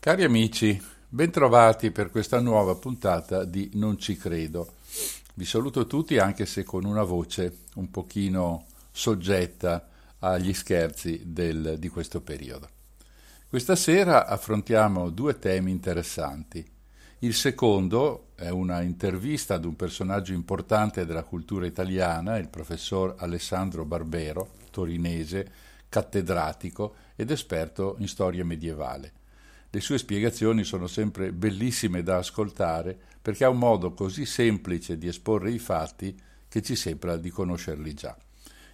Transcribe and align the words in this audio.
Cari 0.00 0.24
amici, 0.24 0.82
bentrovati 1.06 1.90
per 1.90 2.10
questa 2.10 2.40
nuova 2.40 2.74
puntata 2.76 3.44
di 3.44 3.72
Non 3.74 3.98
ci 3.98 4.16
credo. 4.16 4.76
Vi 5.34 5.44
saluto 5.44 5.86
tutti 5.86 6.16
anche 6.16 6.46
se 6.46 6.64
con 6.64 6.84
una 6.84 7.02
voce 7.02 7.64
un 7.74 7.90
pochino 7.90 8.64
soggetta 8.90 9.86
agli 10.20 10.54
scherzi 10.54 11.20
del- 11.26 11.76
di 11.78 11.88
questo 11.88 12.22
periodo. 12.22 12.68
Questa 13.48 13.76
sera 13.76 14.26
affrontiamo 14.26 15.10
due 15.10 15.38
temi 15.38 15.72
interessanti. 15.72 16.66
Il 17.20 17.34
secondo 17.34 18.28
è 18.36 18.48
una 18.48 18.80
intervista 18.82 19.54
ad 19.54 19.64
un 19.64 19.74
personaggio 19.74 20.32
importante 20.32 21.04
della 21.04 21.24
cultura 21.24 21.66
italiana, 21.66 22.38
il 22.38 22.46
professor 22.46 23.16
Alessandro 23.18 23.84
Barbero, 23.84 24.52
torinese, 24.70 25.50
cattedratico 25.88 26.94
ed 27.16 27.32
esperto 27.32 27.96
in 27.98 28.06
storia 28.06 28.44
medievale. 28.44 29.12
Le 29.68 29.80
sue 29.80 29.98
spiegazioni 29.98 30.62
sono 30.62 30.86
sempre 30.86 31.32
bellissime 31.32 32.04
da 32.04 32.18
ascoltare 32.18 32.96
perché 33.20 33.42
ha 33.42 33.48
un 33.48 33.58
modo 33.58 33.94
così 33.94 34.24
semplice 34.24 34.96
di 34.96 35.08
esporre 35.08 35.50
i 35.50 35.58
fatti 35.58 36.16
che 36.46 36.62
ci 36.62 36.76
sembra 36.76 37.16
di 37.16 37.30
conoscerli 37.30 37.94
già. 37.94 38.16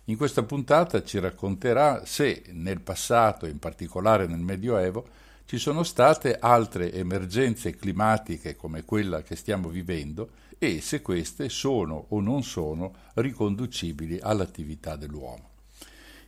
In 0.04 0.18
questa 0.18 0.42
puntata 0.42 1.02
ci 1.02 1.18
racconterà 1.18 2.04
se 2.04 2.42
nel 2.50 2.82
passato, 2.82 3.46
in 3.46 3.58
particolare 3.58 4.26
nel 4.26 4.40
Medioevo, 4.40 5.23
ci 5.46 5.58
sono 5.58 5.82
state 5.82 6.38
altre 6.38 6.92
emergenze 6.92 7.76
climatiche 7.76 8.56
come 8.56 8.84
quella 8.84 9.22
che 9.22 9.36
stiamo 9.36 9.68
vivendo 9.68 10.30
e 10.58 10.80
se 10.80 11.02
queste 11.02 11.48
sono 11.50 12.06
o 12.08 12.20
non 12.20 12.42
sono 12.42 12.94
riconducibili 13.14 14.18
all'attività 14.20 14.96
dell'uomo. 14.96 15.50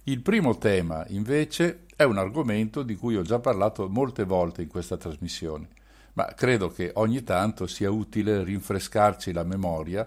Il 0.05 0.20
primo 0.20 0.59
tema, 0.59 1.05
invece, 1.09 1.84
è 1.97 2.05
un 2.05 2.19
argomento 2.19 2.83
di 2.83 2.94
cui 2.94 3.17
ho 3.17 3.22
già 3.22 3.39
parlato 3.39 3.89
molte 3.89 4.25
volte 4.25 4.62
in 4.62 4.69
questa 4.69 4.97
trasmissione, 4.97 5.69
ma 6.12 6.27
credo 6.27 6.70
che 6.70 6.92
ogni 6.94 7.25
tanto 7.25 7.67
sia 7.67 7.91
utile 7.91 8.44
rinfrescarci 8.44 9.33
la 9.33 9.44
memoria 9.44 10.06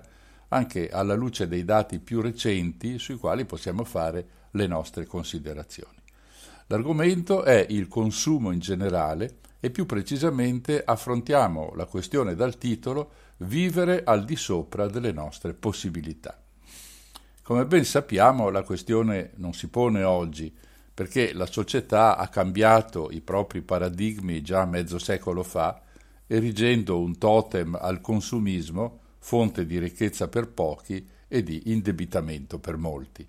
anche 0.49 0.89
alla 0.89 1.15
luce 1.15 1.47
dei 1.47 1.65
dati 1.65 1.99
più 1.99 2.21
recenti 2.21 2.97
sui 2.97 3.17
quali 3.17 3.45
possiamo 3.45 3.83
fare 3.83 4.27
le 4.51 4.67
nostre 4.67 5.05
considerazioni. 5.05 5.98
L'argomento 6.71 7.41
è 7.43 7.65
il 7.69 7.87
consumo 7.87 8.51
in 8.51 8.59
generale 8.59 9.37
e 9.59 9.71
più 9.71 9.87
precisamente 9.87 10.83
affrontiamo 10.83 11.73
la 11.75 11.85
questione 11.85 12.35
dal 12.35 12.59
titolo 12.59 13.11
Vivere 13.37 14.03
al 14.03 14.23
di 14.23 14.35
sopra 14.35 14.87
delle 14.87 15.11
nostre 15.11 15.55
possibilità. 15.55 16.39
Come 17.41 17.65
ben 17.65 17.83
sappiamo 17.85 18.49
la 18.49 18.61
questione 18.61 19.31
non 19.37 19.53
si 19.53 19.67
pone 19.69 20.03
oggi 20.03 20.55
perché 20.93 21.33
la 21.33 21.47
società 21.47 22.17
ha 22.17 22.27
cambiato 22.27 23.09
i 23.09 23.21
propri 23.21 23.61
paradigmi 23.61 24.43
già 24.43 24.63
mezzo 24.65 24.99
secolo 24.99 25.41
fa, 25.41 25.81
erigendo 26.27 26.99
un 26.99 27.17
totem 27.17 27.75
al 27.81 27.99
consumismo, 27.99 28.99
fonte 29.17 29.65
di 29.65 29.79
ricchezza 29.79 30.27
per 30.27 30.49
pochi 30.49 31.03
e 31.27 31.41
di 31.41 31.71
indebitamento 31.71 32.59
per 32.59 32.77
molti. 32.77 33.27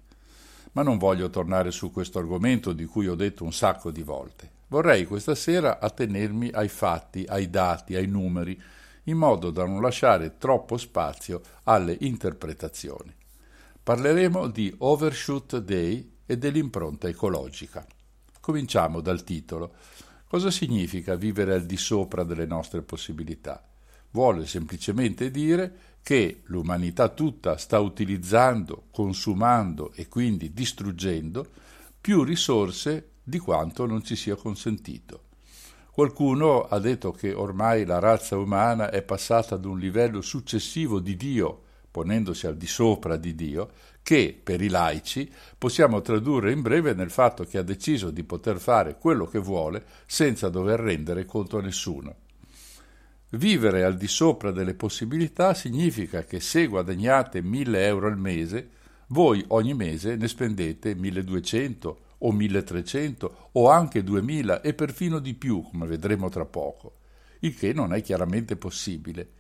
Ma 0.73 0.83
non 0.83 0.99
voglio 0.99 1.31
tornare 1.31 1.71
su 1.71 1.91
questo 1.91 2.19
argomento 2.19 2.73
di 2.73 2.85
cui 2.85 3.09
ho 3.09 3.15
detto 3.15 3.45
un 3.45 3.53
sacco 3.53 3.91
di 3.91 4.03
volte. 4.03 4.51
Vorrei 4.69 5.05
questa 5.05 5.35
sera 5.35 5.81
attenermi 5.81 6.51
ai 6.53 6.69
fatti, 6.69 7.25
ai 7.29 7.51
dati, 7.51 7.97
ai 7.97 8.07
numeri, 8.07 8.61
in 9.05 9.17
modo 9.17 9.51
da 9.51 9.65
non 9.65 9.81
lasciare 9.81 10.37
troppo 10.39 10.77
spazio 10.77 11.41
alle 11.65 11.97
interpretazioni. 12.01 13.13
Parleremo 13.83 14.47
di 14.47 14.73
Overshoot 14.79 15.59
Day 15.59 16.19
e 16.25 16.39
dell'impronta 16.39 17.09
ecologica. 17.09 17.85
Cominciamo 18.39 19.01
dal 19.01 19.25
titolo. 19.25 19.75
Cosa 20.29 20.53
significa 20.53 21.17
vivere 21.17 21.55
al 21.55 21.67
di 21.67 21.77
sopra 21.77 22.23
delle 22.23 22.47
nostre 22.47 22.83
possibilità? 22.83 23.65
Vuole 24.13 24.47
semplicemente 24.47 25.31
dire 25.31 25.73
che 26.03 26.43
l'umanità 26.45 27.09
tutta 27.09 27.57
sta 27.57 27.79
utilizzando, 27.79 28.85
consumando 28.91 29.93
e 29.95 30.09
quindi 30.09 30.53
distruggendo 30.53 31.47
più 32.01 32.23
risorse 32.25 33.11
di 33.23 33.39
quanto 33.39 33.87
non 33.87 34.03
ci 34.03 34.17
sia 34.17 34.35
consentito. 34.35 35.25
Qualcuno 35.93 36.63
ha 36.63 36.79
detto 36.79 37.13
che 37.13 37.33
ormai 37.33 37.85
la 37.85 37.99
razza 37.99 38.37
umana 38.37 38.91
è 38.91 39.03
passata 39.03 39.57
ad 39.57 39.65
un 39.65 39.79
livello 39.79 40.23
successivo 40.23 40.99
di 40.99 41.17
Dio, 41.17 41.63
ponendosi 41.91 42.47
al 42.47 42.57
di 42.57 42.67
sopra 42.67 43.17
di 43.17 43.35
Dio, 43.35 43.71
che 44.03 44.39
per 44.43 44.63
i 44.63 44.69
laici 44.69 45.31
possiamo 45.59 46.01
tradurre 46.01 46.53
in 46.53 46.63
breve 46.63 46.95
nel 46.95 47.11
fatto 47.11 47.45
che 47.45 47.59
ha 47.59 47.63
deciso 47.63 48.11
di 48.11 48.25
poter 48.25 48.59
fare 48.59 48.97
quello 48.99 49.27
che 49.27 49.39
vuole 49.39 49.85
senza 50.07 50.49
dover 50.49 50.81
rendere 50.81 51.25
conto 51.25 51.59
a 51.59 51.63
nessuno. 51.63 52.17
Vivere 53.33 53.85
al 53.85 53.97
di 53.97 54.09
sopra 54.09 54.51
delle 54.51 54.75
possibilità 54.75 55.55
significa 55.55 56.25
che 56.25 56.41
se 56.41 56.67
guadagnate 56.67 57.41
1000 57.41 57.87
euro 57.87 58.09
al 58.09 58.19
mese, 58.19 58.71
voi 59.09 59.45
ogni 59.49 59.73
mese 59.73 60.17
ne 60.17 60.27
spendete 60.27 60.97
1200 60.97 62.01
o 62.19 62.33
1300 62.33 63.49
o 63.53 63.71
anche 63.71 64.03
2000 64.03 64.63
e 64.63 64.75
perfino 64.75 65.21
di 65.21 65.35
più, 65.35 65.63
come 65.63 65.87
vedremo 65.87 66.29
tra 66.29 66.45
poco, 66.45 66.97
il 67.41 67.55
che 67.55 67.73
non 67.73 67.95
è 67.95 68.03
chiaramente 68.03 68.57
possibile. 68.57 69.31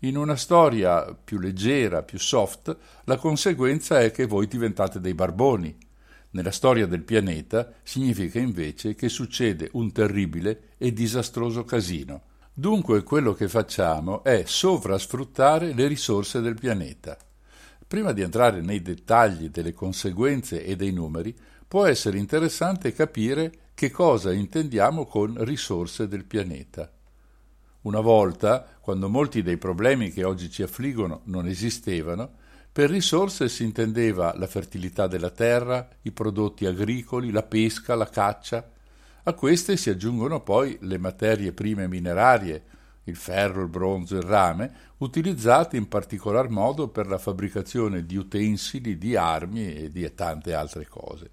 In 0.00 0.16
una 0.16 0.36
storia 0.36 1.14
più 1.14 1.38
leggera, 1.38 2.02
più 2.02 2.18
soft, 2.18 2.76
la 3.04 3.16
conseguenza 3.16 4.00
è 4.00 4.10
che 4.10 4.26
voi 4.26 4.48
diventate 4.48 4.98
dei 4.98 5.14
barboni. 5.14 5.76
Nella 6.30 6.50
storia 6.50 6.86
del 6.86 7.02
pianeta 7.02 7.72
significa 7.84 8.40
invece 8.40 8.96
che 8.96 9.08
succede 9.08 9.68
un 9.74 9.92
terribile 9.92 10.74
e 10.78 10.92
disastroso 10.92 11.62
casino. 11.62 12.34
Dunque 12.58 13.02
quello 13.02 13.34
che 13.34 13.48
facciamo 13.48 14.24
è 14.24 14.44
sovrasfruttare 14.46 15.74
le 15.74 15.86
risorse 15.86 16.40
del 16.40 16.54
pianeta. 16.54 17.14
Prima 17.86 18.12
di 18.12 18.22
entrare 18.22 18.62
nei 18.62 18.80
dettagli 18.80 19.50
delle 19.50 19.74
conseguenze 19.74 20.64
e 20.64 20.74
dei 20.74 20.90
numeri, 20.90 21.36
può 21.68 21.84
essere 21.84 22.16
interessante 22.16 22.94
capire 22.94 23.52
che 23.74 23.90
cosa 23.90 24.32
intendiamo 24.32 25.04
con 25.04 25.44
risorse 25.44 26.08
del 26.08 26.24
pianeta. 26.24 26.90
Una 27.82 28.00
volta, 28.00 28.66
quando 28.80 29.10
molti 29.10 29.42
dei 29.42 29.58
problemi 29.58 30.10
che 30.10 30.24
oggi 30.24 30.50
ci 30.50 30.62
affliggono 30.62 31.20
non 31.24 31.46
esistevano, 31.46 32.36
per 32.72 32.88
risorse 32.88 33.50
si 33.50 33.64
intendeva 33.64 34.34
la 34.34 34.46
fertilità 34.46 35.06
della 35.06 35.28
terra, 35.28 35.86
i 36.00 36.10
prodotti 36.10 36.64
agricoli, 36.64 37.30
la 37.30 37.42
pesca, 37.42 37.94
la 37.94 38.08
caccia. 38.08 38.66
A 39.28 39.32
queste 39.32 39.76
si 39.76 39.90
aggiungono 39.90 40.40
poi 40.40 40.78
le 40.82 40.98
materie 40.98 41.50
prime 41.50 41.88
minerarie, 41.88 42.62
il 43.04 43.16
ferro, 43.16 43.62
il 43.62 43.68
bronzo, 43.68 44.14
il 44.14 44.22
rame, 44.22 44.72
utilizzate 44.98 45.76
in 45.76 45.88
particolar 45.88 46.48
modo 46.48 46.86
per 46.86 47.08
la 47.08 47.18
fabbricazione 47.18 48.06
di 48.06 48.16
utensili, 48.16 48.96
di 48.96 49.16
armi 49.16 49.74
e 49.74 49.90
di 49.90 50.08
tante 50.14 50.54
altre 50.54 50.86
cose. 50.86 51.30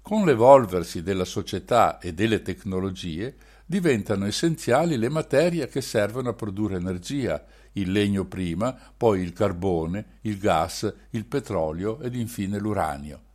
Con 0.00 0.24
l'evolversi 0.24 1.02
della 1.02 1.26
società 1.26 1.98
e 1.98 2.14
delle 2.14 2.40
tecnologie 2.40 3.36
diventano 3.66 4.24
essenziali 4.24 4.96
le 4.96 5.10
materie 5.10 5.68
che 5.68 5.82
servono 5.82 6.30
a 6.30 6.34
produrre 6.34 6.76
energia, 6.76 7.44
il 7.72 7.92
legno 7.92 8.24
prima, 8.24 8.74
poi 8.96 9.20
il 9.20 9.34
carbone, 9.34 10.18
il 10.22 10.38
gas, 10.38 10.90
il 11.10 11.26
petrolio 11.26 12.00
ed 12.00 12.14
infine 12.14 12.58
l'uranio. 12.58 13.31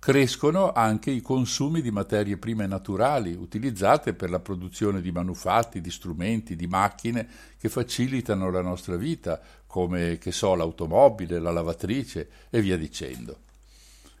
Crescono 0.00 0.72
anche 0.72 1.10
i 1.10 1.20
consumi 1.20 1.82
di 1.82 1.90
materie 1.90 2.38
prime 2.38 2.66
naturali 2.66 3.34
utilizzate 3.34 4.14
per 4.14 4.30
la 4.30 4.40
produzione 4.40 5.02
di 5.02 5.12
manufatti, 5.12 5.82
di 5.82 5.90
strumenti, 5.90 6.56
di 6.56 6.66
macchine 6.66 7.28
che 7.58 7.68
facilitano 7.68 8.50
la 8.50 8.62
nostra 8.62 8.96
vita, 8.96 9.38
come 9.66 10.16
che 10.16 10.32
so 10.32 10.54
l'automobile, 10.54 11.38
la 11.38 11.50
lavatrice 11.50 12.30
e 12.48 12.62
via 12.62 12.78
dicendo. 12.78 13.40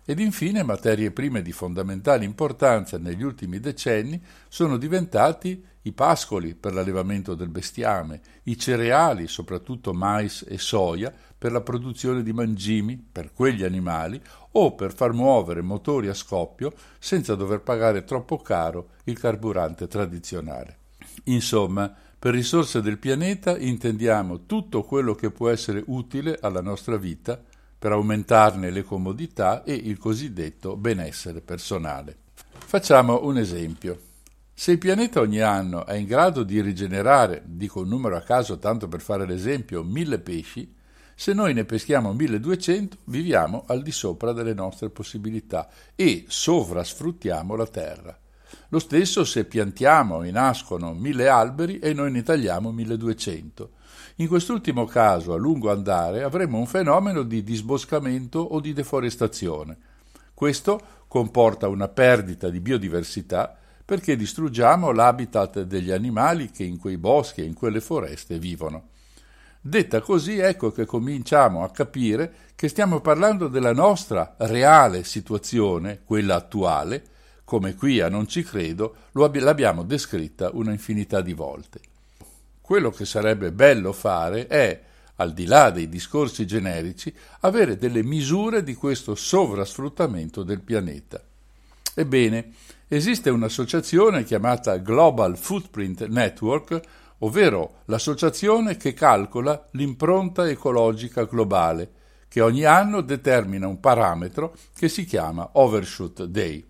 Ed 0.04 0.18
infine 0.18 0.62
materie 0.62 1.12
prime 1.12 1.40
di 1.40 1.50
fondamentale 1.50 2.26
importanza 2.26 2.98
negli 2.98 3.22
ultimi 3.22 3.58
decenni 3.58 4.22
sono 4.48 4.76
diventati 4.76 5.64
i 5.82 5.92
pascoli 5.92 6.54
per 6.54 6.74
l'allevamento 6.74 7.34
del 7.34 7.48
bestiame, 7.48 8.20
i 8.44 8.58
cereali, 8.58 9.26
soprattutto 9.28 9.94
mais 9.94 10.44
e 10.46 10.58
soia, 10.58 11.10
per 11.40 11.52
la 11.52 11.62
produzione 11.62 12.22
di 12.22 12.34
mangimi 12.34 13.02
per 13.10 13.32
quegli 13.32 13.64
animali 13.64 14.20
o 14.52 14.74
per 14.74 14.92
far 14.92 15.14
muovere 15.14 15.62
motori 15.62 16.08
a 16.08 16.12
scoppio 16.12 16.70
senza 16.98 17.34
dover 17.34 17.62
pagare 17.62 18.04
troppo 18.04 18.36
caro 18.36 18.90
il 19.04 19.18
carburante 19.18 19.88
tradizionale. 19.88 20.76
Insomma, 21.24 21.90
per 22.18 22.34
risorse 22.34 22.82
del 22.82 22.98
pianeta 22.98 23.56
intendiamo 23.56 24.44
tutto 24.44 24.82
quello 24.82 25.14
che 25.14 25.30
può 25.30 25.48
essere 25.48 25.82
utile 25.86 26.36
alla 26.42 26.60
nostra 26.60 26.98
vita 26.98 27.42
per 27.78 27.92
aumentarne 27.92 28.68
le 28.68 28.82
comodità 28.82 29.64
e 29.64 29.72
il 29.72 29.96
cosiddetto 29.96 30.76
benessere 30.76 31.40
personale. 31.40 32.18
Facciamo 32.34 33.24
un 33.24 33.38
esempio. 33.38 33.98
Se 34.52 34.72
il 34.72 34.78
pianeta 34.78 35.20
ogni 35.20 35.40
anno 35.40 35.86
è 35.86 35.94
in 35.94 36.04
grado 36.04 36.42
di 36.42 36.60
rigenerare, 36.60 37.42
dico 37.46 37.80
un 37.80 37.88
numero 37.88 38.18
a 38.18 38.20
caso 38.20 38.58
tanto 38.58 38.88
per 38.88 39.00
fare 39.00 39.24
l'esempio, 39.24 39.82
mille 39.82 40.18
pesci, 40.18 40.76
se 41.20 41.34
noi 41.34 41.52
ne 41.52 41.66
peschiamo 41.66 42.14
1200 42.14 42.96
viviamo 43.04 43.64
al 43.66 43.82
di 43.82 43.92
sopra 43.92 44.32
delle 44.32 44.54
nostre 44.54 44.88
possibilità 44.88 45.68
e 45.94 46.24
sovrasfruttiamo 46.26 47.54
la 47.56 47.66
terra. 47.66 48.18
Lo 48.70 48.78
stesso 48.78 49.26
se 49.26 49.44
piantiamo 49.44 50.22
e 50.22 50.30
nascono 50.30 50.94
mille 50.94 51.28
alberi 51.28 51.78
e 51.78 51.92
noi 51.92 52.10
ne 52.10 52.22
tagliamo 52.22 52.72
1200. 52.72 53.70
In 54.16 54.28
quest'ultimo 54.28 54.86
caso, 54.86 55.34
a 55.34 55.36
lungo 55.36 55.70
andare, 55.70 56.22
avremo 56.22 56.56
un 56.56 56.66
fenomeno 56.66 57.22
di 57.22 57.44
disboscamento 57.44 58.38
o 58.38 58.58
di 58.58 58.72
deforestazione. 58.72 59.76
Questo 60.32 60.80
comporta 61.06 61.68
una 61.68 61.88
perdita 61.88 62.48
di 62.48 62.60
biodiversità 62.60 63.58
perché 63.84 64.16
distruggiamo 64.16 64.90
l'habitat 64.90 65.64
degli 65.64 65.90
animali 65.90 66.50
che 66.50 66.64
in 66.64 66.78
quei 66.78 66.96
boschi 66.96 67.42
e 67.42 67.44
in 67.44 67.52
quelle 67.52 67.82
foreste 67.82 68.38
vivono. 68.38 68.89
Detta 69.62 70.00
così, 70.00 70.38
ecco 70.38 70.72
che 70.72 70.86
cominciamo 70.86 71.62
a 71.62 71.70
capire 71.70 72.32
che 72.54 72.66
stiamo 72.68 73.00
parlando 73.00 73.46
della 73.46 73.74
nostra 73.74 74.34
reale 74.38 75.04
situazione, 75.04 76.00
quella 76.02 76.36
attuale, 76.36 77.04
come 77.44 77.74
qui 77.74 78.00
a 78.00 78.08
Non 78.08 78.26
ci 78.26 78.42
credo, 78.42 78.94
l'abbiamo 79.12 79.82
descritta 79.82 80.48
una 80.54 80.70
infinità 80.70 81.20
di 81.20 81.34
volte. 81.34 81.80
Quello 82.62 82.90
che 82.90 83.04
sarebbe 83.04 83.52
bello 83.52 83.92
fare 83.92 84.46
è, 84.46 84.80
al 85.16 85.34
di 85.34 85.44
là 85.44 85.68
dei 85.70 85.90
discorsi 85.90 86.46
generici, 86.46 87.14
avere 87.40 87.76
delle 87.76 88.02
misure 88.02 88.62
di 88.62 88.74
questo 88.74 89.14
sovrasfruttamento 89.14 90.42
del 90.42 90.60
pianeta. 90.60 91.20
Ebbene, 91.92 92.52
esiste 92.88 93.28
un'associazione 93.28 94.24
chiamata 94.24 94.78
Global 94.78 95.36
Footprint 95.36 96.06
Network, 96.06 96.80
ovvero 97.20 97.80
l'associazione 97.86 98.76
che 98.76 98.92
calcola 98.92 99.68
l'impronta 99.72 100.48
ecologica 100.48 101.24
globale, 101.24 101.92
che 102.28 102.40
ogni 102.40 102.64
anno 102.64 103.00
determina 103.00 103.66
un 103.66 103.80
parametro 103.80 104.54
che 104.76 104.88
si 104.88 105.04
chiama 105.04 105.50
Overshoot 105.54 106.24
Day. 106.24 106.64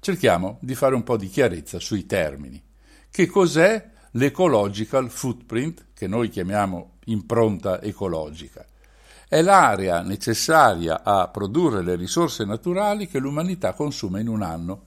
Cerchiamo 0.00 0.58
di 0.60 0.74
fare 0.74 0.94
un 0.94 1.02
po' 1.02 1.16
di 1.16 1.28
chiarezza 1.28 1.80
sui 1.80 2.06
termini. 2.06 2.62
Che 3.10 3.26
cos'è 3.26 3.90
l'ecological 4.12 5.10
footprint, 5.10 5.86
che 5.94 6.06
noi 6.06 6.28
chiamiamo 6.28 6.98
impronta 7.06 7.80
ecologica? 7.82 8.66
È 9.26 9.42
l'area 9.42 10.02
necessaria 10.02 11.02
a 11.02 11.28
produrre 11.28 11.82
le 11.82 11.96
risorse 11.96 12.44
naturali 12.44 13.08
che 13.08 13.18
l'umanità 13.18 13.72
consuma 13.72 14.20
in 14.20 14.28
un 14.28 14.42
anno. 14.42 14.84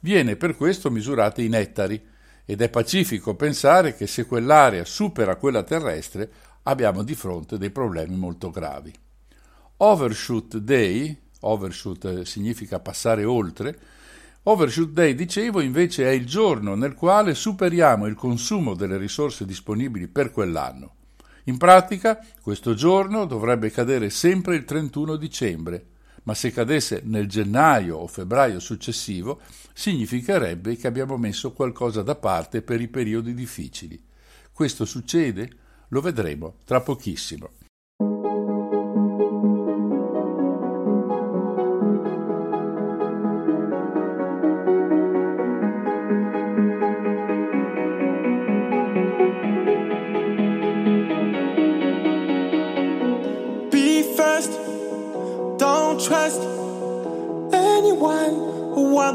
Viene 0.00 0.36
per 0.36 0.56
questo 0.56 0.90
misurata 0.90 1.40
in 1.40 1.54
ettari 1.54 2.02
ed 2.44 2.60
è 2.60 2.68
pacifico 2.68 3.34
pensare 3.34 3.94
che 3.94 4.06
se 4.06 4.26
quell'area 4.26 4.84
supera 4.84 5.36
quella 5.36 5.62
terrestre 5.62 6.30
abbiamo 6.64 7.02
di 7.02 7.14
fronte 7.14 7.58
dei 7.58 7.70
problemi 7.70 8.16
molto 8.16 8.50
gravi. 8.50 8.92
Overshoot 9.78 10.58
Day, 10.58 11.16
overshoot 11.40 12.22
significa 12.22 12.80
passare 12.80 13.24
oltre, 13.24 13.78
Overshoot 14.44 14.90
Day, 14.90 15.14
dicevo, 15.14 15.60
invece 15.60 16.04
è 16.04 16.10
il 16.10 16.26
giorno 16.26 16.74
nel 16.74 16.94
quale 16.94 17.32
superiamo 17.32 18.06
il 18.06 18.16
consumo 18.16 18.74
delle 18.74 18.96
risorse 18.96 19.44
disponibili 19.44 20.08
per 20.08 20.32
quell'anno. 20.32 20.94
In 21.44 21.58
pratica, 21.58 22.18
questo 22.40 22.74
giorno 22.74 23.24
dovrebbe 23.24 23.70
cadere 23.70 24.10
sempre 24.10 24.56
il 24.56 24.64
31 24.64 25.14
dicembre, 25.14 25.86
ma 26.24 26.34
se 26.34 26.50
cadesse 26.50 27.02
nel 27.04 27.26
gennaio 27.26 27.96
o 27.96 28.06
febbraio 28.06 28.60
successivo, 28.60 29.40
significherebbe 29.72 30.76
che 30.76 30.86
abbiamo 30.86 31.16
messo 31.16 31.52
qualcosa 31.52 32.02
da 32.02 32.14
parte 32.14 32.62
per 32.62 32.80
i 32.80 32.88
periodi 32.88 33.34
difficili. 33.34 34.00
Questo 34.52 34.84
succede? 34.84 35.50
Lo 35.88 36.00
vedremo 36.00 36.56
tra 36.64 36.80
pochissimo. 36.80 37.50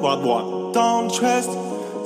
What, 0.01 0.21
what. 0.21 0.73
Don't 0.73 1.13
trust, 1.13 1.51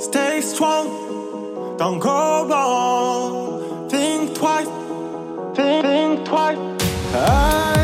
stay 0.00 0.40
strong. 0.40 1.76
Don't 1.78 1.98
go 1.98 2.46
wrong. 2.48 3.88
Think 3.88 4.34
twice, 4.34 4.66
think, 5.54 5.84
think 5.84 6.26
twice. 6.26 6.58
I 7.14 7.81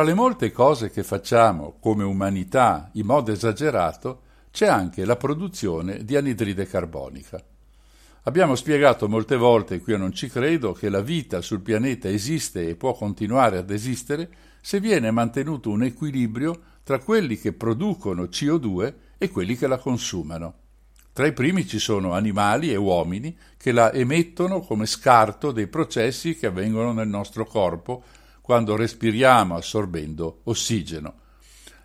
Tra 0.00 0.08
le 0.08 0.14
molte 0.14 0.50
cose 0.50 0.90
che 0.90 1.02
facciamo 1.02 1.76
come 1.78 2.04
umanità 2.04 2.88
in 2.94 3.04
modo 3.04 3.32
esagerato, 3.32 4.22
c'è 4.50 4.66
anche 4.66 5.04
la 5.04 5.16
produzione 5.16 6.06
di 6.06 6.16
anidride 6.16 6.66
carbonica. 6.66 7.38
Abbiamo 8.22 8.54
spiegato 8.54 9.10
molte 9.10 9.36
volte, 9.36 9.78
qui 9.80 9.92
io 9.92 9.98
non 9.98 10.14
ci 10.14 10.30
credo, 10.30 10.72
che 10.72 10.88
la 10.88 11.02
vita 11.02 11.42
sul 11.42 11.60
pianeta 11.60 12.08
esiste 12.08 12.66
e 12.66 12.76
può 12.76 12.94
continuare 12.94 13.58
ad 13.58 13.68
esistere 13.68 14.30
se 14.62 14.80
viene 14.80 15.10
mantenuto 15.10 15.68
un 15.68 15.82
equilibrio 15.82 16.58
tra 16.82 16.98
quelli 16.98 17.36
che 17.36 17.52
producono 17.52 18.22
CO2 18.22 18.94
e 19.18 19.28
quelli 19.28 19.54
che 19.54 19.66
la 19.66 19.76
consumano. 19.76 20.54
Tra 21.12 21.26
i 21.26 21.34
primi 21.34 21.66
ci 21.66 21.78
sono 21.78 22.14
animali 22.14 22.72
e 22.72 22.76
uomini 22.76 23.36
che 23.58 23.70
la 23.70 23.92
emettono 23.92 24.60
come 24.60 24.86
scarto 24.86 25.52
dei 25.52 25.66
processi 25.66 26.36
che 26.36 26.46
avvengono 26.46 26.92
nel 26.92 27.08
nostro 27.08 27.44
corpo 27.44 28.02
quando 28.50 28.74
respiriamo 28.74 29.54
assorbendo 29.54 30.40
ossigeno. 30.46 31.14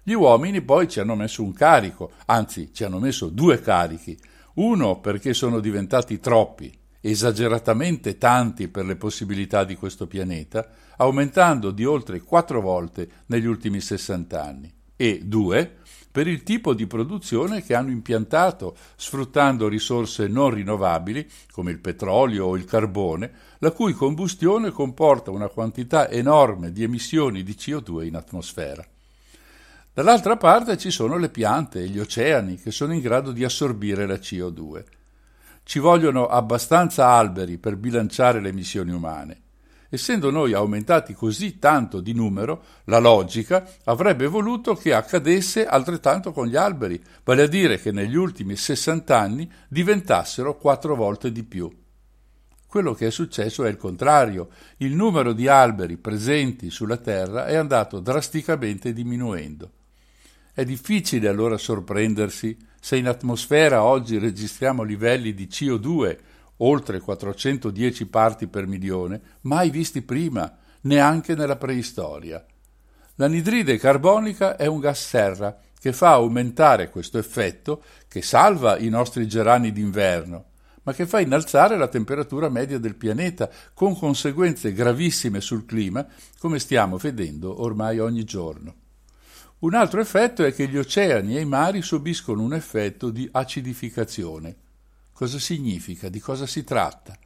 Gli 0.02 0.14
uomini 0.14 0.64
poi 0.64 0.90
ci 0.90 1.00
hanno 1.00 1.14
messo 1.14 1.44
un 1.44 1.54
carico, 1.54 2.14
anzi 2.26 2.72
ci 2.74 2.84
hanno 2.84 2.98
messo 2.98 3.28
due 3.30 3.62
carichi, 3.62 4.18
uno 4.56 5.00
perché 5.00 5.36
sono 5.36 5.60
diventati 5.60 6.20
troppi, 6.20 6.76
esageratamente 7.02 8.18
tanti 8.18 8.68
per 8.68 8.84
le 8.88 8.96
possibilità 8.96 9.64
di 9.64 9.76
questo 9.76 10.08
pianeta, 10.08 10.68
aumentando 10.98 11.70
di 11.70 11.86
oltre 11.86 12.22
quattro 12.22 12.62
volte 12.62 13.10
negli 13.28 13.46
ultimi 13.46 13.80
60 13.80 14.44
anni, 14.44 14.74
e 14.96 15.22
due 15.24 15.82
per 16.16 16.28
il 16.28 16.44
tipo 16.44 16.74
di 16.74 16.88
produzione 16.88 17.62
che 17.62 17.76
hanno 17.76 17.92
impiantato, 17.92 18.78
sfruttando 18.96 19.68
risorse 19.68 20.30
non 20.30 20.52
rinnovabili, 20.52 21.30
come 21.52 21.72
il 21.72 21.80
petrolio 21.80 22.46
o 22.46 22.56
il 22.56 22.64
carbone, 22.64 23.34
la 23.58 23.72
cui 23.72 23.92
combustione 23.92 24.72
comporta 24.72 25.32
una 25.32 25.50
quantità 25.50 26.10
enorme 26.10 26.72
di 26.72 26.84
emissioni 26.84 27.44
di 27.44 27.52
CO2 27.52 28.06
in 28.06 28.16
atmosfera. 28.16 28.88
Dall'altra 29.94 30.38
parte 30.38 30.78
ci 30.78 30.90
sono 30.90 31.18
le 31.18 31.28
piante 31.28 31.82
e 31.82 31.90
gli 31.90 32.00
oceani 32.00 32.56
che 32.56 32.72
sono 32.72 32.94
in 32.94 33.02
grado 33.02 33.34
di 33.34 33.44
assorbire 33.44 34.06
la 34.06 34.16
CO2. 34.16 34.84
Ci 35.64 35.80
vogliono 35.80 36.28
abbastanza 36.28 37.08
alberi 37.08 37.58
per 37.58 37.76
bilanciare 37.76 38.40
le 38.40 38.48
emissioni 38.48 38.92
umane. 38.92 39.42
Essendo 39.96 40.30
noi 40.30 40.52
aumentati 40.52 41.14
così 41.14 41.58
tanto 41.58 42.02
di 42.02 42.12
numero, 42.12 42.64
la 42.86 42.98
logica 42.98 43.66
avrebbe 43.86 44.28
voluto 44.28 44.75
che 44.75 44.94
accadesse 44.94 45.66
altrettanto 45.66 46.34
con 46.34 46.48
gli 46.48 46.58
alberi, 46.58 47.02
vale 47.24 47.44
a 47.44 47.48
dire 47.48 47.80
che 47.80 47.94
negli 47.94 48.18
ultimi 48.18 48.58
60 48.58 49.18
anni 49.18 49.50
diventassero 49.70 50.58
quattro 50.58 50.98
volte 50.98 51.32
di 51.32 51.44
più. 51.44 51.74
Quello 52.68 52.94
che 52.94 53.08
è 53.08 53.10
successo 53.10 53.64
è 53.64 53.70
il 53.70 53.78
contrario. 53.78 54.50
Il 54.78 54.94
numero 54.94 55.32
di 55.32 55.48
alberi 55.48 55.96
presenti 55.96 56.70
sulla 56.70 56.98
Terra 56.98 57.46
è 57.46 57.56
andato 57.56 58.02
drasticamente 58.02 58.92
diminuendo. 58.92 59.72
È 60.52 60.66
difficile 60.66 61.30
allora 61.30 61.58
sorprendersi 61.58 62.58
se 62.82 62.98
in 62.98 63.08
atmosfera 63.08 63.84
oggi 63.84 64.18
registriamo 64.18 64.84
livelli 64.84 65.34
di 65.34 65.48
CO2 65.50 66.18
oltre 66.58 67.00
410 67.00 68.06
parti 68.08 68.48
per 68.48 68.68
milione, 68.68 69.22
mai 69.42 69.70
visti 69.70 70.02
prima, 70.02 70.58
neanche 70.82 71.36
nella 71.36 71.58
preistoria. 71.58 72.46
L'anidride 73.16 73.78
carbonica 73.78 74.56
è 74.56 74.66
un 74.66 74.80
gas 74.80 75.08
serra 75.08 75.58
che 75.80 75.94
fa 75.94 76.12
aumentare 76.12 76.90
questo 76.90 77.18
effetto 77.18 77.84
che 78.08 78.22
salva 78.22 78.78
i 78.78 78.90
nostri 78.90 79.28
gerani 79.28 79.72
d'inverno, 79.72 80.46
ma 80.84 80.94
che 80.94 81.06
fa 81.06 81.20
innalzare 81.20 81.78
la 81.78 81.88
temperatura 81.88 82.50
media 82.50 82.78
del 82.78 82.96
pianeta 82.96 83.50
con 83.74 83.98
conseguenze 83.98 84.74
gravissime 84.74 85.42
sul 85.42 85.66
clima, 85.66 86.06
come 86.40 86.60
stiamo 86.60 86.98
vedendo 86.98 87.62
ormai 87.62 88.00
ogni 88.00 88.24
giorno. 88.24 88.76
Un 89.60 89.74
altro 89.74 90.02
effetto 90.02 90.44
è 90.44 90.54
che 90.54 90.68
gli 90.68 90.78
oceani 90.78 91.38
e 91.38 91.42
i 91.42 91.46
mari 91.46 91.82
subiscono 91.82 92.42
un 92.42 92.54
effetto 92.54 93.10
di 93.10 93.28
acidificazione. 93.32 94.56
Cosa 95.16 95.40
significa? 95.40 96.10
Di 96.10 96.20
cosa 96.20 96.46
si 96.46 96.66
tratta? 96.66 97.18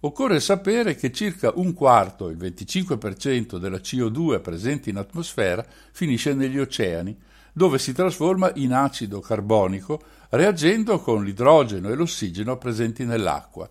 Occorre 0.00 0.40
sapere 0.40 0.94
che 0.94 1.12
circa 1.12 1.52
un 1.54 1.74
quarto, 1.74 2.30
il 2.30 2.38
25% 2.38 3.58
della 3.58 3.76
CO2 3.76 4.40
presente 4.40 4.88
in 4.88 4.96
atmosfera, 4.96 5.62
finisce 5.92 6.32
negli 6.32 6.58
oceani, 6.58 7.14
dove 7.52 7.78
si 7.78 7.92
trasforma 7.92 8.50
in 8.54 8.72
acido 8.72 9.20
carbonico 9.20 10.02
reagendo 10.30 10.98
con 11.00 11.22
l'idrogeno 11.22 11.90
e 11.90 11.94
l'ossigeno 11.94 12.56
presenti 12.56 13.04
nell'acqua. 13.04 13.68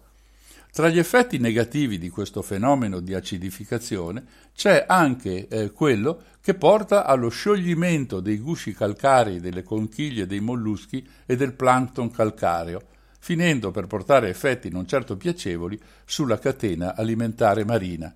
Tra 0.71 0.87
gli 0.89 0.99
effetti 0.99 1.39
negativi 1.39 1.97
di 1.97 2.09
questo 2.09 2.43
fenomeno 2.43 2.99
di 2.99 3.15
acidificazione 3.15 4.23
c'è 4.53 4.85
anche 4.87 5.47
eh, 5.47 5.71
quello 5.71 6.21
che 6.39 6.53
porta 6.53 7.03
allo 7.03 7.29
scioglimento 7.29 8.19
dei 8.19 8.37
gusci 8.37 8.73
calcarei 8.73 9.39
delle 9.39 9.63
conchiglie 9.63 10.27
dei 10.27 10.39
molluschi 10.39 11.03
e 11.25 11.35
del 11.35 11.53
plancton 11.53 12.11
calcareo, 12.11 12.97
finendo 13.19 13.69
per 13.71 13.85
portare 13.85 14.29
effetti 14.29 14.69
non 14.69 14.87
certo 14.87 15.17
piacevoli 15.17 15.79
sulla 16.05 16.39
catena 16.39 16.95
alimentare 16.95 17.63
marina. 17.63 18.13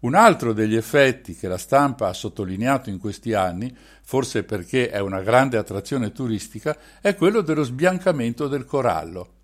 Un 0.00 0.14
altro 0.14 0.52
degli 0.52 0.76
effetti 0.76 1.34
che 1.34 1.48
la 1.48 1.58
stampa 1.58 2.08
ha 2.08 2.12
sottolineato 2.12 2.88
in 2.88 2.98
questi 2.98 3.34
anni, 3.34 3.74
forse 4.02 4.44
perché 4.44 4.90
è 4.90 5.00
una 5.00 5.20
grande 5.20 5.56
attrazione 5.56 6.12
turistica, 6.12 6.76
è 7.00 7.14
quello 7.16 7.40
dello 7.40 7.64
sbiancamento 7.64 8.46
del 8.46 8.64
corallo. 8.64 9.34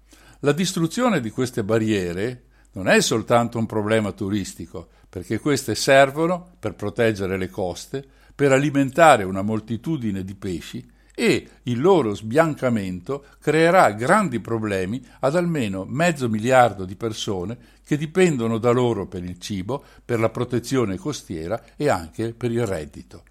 La 0.40 0.52
distruzione 0.52 1.20
di 1.20 1.30
queste 1.30 1.64
barriere 1.64 2.44
non 2.72 2.88
è 2.88 3.00
soltanto 3.00 3.58
un 3.58 3.66
problema 3.66 4.12
turistico, 4.12 4.88
perché 5.08 5.38
queste 5.38 5.74
servono 5.74 6.54
per 6.58 6.74
proteggere 6.74 7.36
le 7.36 7.48
coste, 7.48 8.04
per 8.34 8.52
alimentare 8.52 9.24
una 9.24 9.42
moltitudine 9.42 10.24
di 10.24 10.34
pesci 10.34 10.92
e 11.14 11.48
il 11.64 11.80
loro 11.80 12.14
sbiancamento 12.14 13.24
creerà 13.40 13.92
grandi 13.92 14.40
problemi 14.40 15.02
ad 15.20 15.36
almeno 15.36 15.84
mezzo 15.84 16.28
miliardo 16.28 16.84
di 16.84 16.96
persone 16.96 17.56
che 17.84 17.96
dipendono 17.96 18.58
da 18.58 18.72
loro 18.72 19.06
per 19.06 19.22
il 19.22 19.38
cibo, 19.38 19.84
per 20.04 20.18
la 20.18 20.30
protezione 20.30 20.96
costiera 20.96 21.62
e 21.76 21.88
anche 21.88 22.32
per 22.32 22.50
il 22.50 22.66
reddito. 22.66 23.22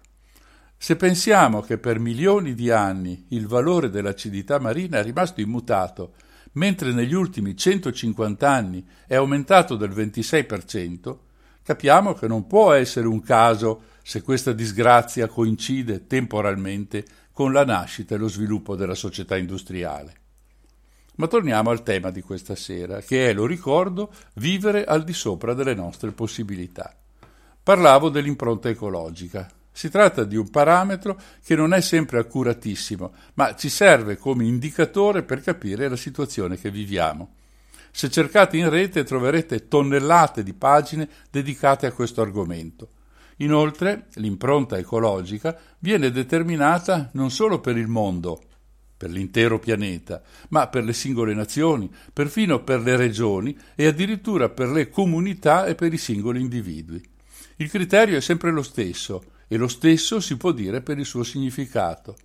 Se 0.76 0.96
pensiamo 0.96 1.60
che 1.60 1.78
per 1.78 1.98
milioni 1.98 2.54
di 2.54 2.70
anni 2.70 3.26
il 3.28 3.46
valore 3.46 3.90
dell'acidità 3.90 4.58
marina 4.58 4.98
è 4.98 5.02
rimasto 5.02 5.40
immutato 5.40 6.14
mentre 6.52 6.92
negli 6.92 7.14
ultimi 7.14 7.56
150 7.56 8.48
anni 8.48 8.86
è 9.06 9.14
aumentato 9.14 9.76
del 9.76 9.90
26%, 9.90 11.16
capiamo 11.62 12.12
che 12.12 12.26
non 12.28 12.46
può 12.46 12.72
essere 12.72 13.06
un 13.06 13.20
caso 13.20 13.92
se 14.02 14.22
questa 14.22 14.52
disgrazia 14.52 15.26
coincide 15.26 16.06
temporalmente 16.06 17.04
con 17.34 17.52
la 17.52 17.64
nascita 17.64 18.14
e 18.14 18.18
lo 18.18 18.28
sviluppo 18.28 18.76
della 18.76 18.94
società 18.94 19.36
industriale. 19.36 20.14
Ma 21.16 21.26
torniamo 21.26 21.70
al 21.70 21.82
tema 21.82 22.10
di 22.10 22.22
questa 22.22 22.54
sera, 22.54 23.00
che 23.00 23.28
è, 23.28 23.32
lo 23.32 23.44
ricordo, 23.44 24.12
vivere 24.34 24.84
al 24.84 25.02
di 25.02 25.12
sopra 25.12 25.52
delle 25.52 25.74
nostre 25.74 26.12
possibilità. 26.12 26.96
Parlavo 27.60 28.08
dell'impronta 28.08 28.68
ecologica. 28.68 29.50
Si 29.72 29.90
tratta 29.90 30.22
di 30.22 30.36
un 30.36 30.48
parametro 30.48 31.20
che 31.44 31.56
non 31.56 31.74
è 31.74 31.80
sempre 31.80 32.20
accuratissimo, 32.20 33.12
ma 33.34 33.56
ci 33.56 33.68
serve 33.68 34.16
come 34.16 34.44
indicatore 34.44 35.24
per 35.24 35.40
capire 35.40 35.88
la 35.88 35.96
situazione 35.96 36.56
che 36.56 36.70
viviamo. 36.70 37.34
Se 37.90 38.10
cercate 38.10 38.58
in 38.58 38.70
rete 38.70 39.02
troverete 39.02 39.66
tonnellate 39.66 40.44
di 40.44 40.52
pagine 40.52 41.08
dedicate 41.30 41.86
a 41.86 41.92
questo 41.92 42.22
argomento. 42.22 42.90
Inoltre, 43.38 44.06
l'impronta 44.14 44.78
ecologica 44.78 45.58
viene 45.78 46.10
determinata 46.10 47.10
non 47.14 47.30
solo 47.30 47.60
per 47.60 47.76
il 47.76 47.88
mondo, 47.88 48.40
per 48.96 49.10
l'intero 49.10 49.58
pianeta, 49.58 50.22
ma 50.50 50.68
per 50.68 50.84
le 50.84 50.92
singole 50.92 51.34
nazioni, 51.34 51.92
perfino 52.12 52.62
per 52.62 52.80
le 52.80 52.96
regioni 52.96 53.56
e 53.74 53.86
addirittura 53.86 54.48
per 54.48 54.68
le 54.68 54.88
comunità 54.88 55.66
e 55.66 55.74
per 55.74 55.92
i 55.92 55.98
singoli 55.98 56.40
individui. 56.40 57.02
Il 57.56 57.70
criterio 57.70 58.16
è 58.16 58.20
sempre 58.20 58.50
lo 58.50 58.62
stesso, 58.62 59.24
e 59.48 59.56
lo 59.56 59.68
stesso 59.68 60.20
si 60.20 60.36
può 60.36 60.52
dire 60.52 60.80
per 60.80 60.98
il 60.98 61.04
suo 61.04 61.22
significato. 61.22 62.16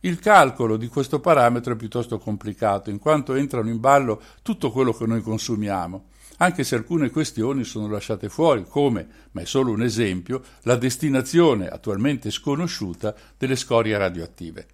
Il 0.00 0.20
calcolo 0.20 0.76
di 0.76 0.86
questo 0.86 1.20
parametro 1.20 1.72
è 1.72 1.76
piuttosto 1.76 2.18
complicato, 2.18 2.90
in 2.90 2.98
quanto 2.98 3.34
entrano 3.34 3.68
in 3.68 3.80
ballo 3.80 4.22
tutto 4.42 4.70
quello 4.70 4.92
che 4.92 5.06
noi 5.06 5.20
consumiamo, 5.20 6.10
anche 6.38 6.64
se 6.64 6.74
alcune 6.74 7.10
questioni 7.10 7.64
sono 7.64 7.88
lasciate 7.88 8.28
fuori, 8.28 8.64
come, 8.68 9.06
ma 9.32 9.42
è 9.42 9.44
solo 9.44 9.72
un 9.72 9.82
esempio, 9.82 10.42
la 10.62 10.76
destinazione 10.76 11.68
attualmente 11.68 12.30
sconosciuta 12.30 13.14
delle 13.36 13.56
scorie 13.56 13.96
radioattive. 13.96 14.66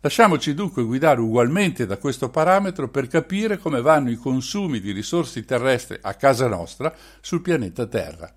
Lasciamoci 0.00 0.54
dunque 0.54 0.84
guidare 0.84 1.20
ugualmente 1.20 1.84
da 1.84 1.96
questo 1.96 2.30
parametro 2.30 2.88
per 2.88 3.08
capire 3.08 3.58
come 3.58 3.80
vanno 3.80 4.10
i 4.10 4.16
consumi 4.16 4.80
di 4.80 4.92
risorse 4.92 5.44
terrestri 5.44 5.98
a 6.00 6.14
casa 6.14 6.46
nostra 6.46 6.94
sul 7.20 7.42
pianeta 7.42 7.84
Terra. 7.86 8.32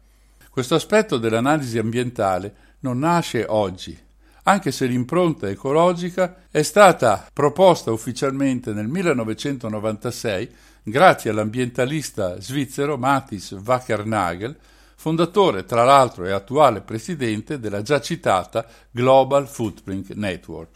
Questo 0.50 0.76
aspetto 0.76 1.18
dell'analisi 1.18 1.78
ambientale 1.78 2.56
non 2.80 3.00
nasce 3.00 3.46
oggi, 3.48 3.98
anche 4.44 4.72
se 4.72 4.88
l'impronta 4.88 5.48
ecologica 5.48 6.48
è 6.50 6.64
stata 6.64 7.28
proposta 7.32 7.92
ufficialmente 7.92 8.74
nel 8.74 8.88
1996 8.88 10.50
grazie 10.84 11.30
all'ambientalista 11.30 12.40
svizzero 12.40 12.98
Mathis 12.98 13.52
Wackernagel, 13.52 14.58
fondatore 14.96 15.66
tra 15.66 15.84
l'altro 15.84 16.26
e 16.26 16.32
attuale 16.32 16.82
presidente 16.82 17.60
della 17.60 17.82
già 17.82 18.00
citata 18.02 18.66
Global 18.90 19.48
Footprint 19.48 20.14
Network. 20.14 20.70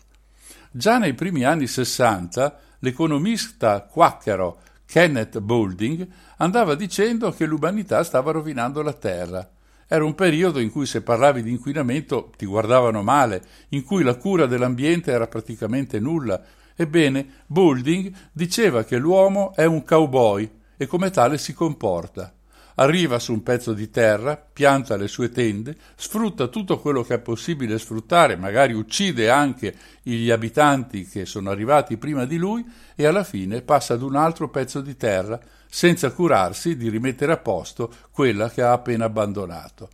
Già 0.72 0.98
nei 0.98 1.14
primi 1.14 1.44
anni 1.44 1.68
60 1.68 2.60
l'economista 2.80 3.82
quacchero 3.82 4.60
Kenneth 4.86 5.40
Boulding 5.40 6.08
andava 6.38 6.76
dicendo 6.76 7.32
che 7.32 7.46
l'umanità 7.46 8.04
stava 8.04 8.32
rovinando 8.32 8.82
la 8.82 8.94
Terra. 8.94 9.50
Era 9.88 10.04
un 10.04 10.16
periodo 10.16 10.60
in 10.60 10.72
cui 10.72 10.86
se 10.86 11.02
parlavi 11.02 11.44
di 11.44 11.52
inquinamento 11.52 12.32
ti 12.36 12.46
guardavano 12.46 13.04
male, 13.04 13.44
in 13.70 13.84
cui 13.84 14.04
la 14.04 14.16
cura 14.16 14.46
dell'ambiente 14.46 15.12
era 15.12 15.28
praticamente 15.28 16.00
nulla. 16.00 16.42
Ebbene, 16.76 17.44
Boulding 17.48 18.14
diceva 18.32 18.84
che 18.84 18.98
l'uomo 18.98 19.54
è 19.56 19.66
un 19.66 19.84
cowboy 19.84 20.50
e 20.78 20.86
come 20.88 21.10
tale 21.10 21.38
si 21.38 21.54
comporta 21.54 22.34
arriva 22.76 23.20
su 23.20 23.34
un 23.34 23.44
pezzo 23.44 23.74
di 23.74 23.90
terra, 23.90 24.36
pianta 24.36 24.96
le 24.96 25.08
sue 25.08 25.30
tende, 25.30 25.76
sfrutta 25.96 26.48
tutto 26.48 26.80
quello 26.80 27.04
che 27.04 27.16
è 27.16 27.20
possibile 27.20 27.78
sfruttare, 27.78 28.36
magari 28.36 28.74
uccide 28.74 29.30
anche 29.30 29.76
gli 30.02 30.30
abitanti 30.30 31.06
che 31.06 31.26
sono 31.26 31.50
arrivati 31.50 31.98
prima 31.98 32.26
di 32.26 32.38
lui 32.38 32.66
e 32.96 33.06
alla 33.06 33.24
fine 33.24 33.62
passa 33.62 33.94
ad 33.94 34.02
un 34.02 34.16
altro 34.16 34.50
pezzo 34.50 34.82
di 34.82 34.96
terra 34.98 35.40
senza 35.68 36.12
curarsi 36.12 36.78
di 36.78 36.90
rimettere 36.90 37.32
a 37.32 37.38
posto 37.38 37.94
quella 38.12 38.50
che 38.50 38.62
ha 38.62 38.72
appena 38.72 39.06
abbandonato. 39.06 39.90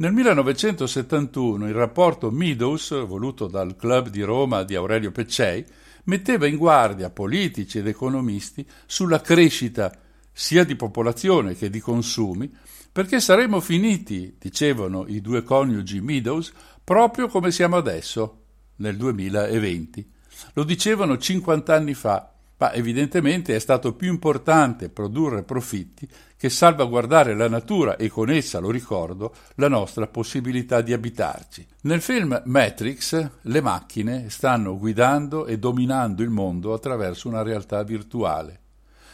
Nel 0.00 0.12
1971 0.12 1.68
il 1.68 1.74
rapporto 1.74 2.30
Meadows, 2.30 3.04
voluto 3.04 3.48
dal 3.48 3.76
club 3.76 4.08
di 4.08 4.22
Roma 4.22 4.62
di 4.62 4.74
Aurelio 4.74 5.12
Peccei, 5.12 5.62
metteva 6.04 6.46
in 6.46 6.56
guardia 6.56 7.10
politici 7.10 7.76
ed 7.76 7.86
economisti 7.86 8.66
sulla 8.86 9.20
crescita 9.20 9.92
sia 10.32 10.64
di 10.64 10.74
popolazione 10.74 11.54
che 11.54 11.68
di 11.68 11.80
consumi, 11.80 12.50
perché 12.90 13.20
saremmo 13.20 13.60
finiti, 13.60 14.36
dicevano 14.38 15.04
i 15.06 15.20
due 15.20 15.42
coniugi 15.42 16.00
Meadows, 16.00 16.50
proprio 16.82 17.28
come 17.28 17.50
siamo 17.50 17.76
adesso, 17.76 18.44
nel 18.76 18.96
2020. 18.96 20.12
Lo 20.54 20.64
dicevano 20.64 21.18
50 21.18 21.74
anni 21.74 21.92
fa, 21.92 22.39
ma 22.60 22.74
evidentemente 22.74 23.56
è 23.56 23.58
stato 23.58 23.94
più 23.94 24.10
importante 24.10 24.90
produrre 24.90 25.42
profitti 25.42 26.06
che 26.36 26.50
salvaguardare 26.50 27.34
la 27.34 27.48
natura 27.48 27.96
e 27.96 28.08
con 28.08 28.30
essa, 28.30 28.58
lo 28.58 28.70
ricordo, 28.70 29.34
la 29.54 29.68
nostra 29.68 30.06
possibilità 30.06 30.82
di 30.82 30.92
abitarci. 30.92 31.66
Nel 31.82 32.02
film 32.02 32.40
Matrix 32.44 33.30
le 33.40 33.60
macchine 33.62 34.28
stanno 34.28 34.76
guidando 34.76 35.46
e 35.46 35.58
dominando 35.58 36.22
il 36.22 36.28
mondo 36.28 36.74
attraverso 36.74 37.28
una 37.28 37.42
realtà 37.42 37.82
virtuale 37.82 38.58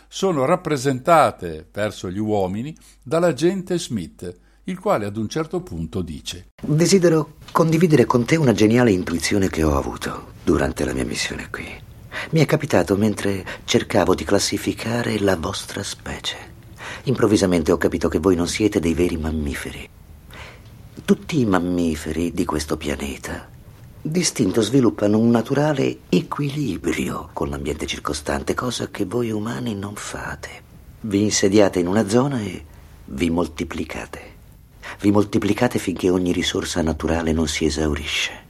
sono 0.09 0.45
rappresentate 0.45 1.69
verso 1.73 2.11
gli 2.11 2.19
uomini 2.19 2.77
dall'agente 3.03 3.77
Smith, 3.77 4.33
il 4.65 4.79
quale 4.79 5.05
ad 5.05 5.17
un 5.17 5.29
certo 5.29 5.63
punto 5.63 6.01
dice 6.01 6.51
Desidero 6.63 7.35
condividere 7.51 8.05
con 8.05 8.25
te 8.25 8.37
una 8.37 8.53
geniale 8.53 8.93
intuizione 8.93 9.49
che 9.49 9.65
ho 9.65 9.77
avuto 9.77 10.35
durante 10.45 10.85
la 10.85 10.93
mia 10.93 11.05
missione 11.05 11.51
qui. 11.51 11.86
Mi 12.31 12.41
è 12.41 12.47
capitato 12.47 12.97
mentre 12.97 13.45
cercavo 13.65 14.15
di 14.15 14.25
classificare 14.25 15.19
la 15.21 15.37
vostra 15.37 15.83
specie. 15.83 16.37
Improvvisamente 17.05 17.73
ho 17.73 17.77
capito 17.77 18.09
che 18.09 18.19
voi 18.19 18.37
non 18.37 18.49
siete 18.49 18.81
dei 18.81 18.95
veri 18.95 19.17
mammiferi. 19.17 19.89
Tutti 21.05 21.41
i 21.41 21.45
mammiferi 21.45 22.33
di 22.33 22.45
questo 22.45 22.77
pianeta 22.77 23.55
distinto 24.09 24.61
sviluppano 24.61 25.19
un 25.19 25.31
naturale 25.31 25.99
equilibrio 26.09 27.31
con 27.33 27.49
l'ambiente 27.49 27.87
circostante, 27.87 28.55
cosa 28.55 28.89
che 28.89 29.05
voi 29.05 29.31
umani 29.31 29.75
non 29.75 29.95
fate. 29.97 30.63
Vi 31.01 31.23
insediate 31.23 31.81
in 31.81 31.89
una 31.89 32.09
zona 32.09 32.41
e 32.41 32.65
vi 33.07 33.31
moltiplicate. 33.31 34.35
Vi 35.01 35.11
moltiplicate 35.11 35.79
finché 35.79 36.09
ogni 36.09 36.33
risorsa 36.33 36.83
naturale 36.83 37.33
non 37.33 37.49
si 37.49 37.65
esaurisce. 37.65 38.45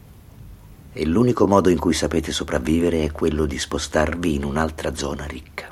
E 0.99 1.05
l'unico 1.05 1.47
modo 1.47 1.69
in 1.69 1.79
cui 1.79 1.93
sapete 1.93 2.33
sopravvivere 2.33 3.05
è 3.05 3.13
quello 3.13 3.45
di 3.45 3.59
spostarvi 3.59 4.37
in 4.37 4.45
un'altra 4.45 4.95
zona 4.95 5.27
ricca. 5.27 5.67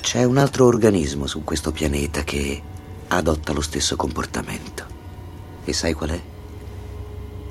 C'è 0.00 0.24
un 0.24 0.38
altro 0.38 0.64
organismo 0.64 1.26
su 1.26 1.44
questo 1.44 1.70
pianeta 1.70 2.24
che 2.24 2.62
adotta 3.08 3.52
lo 3.52 3.60
stesso 3.60 3.94
comportamento. 3.94 4.86
E 5.66 5.72
sai 5.74 5.92
qual 5.92 6.10
è? 6.10 6.20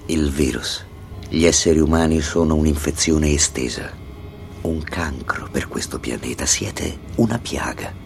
Il 0.07 0.31
virus. 0.31 0.83
Gli 1.29 1.45
esseri 1.45 1.77
umani 1.77 2.19
sono 2.19 2.55
un'infezione 2.55 3.31
estesa, 3.31 3.91
un 4.61 4.81
cancro 4.81 5.47
per 5.51 5.67
questo 5.67 5.99
pianeta, 5.99 6.47
siete 6.47 6.97
una 7.17 7.37
piaga. 7.37 8.02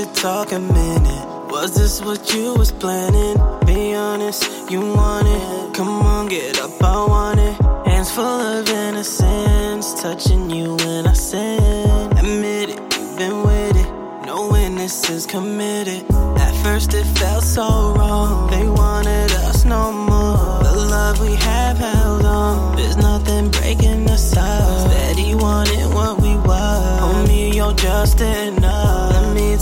Talk 0.00 0.52
a 0.52 0.58
minute? 0.58 1.26
Was 1.50 1.74
this 1.74 2.00
what 2.02 2.32
you 2.32 2.54
was 2.54 2.72
planning? 2.72 3.36
Be 3.66 3.94
honest, 3.94 4.70
you 4.70 4.80
want 4.80 5.26
it. 5.28 5.74
Come 5.74 5.88
on, 5.88 6.26
get 6.26 6.58
up, 6.58 6.82
I 6.82 7.06
want 7.06 7.38
it. 7.40 7.54
Hands 7.86 8.10
full 8.10 8.24
of 8.24 8.68
innocence, 8.68 10.00
touching 10.00 10.48
you 10.48 10.76
when 10.76 11.06
I 11.06 11.12
sin. 11.12 12.12
Admit 12.18 12.70
it, 12.70 12.80
you've 12.96 13.18
been 13.18 13.42
with 13.42 13.76
it. 13.76 14.26
No 14.26 14.48
witnesses 14.50 15.26
committed. 15.26 16.04
At 16.38 16.54
first 16.64 16.94
it 16.94 17.04
felt 17.18 17.44
so 17.44 17.94
wrong. 17.94 18.50
They 18.50 18.66
wanted 18.66 19.30
us 19.32 19.64
no 19.66 19.92
more. 19.92 20.62
The 20.62 20.76
love 20.76 21.20
we 21.20 21.34
have 21.34 21.76
held 21.76 22.24
on. 22.24 22.76
There's 22.76 22.96
nothing 22.96 23.50
breaking 23.50 24.08
us 24.08 24.34
up. 24.36 24.90
Steady 24.90 25.34
wanted 25.34 25.92
what 25.92 26.20
we 26.22 26.36
were. 26.36 26.98
Homie, 27.02 27.54
you're 27.54 27.74
just 27.74 28.20
enough. 28.20 28.59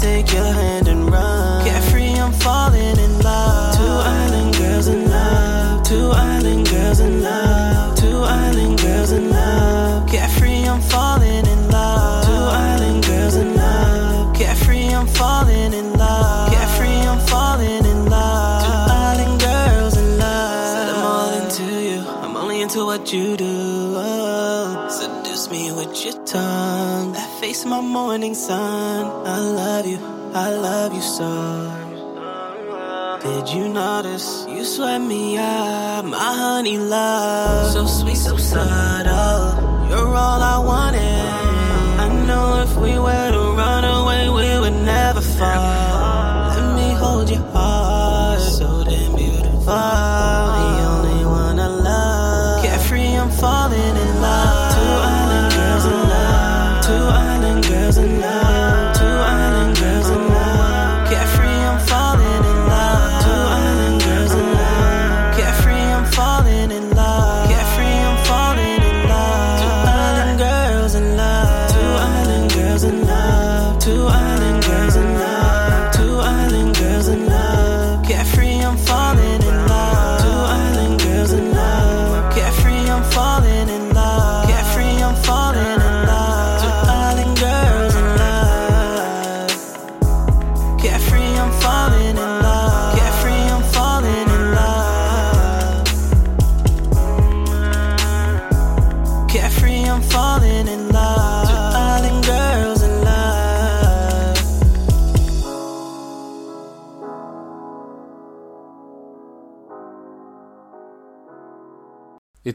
Take 0.00 0.32
your 0.32 0.44
hand 0.44 0.87
and 0.87 1.11
run. 1.11 1.64
Carefree, 1.66 2.14
I'm 2.14 2.32
falling 2.32 2.98
in 2.98 3.18
love. 3.20 3.76
Two 3.76 3.82
island 3.82 4.56
girls 4.56 4.87
in 4.87 5.11
love. 5.11 5.82
Two 5.82 6.11
island 6.12 6.70
girls 6.70 7.00
in 7.00 7.20
love. 7.20 7.96
Two 7.98 8.18
island 8.18 8.80
girls 8.80 9.11
in 9.11 9.28
love. 9.30 10.08
Carefree, 10.08 10.68
I'm 10.68 10.80
falling 10.80 11.44
in 11.46 11.70
love. 11.70 12.24
Two 12.26 12.32
island 12.32 13.04
girls 13.06 13.34
in 13.34 13.56
love. 13.56 14.37
Carefree, 14.37 14.94
I'm 14.94 15.08
falling 15.08 15.72
in 15.74 15.92
love. 15.94 16.52
Carefree, 16.52 17.00
I'm 17.12 17.20
falling 17.26 17.84
in 17.84 18.06
love. 18.08 18.62
Two 18.64 18.92
island 18.94 19.40
girls 19.40 19.96
in 19.96 20.18
love. 20.18 20.68
Said 20.74 20.88
I'm 20.94 21.04
all 21.04 21.32
into 21.42 21.64
you. 21.64 22.00
I'm 22.22 22.37
only 22.37 22.61
into 22.61 22.84
what 22.84 23.12
you 23.12 23.37
do. 23.37 23.57
With 25.78 26.04
your 26.04 26.24
tongue. 26.24 27.12
That 27.12 27.40
face, 27.40 27.64
my 27.64 27.80
morning 27.80 28.34
sun. 28.34 29.06
I 29.24 29.38
love 29.38 29.86
you. 29.86 29.98
I 30.34 30.50
love 30.50 30.92
you 30.92 31.00
so. 31.00 31.30
Did 33.22 33.48
you 33.54 33.68
notice 33.68 34.44
you 34.48 34.64
sweat 34.64 35.00
me 35.00 35.38
up, 35.38 36.04
my 36.04 36.32
honey 36.42 36.78
love? 36.78 37.70
So 37.70 37.86
sweet, 37.86 38.16
so 38.16 38.36
subtle. 38.36 39.88
You're 39.88 40.16
all 40.24 40.42
I 40.42 40.58
wanted. 40.58 41.00
I 42.02 42.08
know 42.26 42.62
if 42.66 42.76
we 42.76 42.98
were 42.98 43.30
to 43.30 43.44
run 43.62 43.84
away, 43.84 44.28
we 44.30 44.58
would 44.58 44.82
never 44.82 45.20
fall. 45.20 45.77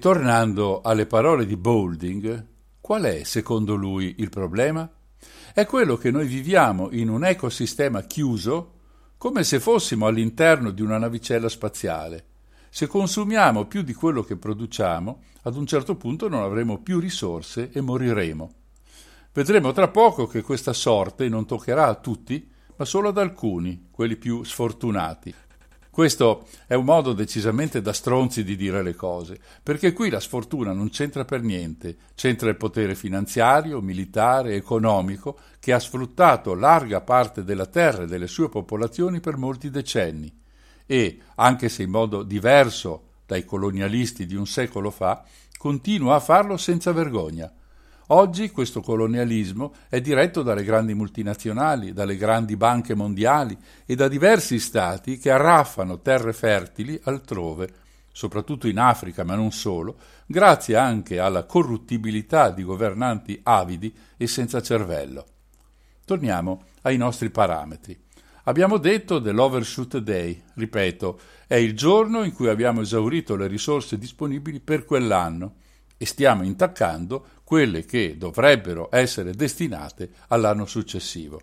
E 0.03 0.05
tornando 0.05 0.81
alle 0.81 1.05
parole 1.05 1.45
di 1.45 1.55
Boulding, 1.55 2.45
qual 2.81 3.03
è 3.03 3.23
secondo 3.23 3.75
lui 3.75 4.15
il 4.17 4.27
problema? 4.27 4.91
È 5.53 5.65
quello 5.65 5.95
che 5.95 6.11
noi 6.11 6.27
viviamo 6.27 6.89
in 6.91 7.07
un 7.07 7.23
ecosistema 7.23 8.01
chiuso 8.01 8.73
come 9.17 9.45
se 9.45 9.61
fossimo 9.61 10.05
all'interno 10.05 10.71
di 10.71 10.81
una 10.81 10.97
navicella 10.97 11.47
spaziale. 11.47 12.25
Se 12.69 12.85
consumiamo 12.85 13.65
più 13.65 13.81
di 13.81 13.93
quello 13.93 14.23
che 14.23 14.35
produciamo, 14.35 15.21
ad 15.43 15.55
un 15.55 15.65
certo 15.65 15.95
punto 15.95 16.27
non 16.27 16.41
avremo 16.41 16.79
più 16.79 16.99
risorse 16.99 17.69
e 17.71 17.79
moriremo. 17.79 18.51
Vedremo 19.31 19.71
tra 19.71 19.87
poco 19.87 20.27
che 20.27 20.41
questa 20.41 20.73
sorte 20.73 21.29
non 21.29 21.45
toccherà 21.45 21.87
a 21.87 21.95
tutti, 21.95 22.45
ma 22.75 22.83
solo 22.83 23.07
ad 23.07 23.17
alcuni, 23.17 23.87
quelli 23.89 24.17
più 24.17 24.43
sfortunati. 24.43 25.33
Questo 25.93 26.47
è 26.65 26.73
un 26.73 26.85
modo 26.85 27.13
decisamente 27.13 27.79
da 27.79 27.93
stronzi 27.93 28.43
di 28.43 28.55
dire 28.55 28.81
le 28.81 28.95
cose, 28.95 29.39
perché 29.61 29.93
qui 29.93 30.09
la 30.09 30.19
sfortuna 30.19 30.73
non 30.73 30.89
c'entra 30.89 31.23
per 31.23 31.43
niente, 31.43 31.97
c'entra 32.15 32.49
il 32.49 32.55
potere 32.55 32.95
finanziario, 32.95 33.79
militare, 33.79 34.55
economico, 34.55 35.37
che 35.59 35.71
ha 35.71 35.77
sfruttato 35.77 36.55
larga 36.55 37.01
parte 37.01 37.43
della 37.43 37.67
terra 37.67 38.05
e 38.05 38.07
delle 38.07 38.25
sue 38.25 38.49
popolazioni 38.49 39.19
per 39.19 39.37
molti 39.37 39.69
decenni. 39.69 40.35
E, 40.87 41.19
anche 41.35 41.69
se 41.69 41.83
in 41.83 41.91
modo 41.91 42.23
diverso 42.23 43.09
dai 43.27 43.45
colonialisti 43.45 44.25
di 44.25 44.35
un 44.35 44.47
secolo 44.47 44.89
fa, 44.89 45.23
continua 45.59 46.15
a 46.15 46.19
farlo 46.19 46.57
senza 46.57 46.91
vergogna 46.91 47.53
Oggi 48.07 48.51
questo 48.51 48.81
colonialismo 48.81 49.73
è 49.87 50.01
diretto 50.01 50.43
dalle 50.43 50.65
grandi 50.65 50.93
multinazionali, 50.93 51.93
dalle 51.93 52.17
grandi 52.17 52.57
banche 52.57 52.95
mondiali 52.95 53.57
e 53.85 53.95
da 53.95 54.09
diversi 54.09 54.59
stati 54.59 55.17
che 55.17 55.31
arraffano 55.31 56.01
terre 56.01 56.33
fertili 56.33 56.99
altrove, 57.03 57.69
soprattutto 58.11 58.67
in 58.67 58.77
Africa, 58.77 59.23
ma 59.23 59.35
non 59.35 59.51
solo, 59.51 59.95
grazie 60.25 60.75
anche 60.75 61.19
alla 61.19 61.45
corruttibilità 61.45 62.49
di 62.49 62.63
governanti 62.63 63.39
avidi 63.43 63.95
e 64.17 64.27
senza 64.27 64.61
cervello. 64.61 65.25
Torniamo 66.03 66.63
ai 66.81 66.97
nostri 66.97 67.29
parametri. 67.29 67.97
Abbiamo 68.45 68.79
detto 68.79 69.19
dell'Overshoot 69.19 69.99
Day, 69.99 70.43
ripeto, 70.55 71.19
è 71.47 71.55
il 71.55 71.73
giorno 71.73 72.23
in 72.23 72.33
cui 72.33 72.49
abbiamo 72.49 72.81
esaurito 72.81 73.37
le 73.37 73.47
risorse 73.47 73.97
disponibili 73.97 74.59
per 74.59 74.83
quell'anno 74.83 75.53
e 75.97 76.05
stiamo 76.05 76.43
intaccando 76.43 77.25
quelle 77.53 77.85
che 77.85 78.17
dovrebbero 78.17 78.89
essere 78.91 79.35
destinate 79.35 80.09
all'anno 80.29 80.65
successivo. 80.65 81.39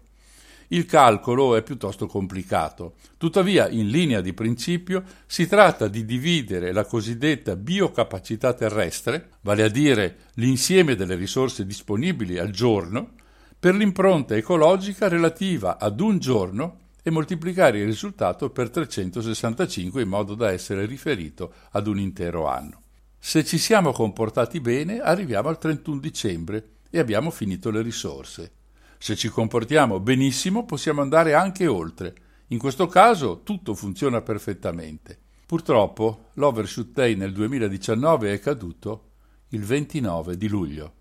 Il 0.72 0.84
calcolo 0.84 1.54
è 1.54 1.62
piuttosto 1.62 2.08
complicato, 2.08 2.94
tuttavia 3.16 3.68
in 3.68 3.88
linea 3.88 4.20
di 4.20 4.32
principio 4.32 5.04
si 5.26 5.46
tratta 5.46 5.86
di 5.86 6.04
dividere 6.04 6.72
la 6.72 6.84
cosiddetta 6.84 7.54
biocapacità 7.54 8.54
terrestre, 8.54 9.34
vale 9.42 9.62
a 9.62 9.68
dire 9.68 10.16
l'insieme 10.34 10.96
delle 10.96 11.14
risorse 11.14 11.64
disponibili 11.64 12.38
al 12.38 12.50
giorno, 12.50 13.12
per 13.56 13.76
l'impronta 13.76 14.34
ecologica 14.34 15.06
relativa 15.06 15.78
ad 15.78 16.00
un 16.00 16.18
giorno 16.18 16.78
e 17.04 17.10
moltiplicare 17.10 17.78
il 17.78 17.84
risultato 17.84 18.50
per 18.50 18.68
365 18.68 20.02
in 20.02 20.08
modo 20.08 20.34
da 20.34 20.50
essere 20.50 20.86
riferito 20.86 21.52
ad 21.70 21.86
un 21.86 22.00
intero 22.00 22.48
anno. 22.48 22.79
Se 23.22 23.44
ci 23.44 23.59
siamo 23.59 23.92
comportati 23.92 24.61
bene, 24.61 24.98
arriviamo 24.98 25.50
al 25.50 25.59
31 25.59 26.00
dicembre 26.00 26.70
e 26.88 26.98
abbiamo 26.98 27.30
finito 27.30 27.70
le 27.70 27.83
risorse. 27.83 28.52
Se 28.98 29.14
ci 29.14 29.28
comportiamo 29.28 30.00
benissimo, 30.00 30.64
possiamo 30.64 31.02
andare 31.02 31.35
anche 31.35 31.66
oltre. 31.66 32.14
In 32.48 32.59
questo 32.59 32.87
caso 32.87 33.42
tutto 33.44 33.74
funziona 33.74 34.22
perfettamente. 34.22 35.18
Purtroppo 35.46 36.30
l'Overshoot 36.35 36.92
Day 36.92 37.14
nel 37.14 37.33
2019 37.33 38.33
è 38.33 38.40
caduto 38.40 39.11
il 39.48 39.64
29 39.64 40.37
di 40.38 40.48
luglio. 40.48 40.94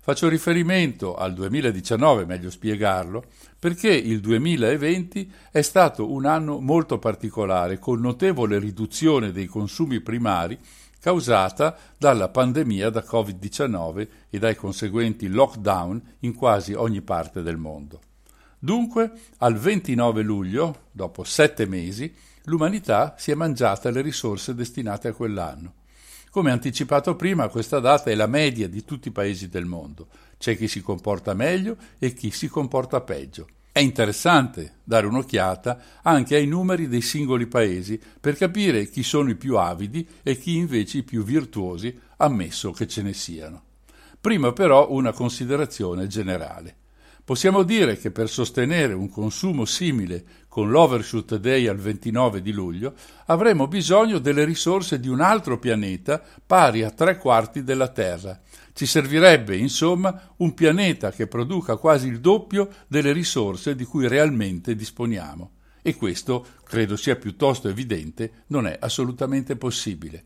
Faccio 0.00 0.28
riferimento 0.28 1.14
al 1.14 1.34
2019, 1.34 2.26
meglio 2.26 2.50
spiegarlo, 2.50 3.24
perché 3.58 3.90
il 3.90 4.20
2020 4.20 5.32
è 5.50 5.62
stato 5.62 6.10
un 6.10 6.26
anno 6.26 6.60
molto 6.60 6.98
particolare, 6.98 7.78
con 7.78 8.00
notevole 8.00 8.58
riduzione 8.58 9.30
dei 9.30 9.46
consumi 9.46 10.00
primari 10.00 10.58
causata 11.04 11.76
dalla 11.98 12.30
pandemia 12.30 12.88
da 12.88 13.04
Covid-19 13.06 14.08
e 14.30 14.38
dai 14.38 14.56
conseguenti 14.56 15.28
lockdown 15.28 16.00
in 16.20 16.34
quasi 16.34 16.72
ogni 16.72 17.02
parte 17.02 17.42
del 17.42 17.58
mondo. 17.58 18.00
Dunque, 18.58 19.12
al 19.40 19.54
29 19.54 20.22
luglio, 20.22 20.84
dopo 20.90 21.22
sette 21.22 21.66
mesi, 21.66 22.10
l'umanità 22.44 23.16
si 23.18 23.30
è 23.30 23.34
mangiata 23.34 23.90
le 23.90 24.00
risorse 24.00 24.54
destinate 24.54 25.08
a 25.08 25.12
quell'anno. 25.12 25.74
Come 26.30 26.50
anticipato 26.50 27.16
prima, 27.16 27.48
questa 27.48 27.80
data 27.80 28.10
è 28.10 28.14
la 28.14 28.26
media 28.26 28.66
di 28.66 28.82
tutti 28.82 29.08
i 29.08 29.12
paesi 29.12 29.50
del 29.50 29.66
mondo. 29.66 30.08
C'è 30.38 30.56
chi 30.56 30.68
si 30.68 30.80
comporta 30.80 31.34
meglio 31.34 31.76
e 31.98 32.14
chi 32.14 32.30
si 32.30 32.48
comporta 32.48 33.02
peggio. 33.02 33.46
È 33.74 33.80
interessante 33.80 34.74
dare 34.84 35.04
un'occhiata 35.08 35.80
anche 36.02 36.36
ai 36.36 36.46
numeri 36.46 36.86
dei 36.86 37.00
singoli 37.00 37.48
paesi 37.48 38.00
per 38.20 38.36
capire 38.36 38.88
chi 38.88 39.02
sono 39.02 39.30
i 39.30 39.34
più 39.34 39.56
avidi 39.56 40.06
e 40.22 40.38
chi 40.38 40.54
invece 40.54 40.98
i 40.98 41.02
più 41.02 41.24
virtuosi, 41.24 41.98
ammesso 42.18 42.70
che 42.70 42.86
ce 42.86 43.02
ne 43.02 43.12
siano. 43.12 43.62
Prima 44.20 44.52
però 44.52 44.92
una 44.92 45.10
considerazione 45.10 46.06
generale. 46.06 46.76
Possiamo 47.24 47.64
dire 47.64 47.98
che 47.98 48.12
per 48.12 48.28
sostenere 48.28 48.92
un 48.92 49.08
consumo 49.08 49.64
simile 49.64 50.24
con 50.46 50.70
l'Overshoot 50.70 51.34
Day 51.38 51.66
al 51.66 51.78
29 51.78 52.42
di 52.42 52.52
luglio 52.52 52.94
avremo 53.26 53.66
bisogno 53.66 54.20
delle 54.20 54.44
risorse 54.44 55.00
di 55.00 55.08
un 55.08 55.20
altro 55.20 55.58
pianeta 55.58 56.22
pari 56.46 56.84
a 56.84 56.90
tre 56.90 57.18
quarti 57.18 57.64
della 57.64 57.88
Terra, 57.88 58.40
ci 58.74 58.86
servirebbe, 58.86 59.56
insomma, 59.56 60.34
un 60.38 60.52
pianeta 60.52 61.12
che 61.12 61.28
produca 61.28 61.76
quasi 61.76 62.08
il 62.08 62.20
doppio 62.20 62.68
delle 62.88 63.12
risorse 63.12 63.76
di 63.76 63.84
cui 63.84 64.08
realmente 64.08 64.74
disponiamo. 64.74 65.52
E 65.80 65.94
questo, 65.94 66.44
credo 66.64 66.96
sia 66.96 67.14
piuttosto 67.14 67.68
evidente, 67.68 68.44
non 68.48 68.66
è 68.66 68.76
assolutamente 68.80 69.54
possibile. 69.54 70.24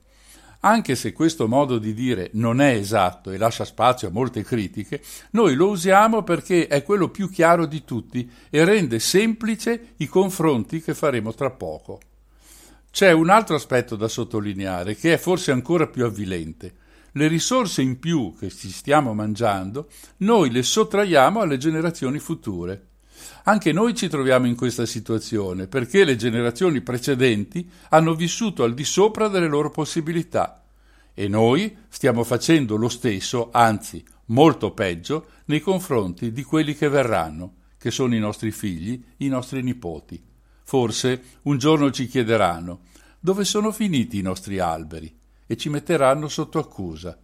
Anche 0.60 0.96
se 0.96 1.12
questo 1.12 1.46
modo 1.46 1.78
di 1.78 1.92
dire 1.92 2.30
non 2.32 2.60
è 2.60 2.72
esatto 2.72 3.30
e 3.30 3.36
lascia 3.36 3.66
spazio 3.66 4.08
a 4.08 4.12
molte 4.12 4.42
critiche, 4.42 5.02
noi 5.32 5.54
lo 5.54 5.68
usiamo 5.68 6.22
perché 6.22 6.68
è 6.68 6.82
quello 6.82 7.10
più 7.10 7.30
chiaro 7.30 7.66
di 7.66 7.84
tutti 7.84 8.28
e 8.48 8.64
rende 8.64 8.98
semplice 8.98 9.94
i 9.98 10.06
confronti 10.06 10.80
che 10.80 10.94
faremo 10.94 11.34
tra 11.34 11.50
poco. 11.50 12.00
C'è 12.90 13.12
un 13.12 13.28
altro 13.28 13.56
aspetto 13.56 13.94
da 13.94 14.08
sottolineare 14.08 14.96
che 14.96 15.12
è 15.12 15.18
forse 15.18 15.52
ancora 15.52 15.86
più 15.86 16.04
avvilente 16.06 16.86
le 17.12 17.28
risorse 17.28 17.82
in 17.82 17.98
più 17.98 18.34
che 18.38 18.50
ci 18.50 18.70
stiamo 18.70 19.14
mangiando, 19.14 19.88
noi 20.18 20.50
le 20.50 20.62
sottraiamo 20.62 21.40
alle 21.40 21.56
generazioni 21.56 22.18
future. 22.18 22.86
Anche 23.44 23.72
noi 23.72 23.94
ci 23.94 24.08
troviamo 24.08 24.46
in 24.46 24.54
questa 24.54 24.86
situazione 24.86 25.66
perché 25.66 26.04
le 26.04 26.16
generazioni 26.16 26.80
precedenti 26.80 27.68
hanno 27.90 28.14
vissuto 28.14 28.62
al 28.62 28.74
di 28.74 28.84
sopra 28.84 29.28
delle 29.28 29.48
loro 29.48 29.70
possibilità 29.70 30.64
e 31.14 31.26
noi 31.26 31.76
stiamo 31.88 32.22
facendo 32.22 32.76
lo 32.76 32.88
stesso, 32.88 33.48
anzi 33.50 34.04
molto 34.26 34.72
peggio, 34.72 35.30
nei 35.46 35.60
confronti 35.60 36.30
di 36.30 36.44
quelli 36.44 36.76
che 36.76 36.88
verranno, 36.88 37.54
che 37.76 37.90
sono 37.90 38.14
i 38.14 38.20
nostri 38.20 38.52
figli, 38.52 39.02
i 39.16 39.28
nostri 39.28 39.62
nipoti. 39.62 40.22
Forse 40.62 41.22
un 41.42 41.58
giorno 41.58 41.90
ci 41.90 42.06
chiederanno 42.06 42.82
dove 43.18 43.44
sono 43.44 43.72
finiti 43.72 44.18
i 44.18 44.22
nostri 44.22 44.60
alberi? 44.60 45.17
E 45.48 45.56
ci 45.56 45.68
metteranno 45.70 46.28
sotto 46.28 46.60
accusa. 46.60 47.18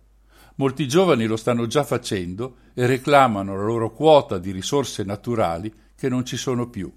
Molti 0.57 0.89
giovani 0.89 1.27
lo 1.27 1.37
stanno 1.37 1.69
già 1.69 1.85
facendo 1.85 2.57
e 2.75 2.87
reclamano 2.87 3.57
la 3.57 3.63
loro 3.63 3.93
quota 3.93 4.39
di 4.39 4.51
risorse 4.51 5.05
naturali 5.05 5.73
che 5.95 6.09
non 6.09 6.25
ci 6.25 6.37
sono 6.37 6.69
più. 6.69 6.93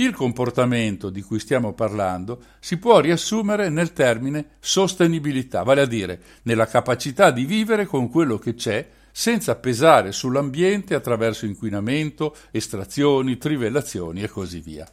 Il 0.00 0.12
comportamento 0.12 1.10
di 1.10 1.22
cui 1.22 1.40
stiamo 1.40 1.74
parlando 1.74 2.42
si 2.60 2.78
può 2.78 3.00
riassumere 3.00 3.68
nel 3.68 3.92
termine 3.92 4.56
sostenibilità, 4.60 5.64
vale 5.64 5.80
a 5.80 5.86
dire 5.86 6.22
nella 6.42 6.66
capacità 6.66 7.30
di 7.32 7.44
vivere 7.44 7.84
con 7.84 8.08
quello 8.08 8.38
che 8.38 8.54
c'è 8.54 8.88
senza 9.10 9.56
pesare 9.56 10.12
sull'ambiente 10.12 10.94
attraverso 10.94 11.44
inquinamento, 11.44 12.36
estrazioni, 12.52 13.36
trivellazioni 13.36 14.22
e 14.22 14.28
così 14.28 14.60
via. 14.60 14.88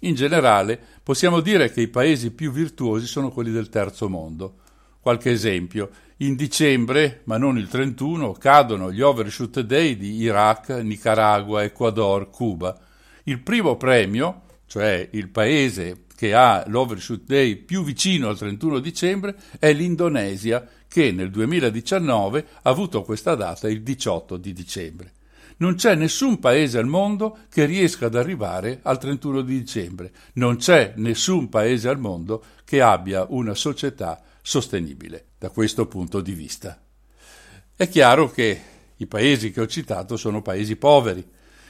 In 0.00 0.14
generale 0.14 0.80
possiamo 1.02 1.40
dire 1.40 1.70
che 1.70 1.82
i 1.82 1.88
paesi 1.88 2.30
più 2.30 2.50
virtuosi 2.50 3.06
sono 3.06 3.30
quelli 3.30 3.50
del 3.50 3.68
terzo 3.68 4.08
mondo. 4.08 4.56
Qualche 5.00 5.30
esempio. 5.30 5.90
In 6.18 6.36
dicembre, 6.36 7.22
ma 7.24 7.38
non 7.38 7.56
il 7.56 7.68
31, 7.68 8.32
cadono 8.32 8.92
gli 8.92 9.00
Overshoot 9.00 9.60
Day 9.60 9.96
di 9.96 10.16
Iraq, 10.16 10.68
Nicaragua, 10.68 11.62
Ecuador, 11.62 12.28
Cuba. 12.28 12.78
Il 13.24 13.40
primo 13.40 13.76
premio, 13.76 14.42
cioè 14.66 15.08
il 15.12 15.28
paese 15.28 16.04
che 16.14 16.34
ha 16.34 16.64
l'Overshoot 16.66 17.24
Day 17.24 17.56
più 17.56 17.82
vicino 17.82 18.28
al 18.28 18.36
31 18.36 18.78
dicembre, 18.78 19.36
è 19.58 19.72
l'Indonesia, 19.72 20.66
che 20.86 21.12
nel 21.12 21.30
2019 21.30 22.46
ha 22.62 22.68
avuto 22.68 23.02
questa 23.02 23.34
data 23.34 23.70
il 23.70 23.82
18 23.82 24.36
di 24.36 24.52
dicembre. 24.52 25.12
Non 25.60 25.74
c'è 25.74 25.94
nessun 25.94 26.38
paese 26.38 26.78
al 26.78 26.86
mondo 26.86 27.40
che 27.50 27.66
riesca 27.66 28.06
ad 28.06 28.14
arrivare 28.14 28.80
al 28.82 28.98
31 28.98 29.42
di 29.42 29.58
dicembre. 29.58 30.10
Non 30.34 30.56
c'è 30.56 30.94
nessun 30.96 31.50
paese 31.50 31.88
al 31.88 31.98
mondo 31.98 32.42
che 32.64 32.80
abbia 32.80 33.26
una 33.28 33.54
società 33.54 34.22
sostenibile 34.40 35.26
da 35.36 35.50
questo 35.50 35.86
punto 35.86 36.22
di 36.22 36.32
vista. 36.32 36.80
È 37.76 37.88
chiaro 37.90 38.30
che 38.30 38.60
i 38.96 39.06
paesi 39.06 39.50
che 39.50 39.60
ho 39.60 39.66
citato 39.66 40.16
sono 40.16 40.40
paesi 40.40 40.76
poveri. 40.76 41.26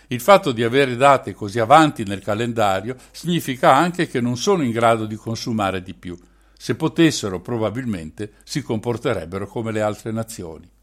Il 0.06 0.20
fatto 0.20 0.52
di 0.52 0.62
avere 0.62 0.94
date 0.94 1.32
così 1.32 1.58
avanti 1.58 2.04
nel 2.04 2.22
calendario 2.22 2.94
significa 3.10 3.74
anche 3.74 4.06
che 4.06 4.20
non 4.20 4.36
sono 4.36 4.62
in 4.62 4.70
grado 4.70 5.04
di 5.04 5.16
consumare 5.16 5.82
di 5.82 5.94
più. 5.94 6.16
Se 6.56 6.76
potessero, 6.76 7.40
probabilmente 7.40 8.34
si 8.44 8.62
comporterebbero 8.62 9.48
come 9.48 9.72
le 9.72 9.80
altre 9.80 10.12
nazioni. 10.12 10.78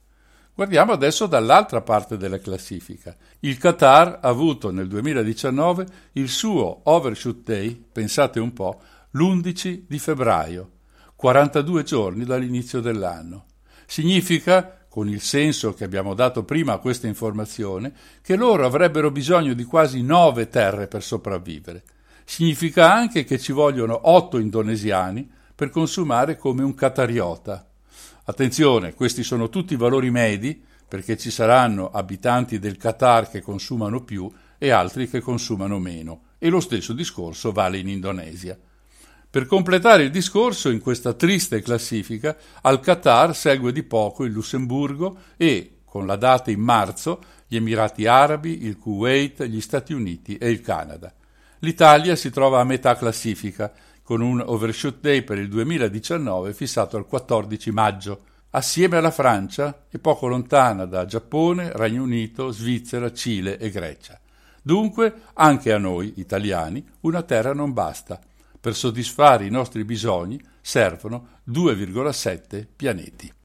Guardiamo 0.57 0.91
adesso 0.91 1.27
dall'altra 1.27 1.81
parte 1.81 2.17
della 2.17 2.39
classifica. 2.39 3.15
Il 3.41 3.59
Qatar 3.59 4.17
ha 4.23 4.27
avuto 4.27 4.71
nel 4.71 4.87
2019 4.87 5.85
il 6.13 6.29
suo 6.29 6.79
Overshoot 6.81 7.43
Day, 7.43 7.79
pensate 7.91 8.39
un 8.39 8.51
po', 8.53 8.81
l'11 9.11 9.83
di 9.87 9.99
febbraio, 9.99 10.71
42 11.15 11.83
giorni 11.83 12.25
dall'inizio 12.25 12.81
dell'anno. 12.81 13.45
Significa, 13.85 14.87
con 14.89 15.07
il 15.07 15.21
senso 15.21 15.75
che 15.75 15.83
abbiamo 15.83 16.15
dato 16.15 16.43
prima 16.43 16.73
a 16.73 16.79
questa 16.79 17.05
informazione, 17.05 17.93
che 18.23 18.35
loro 18.35 18.65
avrebbero 18.65 19.11
bisogno 19.11 19.53
di 19.53 19.63
quasi 19.63 20.01
nove 20.01 20.49
terre 20.49 20.87
per 20.87 21.03
sopravvivere. 21.03 21.83
Significa 22.25 22.91
anche 22.91 23.25
che 23.25 23.37
ci 23.37 23.51
vogliono 23.51 24.09
otto 24.09 24.39
indonesiani 24.39 25.29
per 25.53 25.69
consumare 25.69 26.35
come 26.35 26.63
un 26.63 26.73
catariota. 26.73 27.63
Attenzione, 28.29 28.93
questi 28.93 29.23
sono 29.23 29.47
tutti 29.47 29.77
valori 29.77 30.11
medi 30.11 30.61
perché 30.85 31.15
ci 31.15 31.31
saranno 31.31 31.89
abitanti 31.89 32.59
del 32.59 32.75
Qatar 32.75 33.29
che 33.29 33.41
consumano 33.41 34.03
più 34.03 34.29
e 34.57 34.69
altri 34.69 35.09
che 35.09 35.21
consumano 35.21 35.79
meno 35.79 36.23
e 36.37 36.49
lo 36.49 36.59
stesso 36.59 36.91
discorso 36.91 37.53
vale 37.53 37.77
in 37.77 37.87
Indonesia. 37.87 38.59
Per 39.29 39.45
completare 39.45 40.03
il 40.03 40.11
discorso, 40.11 40.69
in 40.69 40.81
questa 40.81 41.13
triste 41.13 41.61
classifica, 41.61 42.35
al 42.63 42.81
Qatar 42.81 43.33
segue 43.33 43.71
di 43.71 43.83
poco 43.83 44.25
il 44.25 44.33
Lussemburgo 44.33 45.19
e, 45.37 45.79
con 45.85 46.05
la 46.05 46.17
data 46.17 46.51
in 46.51 46.59
marzo, 46.59 47.23
gli 47.47 47.55
Emirati 47.55 48.07
Arabi, 48.07 48.65
il 48.65 48.77
Kuwait, 48.77 49.45
gli 49.45 49.61
Stati 49.61 49.93
Uniti 49.93 50.35
e 50.35 50.49
il 50.49 50.59
Canada. 50.59 51.13
L'Italia 51.59 52.17
si 52.17 52.29
trova 52.29 52.59
a 52.59 52.65
metà 52.65 52.97
classifica, 52.97 53.71
con 54.07 54.21
un 54.21 54.41
overshoot 54.41 55.01
day 55.01 55.21
per 55.21 55.37
il 55.37 55.49
2019 55.49 56.53
fissato 56.53 56.95
al 56.95 57.05
14 57.05 57.71
maggio, 57.71 58.21
assieme 58.51 58.95
alla 58.95 59.11
Francia 59.11 59.83
e 59.91 59.99
poco 59.99 60.27
lontana 60.27 60.85
da 60.85 61.03
Giappone, 61.03 61.73
Regno 61.73 62.03
Unito, 62.03 62.51
Svizzera, 62.51 63.11
Cile 63.11 63.57
e 63.57 63.69
Grecia. 63.69 64.17
Dunque, 64.61 65.23
anche 65.33 65.73
a 65.73 65.77
noi, 65.77 66.13
italiani, 66.21 66.87
una 67.01 67.21
terra 67.23 67.53
non 67.53 67.73
basta. 67.73 68.17
Per 68.57 68.73
soddisfare 68.73 69.45
i 69.45 69.49
nostri 69.49 69.83
bisogni 69.83 70.41
servono 70.61 71.41
2,7 71.49 72.65
pianeti. 72.77 73.36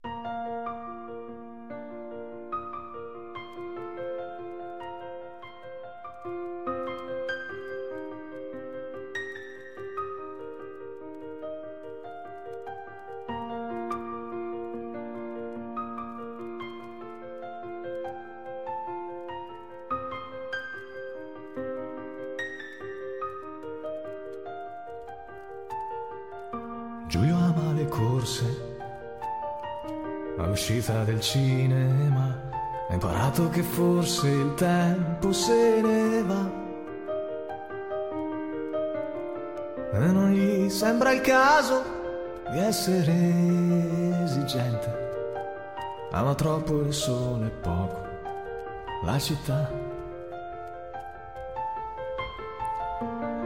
Cinema 31.22 32.50
ha 32.88 32.92
imparato 32.92 33.48
che 33.48 33.62
forse 33.62 34.28
il 34.28 34.54
tempo 34.54 35.32
se 35.32 35.80
ne 35.80 36.22
va. 36.24 36.50
E 39.92 39.98
non 39.98 40.32
gli 40.32 40.68
sembra 40.68 41.12
il 41.12 41.20
caso 41.20 41.82
di 42.50 42.58
essere 42.58 43.14
esigente. 44.24 45.00
Ama 46.10 46.34
troppo 46.34 46.80
il 46.80 46.92
sole 46.92 47.46
e 47.46 47.50
poco 47.50 48.02
la 49.04 49.18
città. 49.18 49.70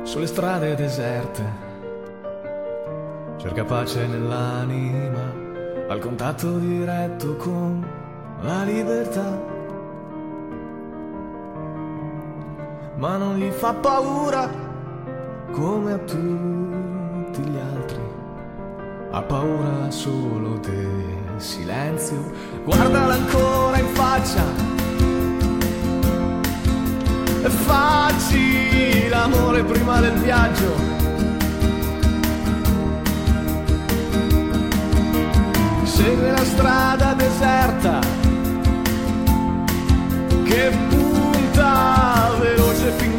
Sulle 0.02 0.26
strade 0.26 0.74
deserte 0.74 1.64
cerca 3.36 3.64
pace 3.64 4.06
nell'anima, 4.06 5.25
al 5.96 6.02
contatto 6.02 6.58
diretto 6.58 7.36
con 7.36 7.86
la 8.42 8.64
libertà. 8.64 9.40
Ma 12.96 13.16
non 13.16 13.36
gli 13.36 13.50
fa 13.50 13.72
paura 13.72 14.46
come 15.52 15.92
a 15.92 15.98
tutti 15.98 17.40
gli 17.40 17.58
altri, 17.58 18.02
ha 19.10 19.22
paura 19.22 19.90
solo 19.90 20.58
del 20.58 21.34
silenzio. 21.36 22.30
Guardala 22.64 23.14
ancora 23.14 23.78
in 23.78 23.86
faccia 23.94 24.44
e 27.42 27.48
facci 27.48 29.08
l'amore 29.08 29.64
prima 29.64 30.00
del 30.00 30.18
viaggio. 30.18 31.05
Segue 35.96 36.30
la 36.30 36.44
strada 36.44 37.14
deserta 37.14 38.00
che 40.44 40.70
punta 40.88 42.36
veloce 42.38 42.90
fin 42.98 43.16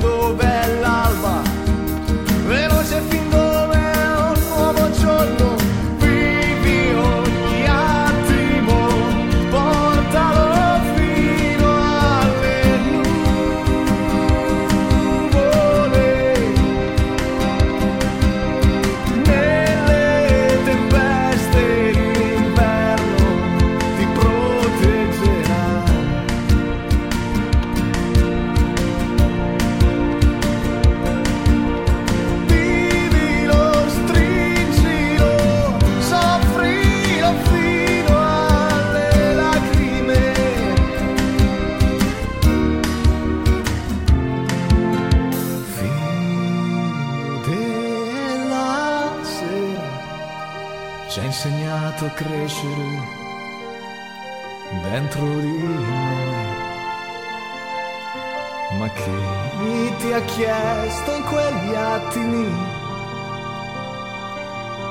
ha 60.17 60.21
chiesto 60.21 61.13
in 61.13 61.23
quegli 61.25 61.75
attimi 61.75 62.45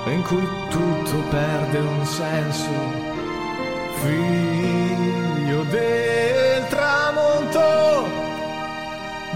in 0.07 0.23
cui 0.23 0.49
tutto 0.69 1.17
perde 1.31 1.79
un 1.79 2.07
senso? 2.07 2.71
Figlio 4.03 5.65
del 5.65 6.65
tramonto, 6.69 8.09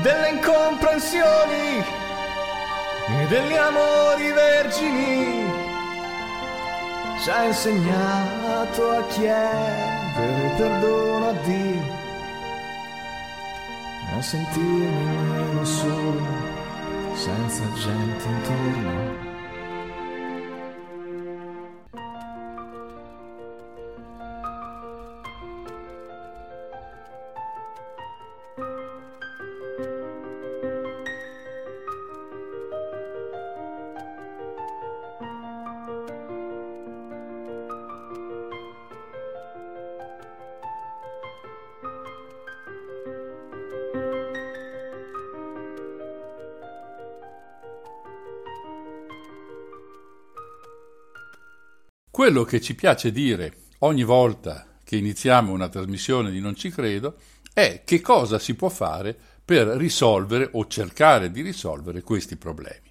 delle 0.03 0.31
incomprensioni 0.31 1.85
e 3.09 3.27
degli 3.29 3.57
amori 3.57 4.31
vergini 4.31 5.53
ci 7.21 7.31
ha 7.31 7.45
insegnato 7.45 8.91
a 8.91 9.03
chiedere 9.09 10.55
perdono 10.57 11.29
a 11.31 11.33
Dio 11.43 11.60
a 14.21 14.23
sentirmi 14.23 14.85
meno 15.31 15.65
solo 15.65 16.27
senza 17.15 17.65
gente 17.75 18.29
intorno. 18.29 19.30
Quello 52.31 52.45
che 52.45 52.61
ci 52.61 52.77
piace 52.77 53.11
dire 53.11 53.55
ogni 53.79 54.05
volta 54.05 54.65
che 54.85 54.95
iniziamo 54.95 55.51
una 55.51 55.69
trasmissione 55.69 56.31
di 56.31 56.39
Non 56.39 56.55
ci 56.55 56.71
credo 56.71 57.17
è 57.53 57.83
che 57.85 58.01
cosa 58.01 58.39
si 58.39 58.55
può 58.55 58.69
fare 58.69 59.19
per 59.45 59.67
risolvere 59.67 60.49
o 60.53 60.69
cercare 60.69 61.33
di 61.33 61.41
risolvere 61.41 62.03
questi 62.03 62.37
problemi. 62.37 62.89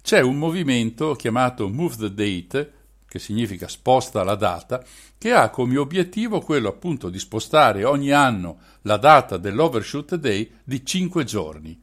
C'è 0.00 0.20
un 0.20 0.36
movimento 0.36 1.12
chiamato 1.12 1.68
Move 1.68 1.96
the 1.96 2.14
Date, 2.14 2.72
che 3.06 3.18
significa 3.18 3.68
sposta 3.68 4.24
la 4.24 4.34
data, 4.34 4.82
che 5.18 5.32
ha 5.32 5.50
come 5.50 5.76
obiettivo 5.76 6.40
quello 6.40 6.70
appunto 6.70 7.10
di 7.10 7.18
spostare 7.18 7.84
ogni 7.84 8.12
anno 8.12 8.60
la 8.82 8.96
data 8.96 9.36
dell'Overshoot 9.36 10.14
Day 10.14 10.50
di 10.64 10.86
5 10.86 11.24
giorni. 11.24 11.82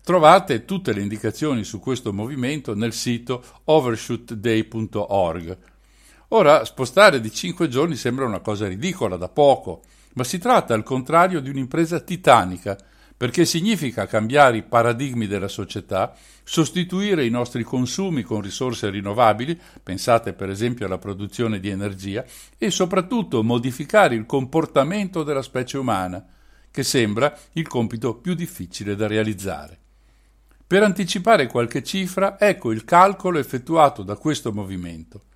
Trovate 0.00 0.64
tutte 0.64 0.92
le 0.92 1.00
indicazioni 1.00 1.64
su 1.64 1.80
questo 1.80 2.12
movimento 2.12 2.76
nel 2.76 2.92
sito 2.92 3.42
overshootday.org. 3.64 5.72
Ora, 6.34 6.64
spostare 6.64 7.20
di 7.20 7.30
5 7.30 7.68
giorni 7.68 7.94
sembra 7.94 8.24
una 8.24 8.40
cosa 8.40 8.66
ridicola, 8.66 9.16
da 9.16 9.28
poco, 9.28 9.82
ma 10.14 10.24
si 10.24 10.38
tratta 10.38 10.74
al 10.74 10.82
contrario 10.82 11.40
di 11.40 11.48
un'impresa 11.48 12.00
titanica, 12.00 12.76
perché 13.16 13.44
significa 13.44 14.08
cambiare 14.08 14.56
i 14.56 14.64
paradigmi 14.64 15.28
della 15.28 15.46
società, 15.46 16.12
sostituire 16.42 17.24
i 17.24 17.30
nostri 17.30 17.62
consumi 17.62 18.22
con 18.22 18.40
risorse 18.40 18.90
rinnovabili, 18.90 19.56
pensate 19.80 20.32
per 20.32 20.50
esempio 20.50 20.86
alla 20.86 20.98
produzione 20.98 21.60
di 21.60 21.68
energia, 21.68 22.24
e 22.58 22.68
soprattutto 22.72 23.44
modificare 23.44 24.16
il 24.16 24.26
comportamento 24.26 25.22
della 25.22 25.40
specie 25.40 25.78
umana, 25.78 26.26
che 26.68 26.82
sembra 26.82 27.32
il 27.52 27.68
compito 27.68 28.16
più 28.16 28.34
difficile 28.34 28.96
da 28.96 29.06
realizzare. 29.06 29.78
Per 30.66 30.82
anticipare 30.82 31.46
qualche 31.46 31.84
cifra, 31.84 32.40
ecco 32.40 32.72
il 32.72 32.84
calcolo 32.84 33.38
effettuato 33.38 34.02
da 34.02 34.16
questo 34.16 34.52
movimento. 34.52 35.26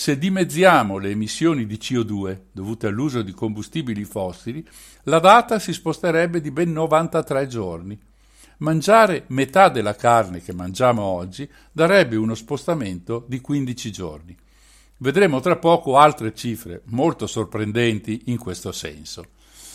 Se 0.00 0.16
dimezziamo 0.16 0.98
le 0.98 1.10
emissioni 1.10 1.66
di 1.66 1.74
CO2 1.74 2.42
dovute 2.52 2.86
all'uso 2.86 3.22
di 3.22 3.32
combustibili 3.32 4.04
fossili, 4.04 4.64
la 5.02 5.18
data 5.18 5.58
si 5.58 5.72
sposterebbe 5.72 6.40
di 6.40 6.52
ben 6.52 6.70
93 6.70 7.48
giorni. 7.48 7.98
Mangiare 8.58 9.24
metà 9.30 9.68
della 9.68 9.96
carne 9.96 10.40
che 10.40 10.54
mangiamo 10.54 11.02
oggi 11.02 11.50
darebbe 11.72 12.14
uno 12.14 12.36
spostamento 12.36 13.24
di 13.26 13.40
15 13.40 13.90
giorni. 13.90 14.36
Vedremo 14.98 15.40
tra 15.40 15.56
poco 15.56 15.98
altre 15.98 16.32
cifre 16.32 16.82
molto 16.90 17.26
sorprendenti 17.26 18.22
in 18.26 18.38
questo 18.38 18.70
senso. 18.70 19.30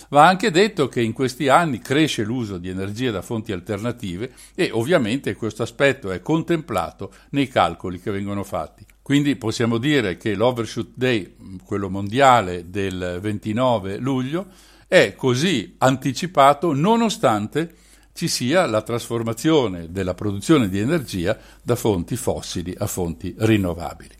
Va 0.07 0.25
anche 0.25 0.51
detto 0.51 0.87
che 0.87 1.01
in 1.01 1.11
questi 1.11 1.49
anni 1.49 1.79
cresce 1.79 2.23
l'uso 2.23 2.57
di 2.57 2.69
energie 2.69 3.11
da 3.11 3.21
fonti 3.21 3.51
alternative 3.51 4.31
e 4.55 4.69
ovviamente 4.71 5.35
questo 5.35 5.63
aspetto 5.63 6.11
è 6.11 6.21
contemplato 6.21 7.13
nei 7.31 7.49
calcoli 7.49 7.99
che 7.99 8.09
vengono 8.09 8.45
fatti. 8.45 8.85
Quindi 9.03 9.35
possiamo 9.35 9.79
dire 9.79 10.15
che 10.15 10.33
l'Overshoot 10.33 10.91
Day, 10.93 11.35
quello 11.65 11.89
mondiale 11.89 12.69
del 12.69 13.19
29 13.21 13.97
luglio, 13.97 14.47
è 14.87 15.13
così 15.13 15.75
anticipato 15.79 16.71
nonostante 16.71 17.75
ci 18.13 18.29
sia 18.29 18.65
la 18.65 18.81
trasformazione 18.81 19.91
della 19.91 20.13
produzione 20.13 20.69
di 20.69 20.79
energia 20.79 21.37
da 21.61 21.75
fonti 21.75 22.15
fossili 22.15 22.73
a 22.77 22.87
fonti 22.87 23.35
rinnovabili. 23.37 24.15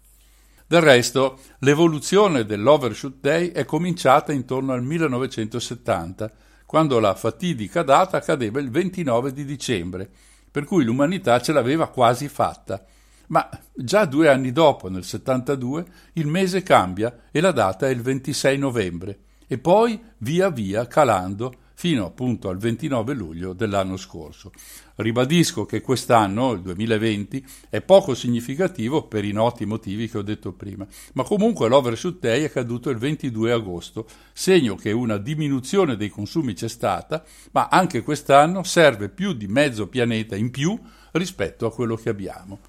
Del 0.68 0.82
resto, 0.82 1.40
l'evoluzione 1.60 2.44
dell'Overshoot 2.44 3.20
Day 3.22 3.52
è 3.52 3.64
cominciata 3.64 4.34
intorno 4.34 4.74
al 4.74 4.84
1970, 4.84 6.30
quando 6.66 7.00
la 7.00 7.16
fatidica 7.16 7.84
data 7.84 8.20
cadeva 8.20 8.60
il 8.60 8.70
29 8.70 9.32
di 9.32 9.46
dicembre, 9.46 10.10
per 10.52 10.66
cui 10.66 10.84
l'umanità 10.84 11.40
ce 11.40 11.54
l'aveva 11.54 11.88
quasi 11.88 12.28
fatta 12.28 12.86
ma 13.34 13.50
già 13.74 14.06
due 14.06 14.30
anni 14.30 14.52
dopo, 14.52 14.90
nel 14.90 15.04
72, 15.04 15.86
il 16.14 16.28
mese 16.28 16.62
cambia 16.62 17.22
e 17.32 17.42
la 17.42 17.52
data 17.52 17.88
è 17.88 17.90
il 17.90 18.04
26 18.04 18.60
novembre 18.60 19.20
e 19.48 19.58
poi 19.58 20.00
via 20.20 20.52
via 20.52 20.86
calando 20.86 21.56
fino 21.74 22.06
appunto 22.06 22.50
al 22.50 22.60
29 22.60 23.16
luglio 23.16 23.54
dell'anno 23.54 23.98
scorso. 23.98 24.52
Ribadisco 24.98 25.66
che 25.66 25.82
quest'anno, 25.82 26.52
il 26.52 26.62
2020, 26.62 27.44
è 27.72 27.82
poco 27.82 28.14
significativo 28.14 29.08
per 29.08 29.26
i 29.26 29.32
noti 29.32 29.66
motivi 29.66 30.08
che 30.08 30.20
ho 30.20 30.22
detto 30.22 30.54
prima, 30.54 30.86
ma 31.14 31.24
comunque 31.24 31.68
l'overshoot 31.68 32.20
day 32.20 32.44
è 32.44 32.52
caduto 32.52 32.92
il 32.92 33.00
22 33.00 33.52
agosto, 33.52 34.08
segno 34.32 34.76
che 34.76 34.92
una 34.92 35.18
diminuzione 35.18 35.98
dei 35.98 36.10
consumi 36.10 36.54
c'è 36.54 36.70
stata, 36.70 37.26
ma 37.54 37.68
anche 37.70 38.04
quest'anno 38.04 38.62
serve 38.62 39.10
più 39.10 39.34
di 39.34 39.48
mezzo 39.48 39.88
pianeta 39.88 40.36
in 40.36 40.52
più 40.52 40.80
rispetto 41.14 41.66
a 41.66 41.74
quello 41.74 41.96
che 41.96 42.10
abbiamo 42.10 42.60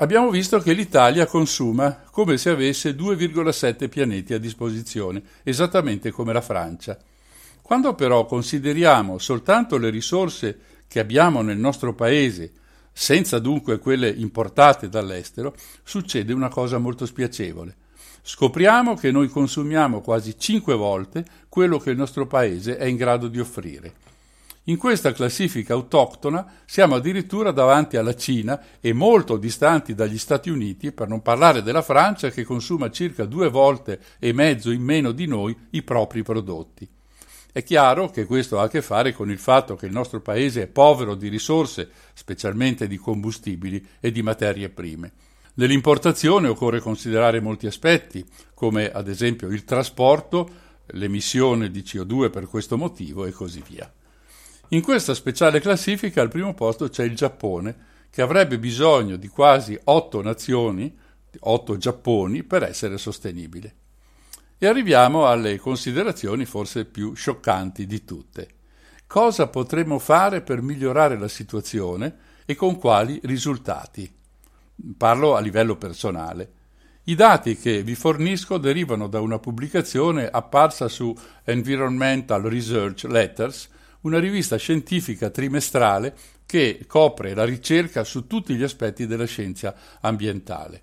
abbiamo 0.00 0.30
visto 0.30 0.58
che 0.60 0.72
l'Italia 0.72 1.26
consuma 1.26 2.02
come 2.10 2.36
se 2.36 2.50
avesse 2.50 2.94
2,7 2.94 3.88
pianeti 3.88 4.34
a 4.34 4.38
disposizione, 4.38 5.22
esattamente 5.42 6.10
come 6.10 6.32
la 6.32 6.40
Francia. 6.40 6.98
Quando 7.62 7.94
però 7.94 8.24
consideriamo 8.26 9.18
soltanto 9.18 9.76
le 9.78 9.90
risorse 9.90 10.58
che 10.88 11.00
abbiamo 11.00 11.42
nel 11.42 11.58
nostro 11.58 11.94
paese, 11.94 12.52
senza 12.92 13.38
dunque 13.38 13.78
quelle 13.78 14.08
importate 14.08 14.88
dall'estero, 14.88 15.54
succede 15.84 16.32
una 16.32 16.48
cosa 16.48 16.78
molto 16.78 17.06
spiacevole. 17.06 17.76
Scopriamo 18.22 18.96
che 18.96 19.10
noi 19.10 19.28
consumiamo 19.28 20.00
quasi 20.00 20.36
5 20.36 20.74
volte 20.74 21.24
quello 21.48 21.78
che 21.78 21.90
il 21.90 21.96
nostro 21.96 22.26
paese 22.26 22.76
è 22.76 22.84
in 22.86 22.96
grado 22.96 23.28
di 23.28 23.38
offrire. 23.38 23.92
In 24.70 24.76
questa 24.76 25.12
classifica 25.12 25.72
autoctona 25.74 26.46
siamo 26.64 26.94
addirittura 26.94 27.50
davanti 27.50 27.96
alla 27.96 28.14
Cina 28.14 28.62
e 28.78 28.92
molto 28.92 29.36
distanti 29.36 29.96
dagli 29.96 30.16
Stati 30.16 30.48
Uniti, 30.48 30.92
per 30.92 31.08
non 31.08 31.22
parlare 31.22 31.60
della 31.60 31.82
Francia 31.82 32.30
che 32.30 32.44
consuma 32.44 32.88
circa 32.88 33.24
due 33.24 33.48
volte 33.48 33.98
e 34.20 34.32
mezzo 34.32 34.70
in 34.70 34.82
meno 34.82 35.10
di 35.10 35.26
noi 35.26 35.56
i 35.70 35.82
propri 35.82 36.22
prodotti. 36.22 36.88
È 37.50 37.64
chiaro 37.64 38.10
che 38.10 38.26
questo 38.26 38.60
ha 38.60 38.62
a 38.62 38.68
che 38.68 38.80
fare 38.80 39.12
con 39.12 39.28
il 39.28 39.40
fatto 39.40 39.74
che 39.74 39.86
il 39.86 39.92
nostro 39.92 40.20
paese 40.20 40.62
è 40.62 40.66
povero 40.68 41.16
di 41.16 41.26
risorse, 41.26 41.90
specialmente 42.14 42.86
di 42.86 42.96
combustibili 42.96 43.84
e 43.98 44.12
di 44.12 44.22
materie 44.22 44.68
prime. 44.68 45.10
Nell'importazione 45.54 46.46
occorre 46.46 46.78
considerare 46.78 47.40
molti 47.40 47.66
aspetti, 47.66 48.24
come 48.54 48.88
ad 48.92 49.08
esempio 49.08 49.48
il 49.48 49.64
trasporto, 49.64 50.48
l'emissione 50.92 51.72
di 51.72 51.80
CO2 51.80 52.30
per 52.30 52.46
questo 52.46 52.78
motivo 52.78 53.26
e 53.26 53.32
così 53.32 53.64
via. 53.68 53.92
In 54.72 54.82
questa 54.82 55.14
speciale 55.14 55.58
classifica 55.58 56.20
al 56.20 56.28
primo 56.28 56.54
posto 56.54 56.88
c'è 56.88 57.02
il 57.02 57.16
Giappone, 57.16 57.88
che 58.08 58.22
avrebbe 58.22 58.56
bisogno 58.56 59.16
di 59.16 59.26
quasi 59.26 59.76
otto 59.84 60.22
nazioni, 60.22 60.96
otto 61.40 61.76
Giapponi, 61.76 62.44
per 62.44 62.62
essere 62.62 62.96
sostenibile. 62.96 63.74
E 64.58 64.68
arriviamo 64.68 65.26
alle 65.26 65.58
considerazioni 65.58 66.44
forse 66.44 66.84
più 66.84 67.14
scioccanti 67.14 67.84
di 67.84 68.04
tutte. 68.04 68.48
Cosa 69.08 69.48
potremmo 69.48 69.98
fare 69.98 70.40
per 70.40 70.62
migliorare 70.62 71.18
la 71.18 71.26
situazione 71.26 72.16
e 72.44 72.54
con 72.54 72.78
quali 72.78 73.18
risultati? 73.24 74.08
Parlo 74.96 75.34
a 75.34 75.40
livello 75.40 75.74
personale. 75.74 76.52
I 77.04 77.16
dati 77.16 77.56
che 77.56 77.82
vi 77.82 77.96
fornisco 77.96 78.56
derivano 78.56 79.08
da 79.08 79.20
una 79.20 79.40
pubblicazione 79.40 80.28
apparsa 80.28 80.86
su 80.86 81.12
Environmental 81.42 82.42
Research 82.42 83.02
Letters, 83.04 83.68
una 84.02 84.18
rivista 84.18 84.56
scientifica 84.56 85.30
trimestrale 85.30 86.14
che 86.46 86.84
copre 86.86 87.34
la 87.34 87.44
ricerca 87.44 88.04
su 88.04 88.26
tutti 88.26 88.54
gli 88.54 88.62
aspetti 88.62 89.06
della 89.06 89.26
scienza 89.26 89.74
ambientale. 90.00 90.82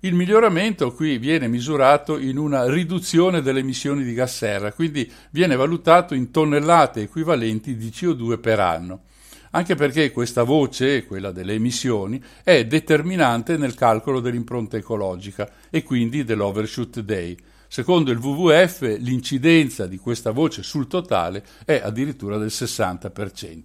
Il 0.00 0.14
miglioramento 0.14 0.92
qui 0.92 1.18
viene 1.18 1.48
misurato 1.48 2.18
in 2.18 2.38
una 2.38 2.70
riduzione 2.70 3.42
delle 3.42 3.60
emissioni 3.60 4.04
di 4.04 4.14
gas 4.14 4.36
serra, 4.36 4.72
quindi 4.72 5.10
viene 5.30 5.56
valutato 5.56 6.14
in 6.14 6.30
tonnellate 6.30 7.02
equivalenti 7.02 7.76
di 7.76 7.88
CO2 7.88 8.38
per 8.38 8.60
anno, 8.60 9.02
anche 9.50 9.74
perché 9.74 10.12
questa 10.12 10.44
voce, 10.44 11.04
quella 11.04 11.32
delle 11.32 11.54
emissioni, 11.54 12.22
è 12.44 12.64
determinante 12.64 13.56
nel 13.56 13.74
calcolo 13.74 14.20
dell'impronta 14.20 14.76
ecologica 14.76 15.50
e 15.68 15.82
quindi 15.82 16.22
dell'overshoot 16.22 17.00
day, 17.00 17.36
Secondo 17.68 18.10
il 18.10 18.18
WWF 18.18 18.96
l'incidenza 18.98 19.86
di 19.86 19.98
questa 19.98 20.30
voce 20.30 20.62
sul 20.62 20.86
totale 20.86 21.44
è 21.66 21.80
addirittura 21.84 22.38
del 22.38 22.48
60%. 22.48 23.62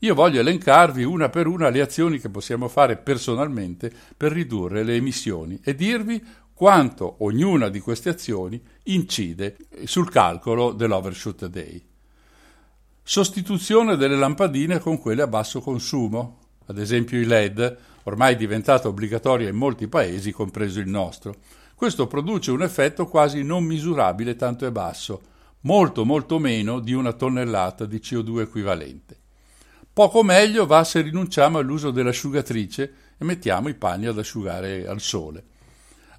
Io 0.00 0.14
voglio 0.14 0.40
elencarvi 0.40 1.04
una 1.04 1.28
per 1.28 1.46
una 1.46 1.68
le 1.68 1.80
azioni 1.80 2.18
che 2.18 2.28
possiamo 2.28 2.66
fare 2.66 2.96
personalmente 2.96 3.92
per 4.16 4.32
ridurre 4.32 4.82
le 4.82 4.96
emissioni 4.96 5.60
e 5.62 5.76
dirvi 5.76 6.20
quanto 6.52 7.16
ognuna 7.20 7.68
di 7.68 7.78
queste 7.78 8.08
azioni 8.08 8.60
incide 8.84 9.56
sul 9.84 10.10
calcolo 10.10 10.72
dell'overshoot 10.72 11.46
day. 11.46 11.80
Sostituzione 13.04 13.96
delle 13.96 14.16
lampadine 14.16 14.80
con 14.80 14.98
quelle 14.98 15.22
a 15.22 15.28
basso 15.28 15.60
consumo, 15.60 16.38
ad 16.66 16.78
esempio 16.78 17.20
i 17.20 17.24
LED, 17.24 17.76
ormai 18.04 18.34
diventata 18.34 18.88
obbligatoria 18.88 19.48
in 19.48 19.56
molti 19.56 19.86
paesi, 19.86 20.32
compreso 20.32 20.80
il 20.80 20.88
nostro. 20.88 21.36
Questo 21.82 22.06
produce 22.06 22.52
un 22.52 22.62
effetto 22.62 23.08
quasi 23.08 23.42
non 23.42 23.64
misurabile, 23.64 24.36
tanto 24.36 24.64
è 24.64 24.70
basso, 24.70 25.20
molto 25.62 26.04
molto 26.04 26.38
meno 26.38 26.78
di 26.78 26.92
una 26.92 27.12
tonnellata 27.12 27.86
di 27.86 27.96
CO2 27.96 28.42
equivalente. 28.42 29.18
Poco 29.92 30.22
meglio 30.22 30.64
va 30.64 30.84
se 30.84 31.00
rinunciamo 31.00 31.58
all'uso 31.58 31.90
dell'asciugatrice 31.90 32.94
e 33.18 33.24
mettiamo 33.24 33.68
i 33.68 33.74
panni 33.74 34.06
ad 34.06 34.16
asciugare 34.16 34.86
al 34.86 35.00
sole. 35.00 35.42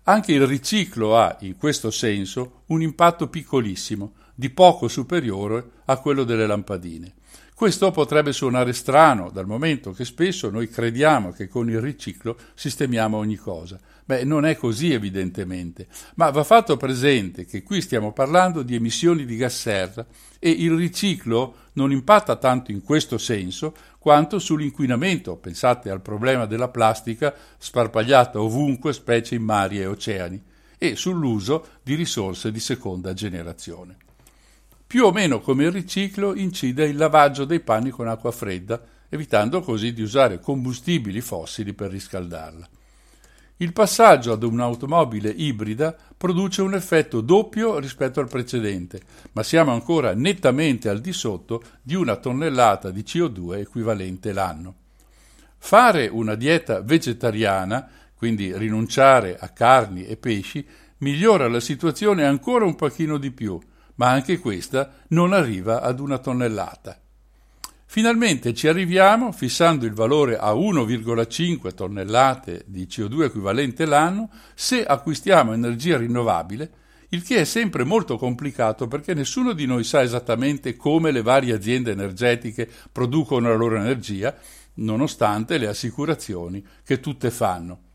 Anche 0.03 0.33
il 0.33 0.45
riciclo 0.45 1.17
ha, 1.17 1.37
in 1.39 1.55
questo 1.55 1.91
senso, 1.91 2.63
un 2.65 2.81
impatto 2.81 3.29
piccolissimo, 3.29 4.15
di 4.35 4.49
poco 4.49 4.89
superiore 4.89 5.65
a 5.85 5.95
quello 5.95 6.25
delle 6.25 6.45
lampadine. 6.45 7.13
Questo 7.63 7.91
potrebbe 7.91 8.33
suonare 8.33 8.73
strano, 8.73 9.29
dal 9.29 9.47
momento 9.47 9.93
che 9.93 10.03
spesso 10.03 10.49
noi 10.49 10.67
crediamo 10.67 11.31
che 11.31 11.47
con 11.47 11.69
il 11.69 11.79
riciclo 11.79 12.37
sistemiamo 12.55 13.15
ogni 13.15 13.37
cosa. 13.37 13.79
Beh, 14.03 14.25
non 14.25 14.45
è 14.45 14.57
così 14.57 14.91
evidentemente, 14.91 15.87
ma 16.15 16.29
va 16.29 16.43
fatto 16.43 16.75
presente 16.75 17.45
che 17.45 17.63
qui 17.63 17.79
stiamo 17.79 18.11
parlando 18.11 18.63
di 18.63 18.75
emissioni 18.75 19.23
di 19.23 19.37
gas 19.37 19.57
serra 19.57 20.05
e 20.39 20.49
il 20.49 20.75
riciclo 20.75 21.55
non 21.75 21.93
impatta 21.93 22.35
tanto 22.35 22.71
in 22.71 22.81
questo 22.81 23.17
senso 23.17 23.73
quanto 23.97 24.39
sull'inquinamento, 24.39 25.37
pensate 25.37 25.89
al 25.89 26.01
problema 26.01 26.45
della 26.45 26.67
plastica 26.67 27.33
sparpagliata 27.57 28.41
ovunque, 28.41 28.91
specie 28.91 29.35
in 29.35 29.43
mari 29.43 29.79
e 29.79 29.85
oceani, 29.85 30.43
e 30.77 30.97
sull'uso 30.97 31.65
di 31.81 31.95
risorse 31.95 32.51
di 32.51 32.59
seconda 32.59 33.13
generazione. 33.13 34.02
Più 34.93 35.05
o 35.05 35.11
meno 35.11 35.39
come 35.39 35.63
il 35.63 35.71
riciclo 35.71 36.35
incide 36.35 36.85
il 36.85 36.97
lavaggio 36.97 37.45
dei 37.45 37.61
panni 37.61 37.89
con 37.89 38.07
acqua 38.07 38.29
fredda, 38.29 38.79
evitando 39.09 39.61
così 39.61 39.91
di 39.91 40.03
usare 40.03 40.39
combustibili 40.39 41.19
fossili 41.19 41.73
per 41.73 41.89
riscaldarla. 41.89 42.69
Il 43.57 43.73
passaggio 43.73 44.33
ad 44.33 44.43
un'automobile 44.43 45.31
ibrida 45.31 45.97
produce 46.15 46.61
un 46.61 46.75
effetto 46.75 47.21
doppio 47.21 47.79
rispetto 47.79 48.19
al 48.19 48.29
precedente, 48.29 49.01
ma 49.31 49.41
siamo 49.41 49.71
ancora 49.71 50.13
nettamente 50.13 50.89
al 50.89 51.01
di 51.01 51.11
sotto 51.11 51.63
di 51.81 51.95
una 51.95 52.17
tonnellata 52.17 52.91
di 52.91 53.01
CO2 53.01 53.61
equivalente 53.61 54.31
l'anno. 54.31 54.75
Fare 55.57 56.07
una 56.07 56.35
dieta 56.35 56.81
vegetariana, 56.81 57.89
quindi 58.13 58.55
rinunciare 58.55 59.39
a 59.39 59.49
carni 59.49 60.05
e 60.05 60.17
pesci, 60.17 60.63
migliora 60.99 61.47
la 61.47 61.59
situazione 61.59 62.25
ancora 62.25 62.65
un 62.65 62.75
pochino 62.75 63.17
di 63.17 63.31
più, 63.31 63.59
ma 63.95 64.09
anche 64.09 64.39
questa 64.39 64.93
non 65.09 65.33
arriva 65.33 65.81
ad 65.81 65.99
una 65.99 66.17
tonnellata. 66.17 66.97
Finalmente 67.85 68.55
ci 68.55 68.67
arriviamo 68.67 69.31
fissando 69.31 69.85
il 69.85 69.93
valore 69.93 70.37
a 70.37 70.51
1,5 70.53 71.75
tonnellate 71.75 72.63
di 72.65 72.87
CO2 72.89 73.25
equivalente 73.25 73.85
l'anno 73.85 74.31
se 74.55 74.83
acquistiamo 74.83 75.53
energia 75.53 75.97
rinnovabile, 75.97 76.71
il 77.09 77.21
che 77.21 77.41
è 77.41 77.43
sempre 77.43 77.83
molto 77.83 78.17
complicato 78.17 78.87
perché 78.87 79.13
nessuno 79.13 79.53
di 79.53 79.67
noi 79.67 79.83
sa 79.83 80.01
esattamente 80.01 80.75
come 80.75 81.11
le 81.11 81.21
varie 81.21 81.53
aziende 81.53 81.91
energetiche 81.91 82.67
producono 82.91 83.49
la 83.49 83.55
loro 83.55 83.75
energia, 83.75 84.35
nonostante 84.75 85.59
le 85.59 85.67
assicurazioni 85.67 86.65
che 86.83 86.99
tutte 86.99 87.29
fanno. 87.29 87.92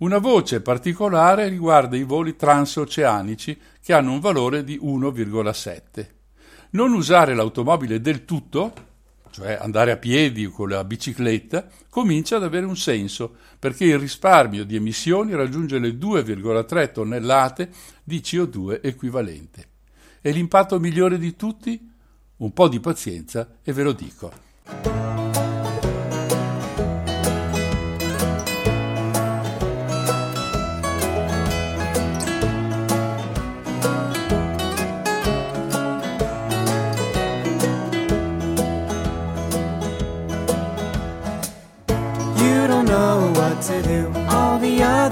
Una 0.00 0.16
voce 0.16 0.62
particolare 0.62 1.48
riguarda 1.48 1.94
i 1.94 2.04
voli 2.04 2.34
transoceanici 2.34 3.58
che 3.82 3.92
hanno 3.92 4.12
un 4.12 4.20
valore 4.20 4.64
di 4.64 4.80
1,7. 4.82 6.06
Non 6.70 6.94
usare 6.94 7.34
l'automobile 7.34 8.00
del 8.00 8.24
tutto, 8.24 8.72
cioè 9.30 9.58
andare 9.60 9.90
a 9.90 9.98
piedi 9.98 10.46
o 10.46 10.52
con 10.52 10.70
la 10.70 10.84
bicicletta, 10.84 11.68
comincia 11.90 12.36
ad 12.36 12.44
avere 12.44 12.64
un 12.64 12.78
senso, 12.78 13.36
perché 13.58 13.84
il 13.84 13.98
risparmio 13.98 14.64
di 14.64 14.76
emissioni 14.76 15.34
raggiunge 15.34 15.78
le 15.78 15.90
2,3 15.90 16.92
tonnellate 16.92 17.68
di 18.02 18.20
CO2 18.20 18.80
equivalente. 18.82 19.68
E 20.22 20.30
l'impatto 20.30 20.80
migliore 20.80 21.18
di 21.18 21.36
tutti? 21.36 21.90
Un 22.36 22.52
po' 22.54 22.68
di 22.68 22.80
pazienza 22.80 23.56
e 23.62 23.72
ve 23.74 23.82
lo 23.82 23.92
dico. 23.92 25.09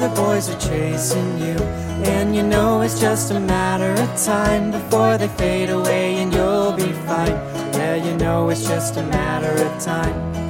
Other 0.01 0.15
boys 0.15 0.49
are 0.49 0.61
chasing 0.61 1.39
you. 1.39 1.57
And 2.15 2.35
you 2.35 2.43
know 2.43 2.83
it's 2.83 3.01
just 3.01 3.31
a 3.33 3.41
matter 3.41 3.93
of 4.01 4.25
time 4.25 4.71
before 4.71 5.19
they 5.19 5.29
fade 5.29 5.71
away 5.71 6.17
and 6.17 6.33
you'll 6.33 6.73
be 6.73 6.93
fine. 7.07 7.37
Yeah, 7.75 7.97
you 7.97 8.17
know 8.17 8.49
it's 8.51 8.67
just 8.67 8.97
a 8.97 9.03
matter 9.03 9.53
of 9.65 9.83
time. 9.83 10.48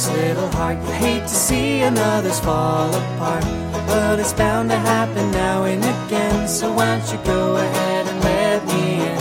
Sweetest 0.00 0.12
little 0.12 0.48
heart. 0.50 0.78
You 0.78 0.92
hate 0.92 1.22
to 1.22 1.28
see 1.28 1.82
another's 1.82 2.40
fall 2.40 2.88
apart, 2.88 3.44
but 3.86 4.18
it's 4.18 4.32
bound 4.32 4.70
to 4.70 4.76
happen 4.76 5.30
now 5.30 5.64
and 5.64 5.82
again. 5.82 6.48
So 6.48 6.72
why 6.72 6.98
don't 6.98 7.12
you 7.12 7.18
go 7.24 7.56
ahead 7.56 8.06
and 8.06 8.24
let 8.24 8.66
me 8.66 9.00
in? 9.06 9.16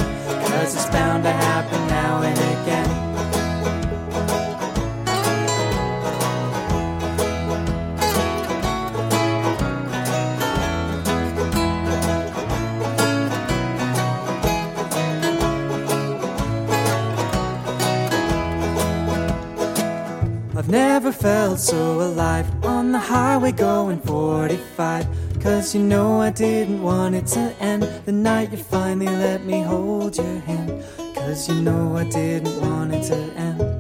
Cause 0.48 0.76
it's 0.76 0.86
bound 0.88 1.24
to 1.24 1.32
happen 1.32 1.89
Never 20.70 21.12
felt 21.12 21.60
so 21.60 22.00
alive 22.00 22.46
on 22.64 22.92
the 22.92 23.00
highway 23.00 23.52
going 23.52 24.00
45. 24.02 25.08
Cause 25.42 25.74
you 25.74 25.82
know 25.82 26.22
I 26.22 26.30
didn't 26.30 26.84
want 26.84 27.16
it 27.16 27.26
to 27.28 27.56
end 27.60 27.90
the 28.06 28.12
night 28.12 28.52
you 28.52 28.60
finally 28.60 29.08
let 29.08 29.44
me 29.46 29.64
hold 29.64 30.16
your 30.16 30.40
hand. 30.42 30.84
Cause 31.16 31.50
you 31.50 31.56
know 31.56 31.98
I 31.98 32.04
didn't 32.04 32.62
want 32.62 32.94
it 32.94 33.04
to 33.06 33.16
end. 33.16 33.79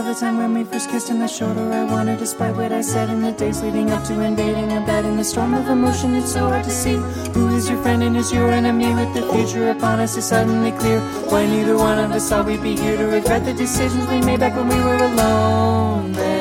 Of 0.00 0.06
the 0.06 0.14
time 0.14 0.38
when 0.38 0.54
we 0.54 0.64
first 0.64 0.88
kissed. 0.88 1.10
I 1.10 1.26
showed 1.26 1.56
her 1.56 1.72
I 1.72 1.84
wanted, 1.84 2.18
despite 2.18 2.56
what 2.56 2.72
I 2.72 2.80
said 2.80 3.10
in 3.10 3.20
the 3.20 3.32
days 3.32 3.62
leading 3.62 3.90
up 3.90 4.02
to 4.04 4.20
invading 4.20 4.72
a 4.72 4.80
bed. 4.86 5.04
In 5.04 5.16
the 5.16 5.24
storm 5.24 5.52
of 5.52 5.68
emotion, 5.68 6.14
it's 6.14 6.32
so 6.32 6.48
hard 6.48 6.64
to 6.64 6.70
see 6.70 6.96
who 7.34 7.48
is 7.56 7.68
your 7.68 7.80
friend 7.82 8.02
and 8.02 8.16
who's 8.16 8.32
your 8.32 8.50
enemy. 8.50 8.94
With 8.94 9.12
the 9.14 9.24
future 9.32 9.70
upon 9.70 10.00
us, 10.00 10.16
it's 10.16 10.28
suddenly 10.28 10.72
clear 10.72 11.00
why 11.30 11.46
neither 11.46 11.76
one 11.76 11.98
of 11.98 12.12
us 12.12 12.28
thought 12.30 12.46
we'd 12.46 12.62
be 12.62 12.76
here 12.76 12.96
to 12.96 13.04
regret 13.04 13.44
the 13.44 13.52
decisions 13.52 14.06
we 14.08 14.20
made 14.22 14.40
back 14.40 14.56
when 14.56 14.68
we 14.68 14.80
were 14.82 14.96
alone. 14.96 16.39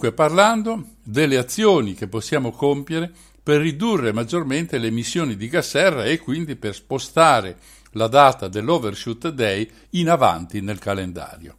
Dunque 0.00 0.12
parlando 0.12 0.94
delle 1.02 1.36
azioni 1.36 1.92
che 1.92 2.08
possiamo 2.08 2.52
compiere 2.52 3.12
per 3.42 3.60
ridurre 3.60 4.12
maggiormente 4.12 4.78
le 4.78 4.86
emissioni 4.86 5.36
di 5.36 5.46
gas 5.46 5.68
serra 5.68 6.06
e 6.06 6.16
quindi 6.16 6.56
per 6.56 6.74
spostare 6.74 7.58
la 7.92 8.06
data 8.06 8.48
dell'Overshoot 8.48 9.28
Day 9.28 9.70
in 9.90 10.08
avanti 10.08 10.62
nel 10.62 10.78
calendario. 10.78 11.54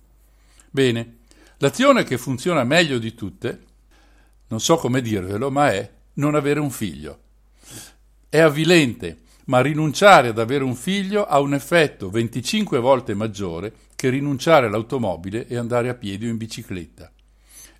Bene, 0.71 1.17
l'azione 1.57 2.03
che 2.03 2.17
funziona 2.17 2.63
meglio 2.63 2.97
di 2.97 3.13
tutte, 3.13 3.59
non 4.47 4.59
so 4.59 4.77
come 4.77 5.01
dirvelo, 5.01 5.51
ma 5.51 5.71
è 5.71 5.87
non 6.13 6.33
avere 6.33 6.59
un 6.59 6.71
figlio. 6.71 7.19
È 8.27 8.39
avvilente, 8.39 9.19
ma 9.45 9.61
rinunciare 9.61 10.29
ad 10.29 10.39
avere 10.39 10.63
un 10.63 10.75
figlio 10.75 11.27
ha 11.27 11.39
un 11.39 11.53
effetto 11.53 12.09
25 12.09 12.79
volte 12.79 13.13
maggiore 13.13 13.71
che 13.95 14.09
rinunciare 14.09 14.65
all'automobile 14.65 15.45
e 15.45 15.57
andare 15.57 15.89
a 15.89 15.93
piedi 15.93 16.25
o 16.25 16.29
in 16.29 16.37
bicicletta. 16.37 17.11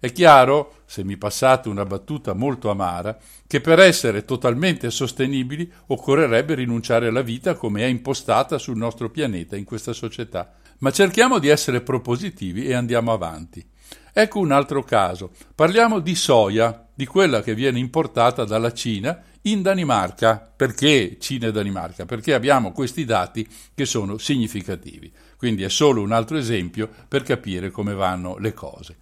È 0.02 0.12
chiaro, 0.12 0.78
se 0.88 1.04
mi 1.04 1.16
passate 1.16 1.70
una 1.70 1.86
battuta 1.86 2.34
molto 2.34 2.72
amara, 2.72 3.16
che 3.46 3.62
per 3.62 3.78
essere 3.78 4.26
totalmente 4.26 4.90
sostenibili 4.90 5.72
occorrerebbe 5.90 6.56
rinunciare 6.56 7.10
alla 7.10 7.22
vita 7.22 7.54
come 7.54 7.84
è 7.84 7.86
impostata 7.86 8.58
sul 8.58 8.78
nostro 8.78 9.12
pianeta 9.12 9.56
in 9.56 9.64
questa 9.64 9.94
società. 9.94 10.54
Ma 10.80 10.90
cerchiamo 10.90 11.38
di 11.38 11.50
essere 11.50 11.82
propositivi 11.82 12.66
e 12.66 12.74
andiamo 12.74 13.12
avanti. 13.12 13.64
Ecco 14.12 14.40
un 14.40 14.52
altro 14.52 14.82
caso. 14.82 15.34
Parliamo 15.54 16.00
di 16.00 16.16
soia, 16.16 16.88
di 16.92 17.06
quella 17.06 17.44
che 17.44 17.54
viene 17.54 17.78
importata 17.78 18.44
dalla 18.44 18.74
Cina 18.74 19.22
in 19.44 19.62
Danimarca. 19.62 20.52
Perché 20.56 21.18
Cina 21.20 21.46
e 21.46 21.52
Danimarca? 21.52 22.06
Perché 22.06 22.34
abbiamo 22.34 22.72
questi 22.72 23.06
dati 23.06 23.48
che 23.76 23.86
sono 23.86 24.18
significativi. 24.18 25.14
Quindi 25.38 25.62
è 25.62 25.70
solo 25.70 26.02
un 26.02 26.12
altro 26.12 26.38
esempio 26.38 26.90
per 27.08 27.22
capire 27.22 27.70
come 27.70 27.94
vanno 27.94 28.40
le 28.40 28.54
cose. 28.56 28.98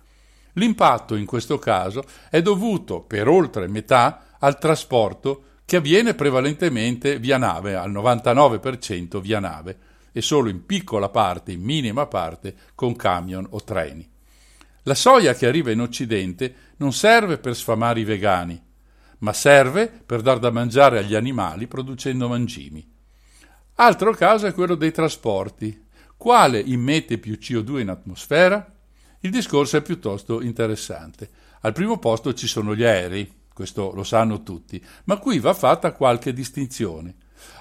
L'impatto 0.54 1.16
in 1.16 1.26
questo 1.26 1.60
caso 1.60 2.04
è 2.30 2.42
dovuto 2.42 3.02
per 3.02 3.28
oltre 3.28 3.68
metà 3.68 4.38
al 4.40 4.58
trasporto 4.58 5.44
che 5.66 5.76
avviene 5.76 6.16
prevalentemente 6.16 7.20
via 7.20 7.38
nave, 7.38 7.76
al 7.76 7.92
99% 7.92 9.20
via 9.20 9.40
nave, 9.40 9.78
e 10.12 10.22
solo 10.22 10.50
in 10.50 10.66
piccola 10.66 11.10
parte, 11.10 11.52
in 11.52 11.62
minima 11.62 12.08
parte, 12.08 12.56
con 12.74 12.96
camion 12.96 13.46
o 13.52 13.64
treni. 13.64 14.10
La 14.84 14.96
soia 14.96 15.36
che 15.36 15.46
arriva 15.46 15.70
in 15.70 15.82
Occidente 15.82 16.56
non 16.78 16.94
serve 16.94 17.38
per 17.38 17.56
sfamare 17.56 18.00
i 18.00 18.04
vegani, 18.04 18.60
ma 19.20 19.34
serve 19.34 19.88
per 19.88 20.22
dar 20.22 20.40
da 20.40 20.50
mangiare 20.50 20.98
agli 20.98 21.14
animali 21.14 21.68
producendo 21.68 22.28
mangimi. 22.28 22.98
Altro 23.76 24.12
caso 24.14 24.48
è 24.48 24.54
quello 24.54 24.76
dei 24.76 24.92
trasporti. 24.92 25.86
Quale 26.18 26.60
immette 26.60 27.18
più 27.18 27.38
CO2 27.40 27.80
in 27.80 27.90
atmosfera? 27.90 28.79
Il 29.22 29.32
discorso 29.32 29.76
è 29.76 29.82
piuttosto 29.82 30.42
interessante. 30.42 31.30
Al 31.62 31.74
primo 31.74 31.98
posto 31.98 32.34
ci 32.34 32.48
sono 32.48 32.74
gli 32.74 32.84
aerei, 32.84 33.30
questo 33.54 33.92
lo 33.94 34.06
sanno 34.06 34.44
tutti, 34.44 34.82
ma 35.06 35.18
qui 35.18 35.40
va 35.40 35.54
fatta 35.54 35.92
qualche 35.92 36.32
distinzione. 36.32 37.16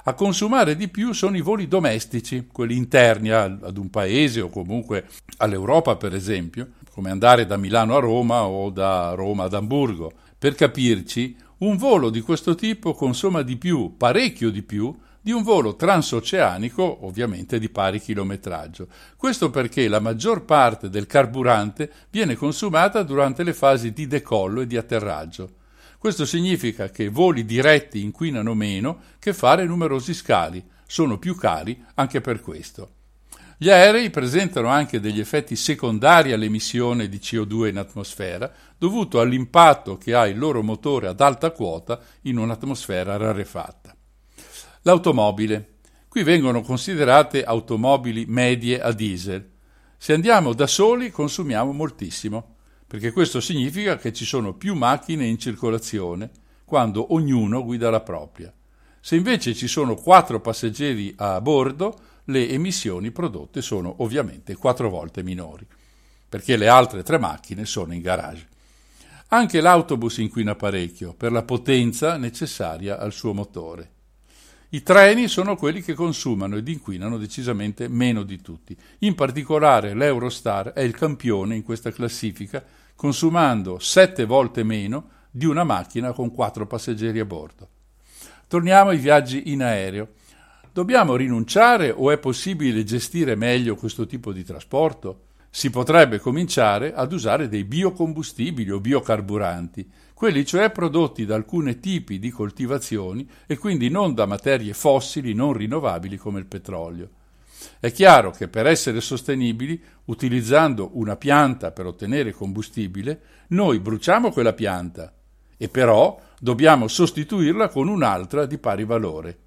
A 0.04 0.14
consumare 0.14 0.76
di 0.76 0.86
più 0.86 1.12
sono 1.12 1.36
i 1.36 1.40
voli 1.40 1.66
domestici, 1.66 2.46
quelli 2.52 2.76
interni 2.76 3.30
ad 3.30 3.76
un 3.76 3.90
paese 3.90 4.40
o 4.40 4.48
comunque 4.48 5.08
all'Europa, 5.38 5.96
per 5.96 6.14
esempio, 6.14 6.74
come 6.92 7.10
andare 7.10 7.44
da 7.44 7.56
Milano 7.56 7.96
a 7.96 8.00
Roma 8.00 8.44
o 8.44 8.70
da 8.70 9.14
Roma 9.14 9.44
ad 9.44 9.54
Amburgo. 9.54 10.12
Per 10.38 10.54
capirci, 10.54 11.36
un 11.58 11.76
volo 11.76 12.10
di 12.10 12.20
questo 12.20 12.54
tipo 12.54 12.94
consuma 12.94 13.42
di 13.42 13.56
più, 13.56 13.96
parecchio 13.96 14.50
di 14.50 14.62
più, 14.62 14.96
di 15.28 15.34
un 15.34 15.42
volo 15.42 15.76
transoceanico, 15.76 17.04
ovviamente 17.04 17.58
di 17.58 17.68
pari 17.68 18.00
chilometraggio. 18.00 18.86
Questo 19.14 19.50
perché 19.50 19.86
la 19.86 20.00
maggior 20.00 20.46
parte 20.46 20.88
del 20.88 21.04
carburante 21.04 21.92
viene 22.08 22.34
consumata 22.34 23.02
durante 23.02 23.42
le 23.42 23.52
fasi 23.52 23.92
di 23.92 24.06
decollo 24.06 24.62
e 24.62 24.66
di 24.66 24.78
atterraggio. 24.78 25.50
Questo 25.98 26.24
significa 26.24 26.88
che 26.88 27.10
voli 27.10 27.44
diretti 27.44 28.00
inquinano 28.00 28.54
meno 28.54 29.00
che 29.18 29.34
fare 29.34 29.66
numerosi 29.66 30.14
scali, 30.14 30.66
sono 30.86 31.18
più 31.18 31.36
cari 31.36 31.78
anche 31.96 32.22
per 32.22 32.40
questo. 32.40 32.92
Gli 33.58 33.68
aerei 33.68 34.08
presentano 34.08 34.68
anche 34.68 34.98
degli 34.98 35.20
effetti 35.20 35.56
secondari 35.56 36.32
all'emissione 36.32 37.06
di 37.06 37.18
CO2 37.18 37.68
in 37.68 37.76
atmosfera, 37.76 38.50
dovuto 38.78 39.20
all'impatto 39.20 39.98
che 39.98 40.14
ha 40.14 40.26
il 40.26 40.38
loro 40.38 40.62
motore 40.62 41.06
ad 41.06 41.20
alta 41.20 41.50
quota 41.50 42.00
in 42.22 42.38
un'atmosfera 42.38 43.18
rarefatta. 43.18 43.87
L'automobile. 44.88 45.74
Qui 46.08 46.22
vengono 46.22 46.62
considerate 46.62 47.44
automobili 47.44 48.24
medie 48.26 48.80
a 48.80 48.90
diesel. 48.92 49.46
Se 49.98 50.14
andiamo 50.14 50.54
da 50.54 50.66
soli 50.66 51.10
consumiamo 51.10 51.72
moltissimo, 51.72 52.56
perché 52.86 53.12
questo 53.12 53.38
significa 53.38 53.98
che 53.98 54.14
ci 54.14 54.24
sono 54.24 54.54
più 54.54 54.74
macchine 54.74 55.26
in 55.26 55.38
circolazione 55.38 56.30
quando 56.64 57.12
ognuno 57.12 57.62
guida 57.64 57.90
la 57.90 58.00
propria. 58.00 58.50
Se 58.98 59.14
invece 59.14 59.52
ci 59.52 59.66
sono 59.66 59.94
quattro 59.94 60.40
passeggeri 60.40 61.12
a 61.18 61.38
bordo, 61.42 61.94
le 62.24 62.48
emissioni 62.48 63.10
prodotte 63.10 63.60
sono 63.60 63.96
ovviamente 63.98 64.56
quattro 64.56 64.88
volte 64.88 65.22
minori, 65.22 65.66
perché 66.26 66.56
le 66.56 66.68
altre 66.68 67.02
tre 67.02 67.18
macchine 67.18 67.66
sono 67.66 67.92
in 67.92 68.00
garage. 68.00 68.48
Anche 69.28 69.60
l'autobus 69.60 70.16
inquina 70.16 70.54
parecchio 70.54 71.12
per 71.12 71.30
la 71.30 71.42
potenza 71.42 72.16
necessaria 72.16 72.98
al 72.98 73.12
suo 73.12 73.34
motore. 73.34 73.96
I 74.70 74.82
treni 74.82 75.28
sono 75.28 75.56
quelli 75.56 75.80
che 75.80 75.94
consumano 75.94 76.56
ed 76.56 76.68
inquinano 76.68 77.16
decisamente 77.16 77.88
meno 77.88 78.22
di 78.22 78.38
tutti. 78.42 78.76
In 78.98 79.14
particolare 79.14 79.94
l'Eurostar 79.94 80.72
è 80.72 80.82
il 80.82 80.94
campione 80.94 81.56
in 81.56 81.62
questa 81.62 81.90
classifica, 81.90 82.62
consumando 82.94 83.78
sette 83.78 84.26
volte 84.26 84.62
meno 84.64 85.08
di 85.30 85.46
una 85.46 85.64
macchina 85.64 86.12
con 86.12 86.30
quattro 86.34 86.66
passeggeri 86.66 87.18
a 87.18 87.24
bordo. 87.24 87.68
Torniamo 88.46 88.90
ai 88.90 88.98
viaggi 88.98 89.50
in 89.52 89.62
aereo. 89.62 90.08
Dobbiamo 90.70 91.16
rinunciare 91.16 91.90
o 91.90 92.10
è 92.10 92.18
possibile 92.18 92.84
gestire 92.84 93.36
meglio 93.36 93.74
questo 93.74 94.06
tipo 94.06 94.34
di 94.34 94.44
trasporto? 94.44 95.22
Si 95.48 95.70
potrebbe 95.70 96.18
cominciare 96.18 96.92
ad 96.92 97.10
usare 97.14 97.48
dei 97.48 97.64
biocombustibili 97.64 98.70
o 98.70 98.80
biocarburanti, 98.80 99.90
quelli 100.18 100.44
cioè 100.44 100.70
prodotti 100.70 101.24
da 101.24 101.36
alcuni 101.36 101.78
tipi 101.78 102.18
di 102.18 102.30
coltivazioni 102.30 103.24
e 103.46 103.56
quindi 103.56 103.88
non 103.88 104.14
da 104.14 104.26
materie 104.26 104.72
fossili 104.72 105.32
non 105.32 105.52
rinnovabili 105.52 106.16
come 106.16 106.40
il 106.40 106.46
petrolio. 106.46 107.08
È 107.78 107.92
chiaro 107.92 108.32
che 108.32 108.48
per 108.48 108.66
essere 108.66 109.00
sostenibili, 109.00 109.80
utilizzando 110.06 110.90
una 110.94 111.14
pianta 111.14 111.70
per 111.70 111.86
ottenere 111.86 112.32
combustibile, 112.32 113.20
noi 113.50 113.78
bruciamo 113.78 114.32
quella 114.32 114.54
pianta 114.54 115.14
e 115.56 115.68
però 115.68 116.20
dobbiamo 116.40 116.88
sostituirla 116.88 117.68
con 117.68 117.86
un'altra 117.86 118.44
di 118.44 118.58
pari 118.58 118.84
valore. 118.84 119.38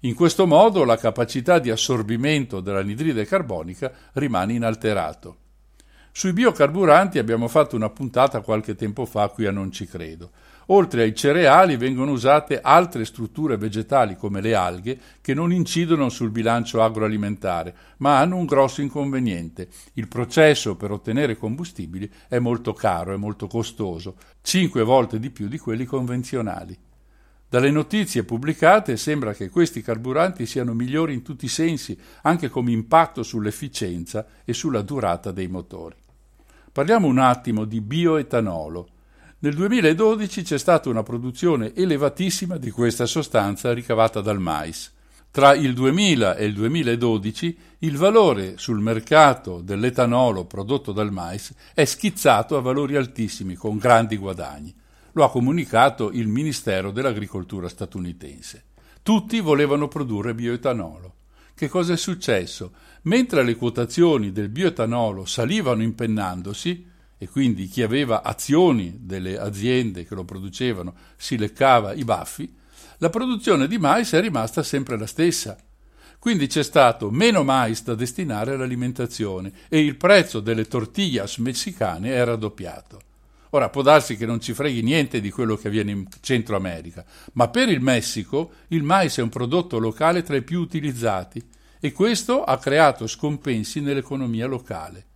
In 0.00 0.14
questo 0.14 0.46
modo 0.46 0.84
la 0.84 0.98
capacità 0.98 1.58
di 1.58 1.70
assorbimento 1.70 2.60
dell'anidride 2.60 3.24
carbonica 3.24 3.90
rimane 4.12 4.52
inalterato. 4.52 5.36
Sui 6.14 6.34
biocarburanti 6.34 7.18
abbiamo 7.18 7.48
fatto 7.48 7.74
una 7.74 7.88
puntata 7.88 8.42
qualche 8.42 8.74
tempo 8.74 9.06
fa 9.06 9.28
qui 9.28 9.46
a 9.46 9.50
Non 9.50 9.72
ci 9.72 9.86
credo. 9.86 10.30
Oltre 10.66 11.04
ai 11.04 11.14
cereali 11.14 11.78
vengono 11.78 12.12
usate 12.12 12.60
altre 12.60 13.06
strutture 13.06 13.56
vegetali 13.56 14.14
come 14.14 14.42
le 14.42 14.54
alghe 14.54 15.00
che 15.22 15.32
non 15.32 15.52
incidono 15.52 16.10
sul 16.10 16.30
bilancio 16.30 16.82
agroalimentare, 16.82 17.74
ma 17.96 18.18
hanno 18.18 18.36
un 18.36 18.44
grosso 18.44 18.82
inconveniente. 18.82 19.68
Il 19.94 20.06
processo 20.06 20.76
per 20.76 20.90
ottenere 20.90 21.38
combustibili 21.38 22.08
è 22.28 22.38
molto 22.38 22.74
caro, 22.74 23.14
è 23.14 23.16
molto 23.16 23.46
costoso, 23.46 24.16
cinque 24.42 24.82
volte 24.82 25.18
di 25.18 25.30
più 25.30 25.48
di 25.48 25.58
quelli 25.58 25.86
convenzionali. 25.86 26.78
Dalle 27.48 27.70
notizie 27.70 28.24
pubblicate 28.24 28.98
sembra 28.98 29.32
che 29.32 29.48
questi 29.48 29.80
carburanti 29.80 30.44
siano 30.44 30.74
migliori 30.74 31.14
in 31.14 31.22
tutti 31.22 31.46
i 31.46 31.48
sensi, 31.48 31.98
anche 32.22 32.50
come 32.50 32.70
impatto 32.70 33.22
sull'efficienza 33.22 34.26
e 34.44 34.52
sulla 34.52 34.82
durata 34.82 35.32
dei 35.32 35.48
motori. 35.48 36.00
Parliamo 36.72 37.06
un 37.06 37.18
attimo 37.18 37.66
di 37.66 37.82
bioetanolo. 37.82 38.88
Nel 39.40 39.54
2012 39.54 40.42
c'è 40.42 40.56
stata 40.56 40.88
una 40.88 41.02
produzione 41.02 41.74
elevatissima 41.74 42.56
di 42.56 42.70
questa 42.70 43.04
sostanza 43.04 43.74
ricavata 43.74 44.22
dal 44.22 44.40
mais. 44.40 44.90
Tra 45.30 45.54
il 45.54 45.74
2000 45.74 46.34
e 46.36 46.46
il 46.46 46.54
2012 46.54 47.58
il 47.80 47.98
valore 47.98 48.56
sul 48.56 48.80
mercato 48.80 49.60
dell'etanolo 49.60 50.46
prodotto 50.46 50.92
dal 50.92 51.12
mais 51.12 51.52
è 51.74 51.84
schizzato 51.84 52.56
a 52.56 52.62
valori 52.62 52.96
altissimi, 52.96 53.54
con 53.54 53.76
grandi 53.76 54.16
guadagni. 54.16 54.74
Lo 55.12 55.24
ha 55.24 55.30
comunicato 55.30 56.10
il 56.10 56.26
Ministero 56.26 56.90
dell'Agricoltura 56.90 57.68
statunitense. 57.68 58.64
Tutti 59.02 59.40
volevano 59.40 59.88
produrre 59.88 60.34
bioetanolo. 60.34 61.16
Che 61.54 61.68
cosa 61.68 61.92
è 61.92 61.96
successo? 61.96 62.72
Mentre 63.02 63.42
le 63.42 63.56
quotazioni 63.56 64.32
del 64.32 64.48
bioetanolo 64.48 65.24
salivano 65.24 65.82
impennandosi, 65.82 66.90
e 67.18 67.28
quindi 67.28 67.68
chi 67.68 67.82
aveva 67.82 68.22
azioni 68.22 68.98
delle 69.02 69.38
aziende 69.38 70.04
che 70.04 70.16
lo 70.16 70.24
producevano 70.24 70.92
si 71.16 71.38
leccava 71.38 71.92
i 71.92 72.02
baffi, 72.02 72.52
la 72.98 73.10
produzione 73.10 73.68
di 73.68 73.78
mais 73.78 74.12
è 74.12 74.20
rimasta 74.20 74.64
sempre 74.64 74.98
la 74.98 75.06
stessa. 75.06 75.56
Quindi 76.18 76.48
c'è 76.48 76.64
stato 76.64 77.10
meno 77.10 77.44
mais 77.44 77.84
da 77.84 77.94
destinare 77.94 78.54
all'alimentazione 78.54 79.52
e 79.68 79.80
il 79.84 79.96
prezzo 79.96 80.40
delle 80.40 80.66
tortillas 80.66 81.36
messicane 81.38 82.12
è 82.12 82.24
raddoppiato. 82.24 83.11
Ora 83.54 83.68
può 83.68 83.82
darsi 83.82 84.16
che 84.16 84.24
non 84.24 84.40
ci 84.40 84.54
freghi 84.54 84.82
niente 84.82 85.20
di 85.20 85.30
quello 85.30 85.56
che 85.56 85.68
avviene 85.68 85.90
in 85.90 86.06
Centro 86.20 86.56
America, 86.56 87.04
ma 87.34 87.48
per 87.48 87.68
il 87.68 87.80
Messico 87.80 88.52
il 88.68 88.82
mais 88.82 89.18
è 89.18 89.22
un 89.22 89.28
prodotto 89.28 89.78
locale 89.78 90.22
tra 90.22 90.36
i 90.36 90.42
più 90.42 90.58
utilizzati 90.60 91.42
e 91.78 91.92
questo 91.92 92.44
ha 92.44 92.56
creato 92.58 93.06
scompensi 93.06 93.80
nell'economia 93.80 94.46
locale. 94.46 95.06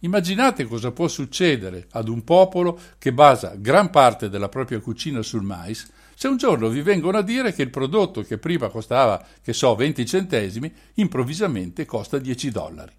Immaginate 0.00 0.64
cosa 0.64 0.92
può 0.92 1.08
succedere 1.08 1.86
ad 1.92 2.08
un 2.08 2.22
popolo 2.24 2.78
che 2.98 3.12
basa 3.12 3.54
gran 3.56 3.88
parte 3.88 4.28
della 4.28 4.50
propria 4.50 4.80
cucina 4.80 5.22
sul 5.22 5.42
mais 5.42 5.90
se 6.14 6.28
un 6.28 6.36
giorno 6.36 6.68
vi 6.68 6.82
vengono 6.82 7.16
a 7.16 7.22
dire 7.22 7.54
che 7.54 7.62
il 7.62 7.70
prodotto 7.70 8.22
che 8.22 8.38
prima 8.38 8.68
costava, 8.68 9.24
che 9.40 9.52
so, 9.52 9.76
20 9.76 10.04
centesimi, 10.04 10.70
improvvisamente 10.94 11.86
costa 11.86 12.18
10 12.18 12.50
dollari. 12.50 12.92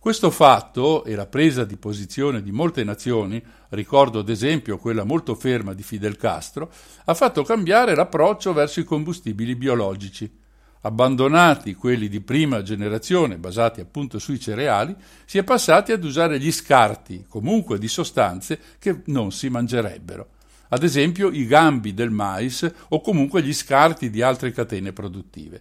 Questo 0.00 0.30
fatto 0.30 1.04
e 1.04 1.14
la 1.14 1.26
presa 1.26 1.66
di 1.66 1.76
posizione 1.76 2.40
di 2.40 2.50
molte 2.52 2.84
nazioni, 2.84 3.44
ricordo 3.68 4.20
ad 4.20 4.30
esempio 4.30 4.78
quella 4.78 5.04
molto 5.04 5.34
ferma 5.34 5.74
di 5.74 5.82
Fidel 5.82 6.16
Castro, 6.16 6.72
ha 7.04 7.12
fatto 7.12 7.42
cambiare 7.44 7.94
l'approccio 7.94 8.54
verso 8.54 8.80
i 8.80 8.84
combustibili 8.84 9.54
biologici. 9.56 10.38
Abbandonati 10.80 11.74
quelli 11.74 12.08
di 12.08 12.22
prima 12.22 12.62
generazione 12.62 13.36
basati 13.36 13.82
appunto 13.82 14.18
sui 14.18 14.40
cereali, 14.40 14.96
si 15.26 15.36
è 15.36 15.44
passati 15.44 15.92
ad 15.92 16.02
usare 16.02 16.40
gli 16.40 16.50
scarti, 16.50 17.26
comunque 17.28 17.78
di 17.78 17.88
sostanze 17.88 18.58
che 18.78 19.02
non 19.04 19.32
si 19.32 19.50
mangerebbero 19.50 20.28
ad 20.72 20.84
esempio 20.84 21.30
i 21.30 21.46
gambi 21.46 21.94
del 21.94 22.10
mais 22.10 22.68
o 22.90 23.00
comunque 23.00 23.42
gli 23.42 23.52
scarti 23.52 24.08
di 24.08 24.22
altre 24.22 24.52
catene 24.52 24.92
produttive. 24.92 25.60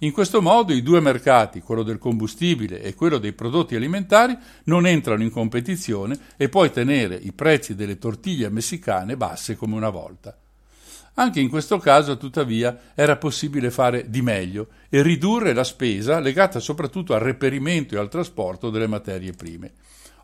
In 0.00 0.12
questo 0.12 0.42
modo 0.42 0.74
i 0.74 0.82
due 0.82 1.00
mercati, 1.00 1.62
quello 1.62 1.82
del 1.82 1.96
combustibile 1.96 2.82
e 2.82 2.94
quello 2.94 3.16
dei 3.16 3.32
prodotti 3.32 3.76
alimentari, 3.76 4.36
non 4.64 4.86
entrano 4.86 5.22
in 5.22 5.30
competizione 5.30 6.18
e 6.36 6.50
puoi 6.50 6.70
tenere 6.70 7.14
i 7.14 7.32
prezzi 7.32 7.74
delle 7.74 7.96
tortiglie 7.96 8.50
messicane 8.50 9.16
basse 9.16 9.56
come 9.56 9.74
una 9.74 9.88
volta. 9.88 10.36
Anche 11.14 11.40
in 11.40 11.48
questo 11.48 11.78
caso, 11.78 12.18
tuttavia, 12.18 12.92
era 12.94 13.16
possibile 13.16 13.70
fare 13.70 14.10
di 14.10 14.20
meglio 14.20 14.68
e 14.90 15.00
ridurre 15.00 15.54
la 15.54 15.64
spesa 15.64 16.20
legata 16.20 16.60
soprattutto 16.60 17.14
al 17.14 17.20
reperimento 17.20 17.94
e 17.94 17.98
al 17.98 18.10
trasporto 18.10 18.68
delle 18.68 18.86
materie 18.86 19.32
prime. 19.32 19.72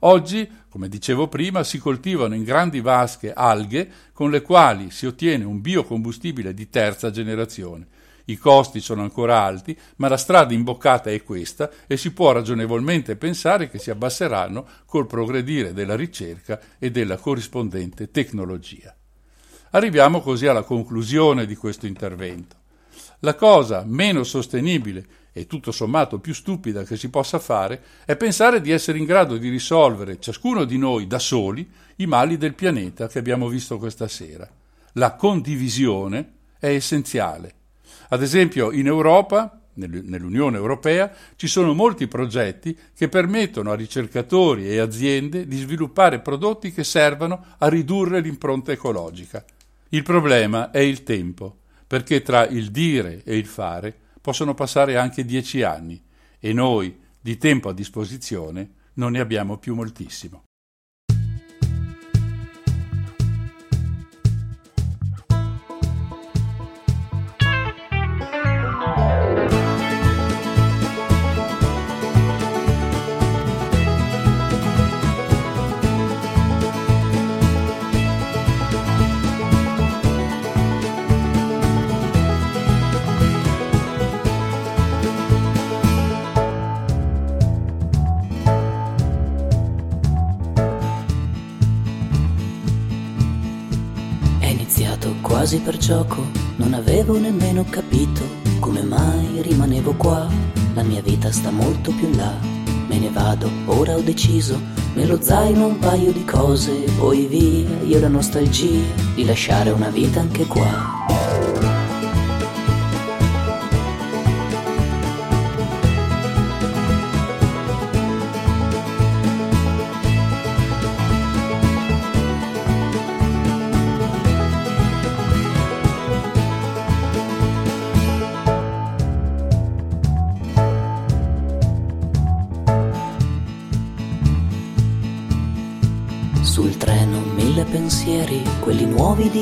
Oggi, 0.01 0.47
come 0.69 0.91
dicevo 0.91 1.29
prima, 1.29 1.65
si 1.65 1.79
coltivano 1.79 2.35
in 2.35 2.45
grandi 2.45 2.83
vasche 2.83 3.33
alghe 3.33 3.89
con 4.13 4.31
le 4.31 4.43
quali 4.43 4.91
si 4.91 5.07
ottiene 5.07 5.45
un 5.45 5.63
biocombustibile 5.63 6.53
di 6.53 6.69
terza 6.69 7.11
generazione. 7.11 7.92
I 8.27 8.37
costi 8.37 8.81
sono 8.81 9.03
ancora 9.03 9.43
alti, 9.43 9.77
ma 9.97 10.09
la 10.09 10.17
strada 10.17 10.55
imboccata 10.55 11.11
è 11.11 11.23
questa 11.23 11.71
e 11.87 11.97
si 11.97 12.13
può 12.13 12.33
ragionevolmente 12.33 13.17
pensare 13.17 13.69
che 13.69 13.79
si 13.79 13.91
abbasseranno 13.91 14.67
col 14.87 15.07
progredire 15.07 15.73
della 15.73 15.97
ricerca 15.97 16.61
e 16.79 16.91
della 16.91 17.17
corrispondente 17.17 18.11
tecnologia. 18.11 18.95
Arriviamo 19.71 20.21
così 20.21 20.47
alla 20.47 20.63
conclusione 20.63 21.47
di 21.47 21.57
questo 21.57 21.87
intervento. 21.87 22.57
La 23.21 23.35
cosa 23.35 23.85
meno 23.87 24.25
sostenibile 24.25 25.07
e 25.33 25.47
tutto 25.47 25.73
sommato 25.73 26.19
più 26.19 26.35
stupida 26.35 26.85
che 26.85 26.97
si 26.97 27.09
possa 27.09 27.39
fare 27.39 27.83
è 28.05 28.17
pensare 28.17 28.61
di 28.61 28.71
essere 28.71 28.99
in 28.99 29.05
grado 29.05 29.39
di 29.39 29.49
risolvere 29.49 30.21
ciascuno 30.21 30.65
di 30.65 30.77
noi 30.77 31.07
da 31.07 31.19
soli 31.19 31.69
i 31.97 32.07
mali 32.07 32.37
del 32.37 32.55
pianeta 32.55 33.09
che 33.09 33.19
abbiamo 33.19 33.49
visto 33.49 33.79
questa 33.79 34.09
sera. 34.09 34.49
La 34.95 35.15
condivisione 35.15 36.33
è 36.59 36.69
essenziale. 36.69 37.55
Ad 38.13 38.21
esempio 38.21 38.73
in 38.73 38.87
Europa, 38.87 39.59
nell'Unione 39.75 40.59
Europea, 40.59 41.11
ci 41.35 41.47
sono 41.47 41.73
molti 41.73 42.09
progetti 42.09 42.77
che 42.95 43.09
permettono 43.09 43.71
a 43.71 43.75
ricercatori 43.75 44.69
e 44.69 44.81
aziende 44.81 45.47
di 45.47 45.57
sviluppare 45.57 46.21
prodotti 46.21 46.73
che 46.73 46.85
servano 46.85 47.43
a 47.57 47.69
ridurre 47.69 48.21
l'impronta 48.21 48.71
ecologica. 48.71 49.43
Il 49.89 50.03
problema 50.03 50.71
è 50.71 50.81
il 50.81 51.05
tempo, 51.05 51.61
perché 51.87 52.21
tra 52.21 52.47
il 52.47 52.71
dire 52.71 53.23
e 53.25 53.35
il 53.35 53.47
fare 53.47 53.97
possono 54.21 54.53
passare 54.53 54.99
anche 54.99 55.25
dieci 55.25 55.63
anni 55.63 55.99
e 56.39 56.53
noi, 56.53 56.95
di 57.19 57.39
tempo 57.39 57.71
a 57.71 57.75
disposizione, 57.75 58.73
non 58.95 59.13
ne 59.13 59.21
abbiamo 59.21 59.57
più 59.57 59.75
moltissimo. 59.75 60.43
Quasi 95.53 95.59
per 95.61 95.77
gioco, 95.77 96.27
non 96.57 96.73
avevo 96.73 97.19
nemmeno 97.19 97.65
capito 97.69 98.23
come 98.59 98.83
mai 98.83 99.43
rimanevo 99.43 99.93
qua. 99.95 100.27
La 100.75 100.83
mia 100.83 101.03
vita 101.03 101.31
sta 101.31 101.51
molto 101.51 101.93
più 101.93 102.09
là. 102.15 102.33
Me 102.89 102.99
ne 102.99 103.11
vado, 103.11 103.51
ora 103.67 103.95
ho 103.95 104.01
deciso, 104.01 104.59
nello 104.95 105.21
zaino 105.21 105.67
un 105.67 105.79
paio 105.79 106.11
di 106.13 106.25
cose, 106.25 106.73
poi 106.99 107.27
via, 107.27 107.83
io 107.85 108.01
la 108.01 108.09
nostalgia 108.09 108.81
di 109.15 109.25
lasciare 109.27 109.71
una 109.71 109.91
vita 109.91 110.21
anche 110.21 110.47
qua. 110.47 111.02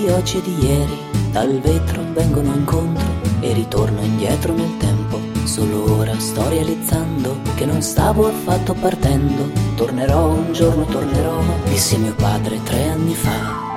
Oggi 0.09 0.39
e 0.39 0.43
di 0.43 0.67
ieri, 0.67 0.99
dal 1.31 1.61
vetro 1.61 2.03
vengono 2.13 2.55
incontro 2.55 3.07
e 3.41 3.53
ritorno 3.53 4.01
indietro 4.03 4.53
nel 4.53 4.77
tempo. 4.79 5.19
Solo 5.45 5.99
ora 5.99 6.19
sto 6.19 6.49
realizzando 6.49 7.37
che 7.55 7.65
non 7.67 7.83
stavo 7.83 8.27
affatto 8.27 8.75
partendo. 8.75 9.51
Tornerò 9.75 10.29
un 10.29 10.53
giorno, 10.53 10.85
tornerò, 10.85 11.43
disse 11.69 11.97
mio 11.97 12.15
padre 12.15 12.63
tre 12.63 12.89
anni 12.89 13.15
fa. 13.15 13.70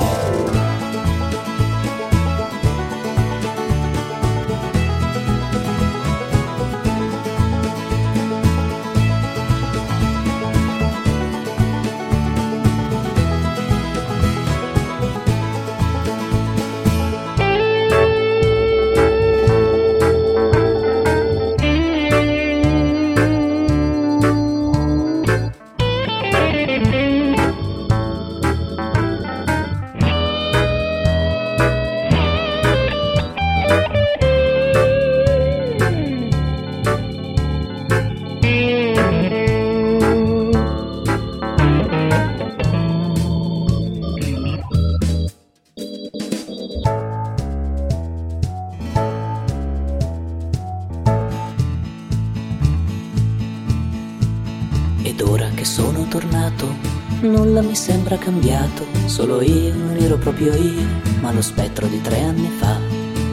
Cambiato, 58.24 58.86
solo 59.06 59.42
io 59.42 59.74
non 59.74 59.98
ero 59.98 60.16
proprio 60.18 60.56
io, 60.56 60.88
ma 61.20 61.34
lo 61.34 61.42
spettro 61.42 61.88
di 61.88 62.00
tre 62.02 62.22
anni 62.22 62.48
fa. 62.58 62.80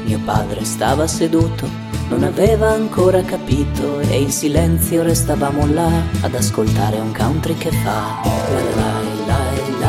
Mio 0.05 0.19
padre 0.25 0.65
stava 0.65 1.07
seduto, 1.07 1.69
non 2.09 2.25
aveva 2.25 2.71
ancora 2.71 3.23
capito 3.23 4.01
e 4.01 4.21
in 4.21 4.33
silenzio 4.33 5.05
restavamo 5.05 5.73
là 5.73 6.03
ad 6.23 6.35
ascoltare 6.35 6.99
un 6.99 7.13
country 7.13 7.55
che 7.57 7.71
fa. 7.71 8.21
La 8.25 8.63
la 8.75 9.01
la 9.79 9.80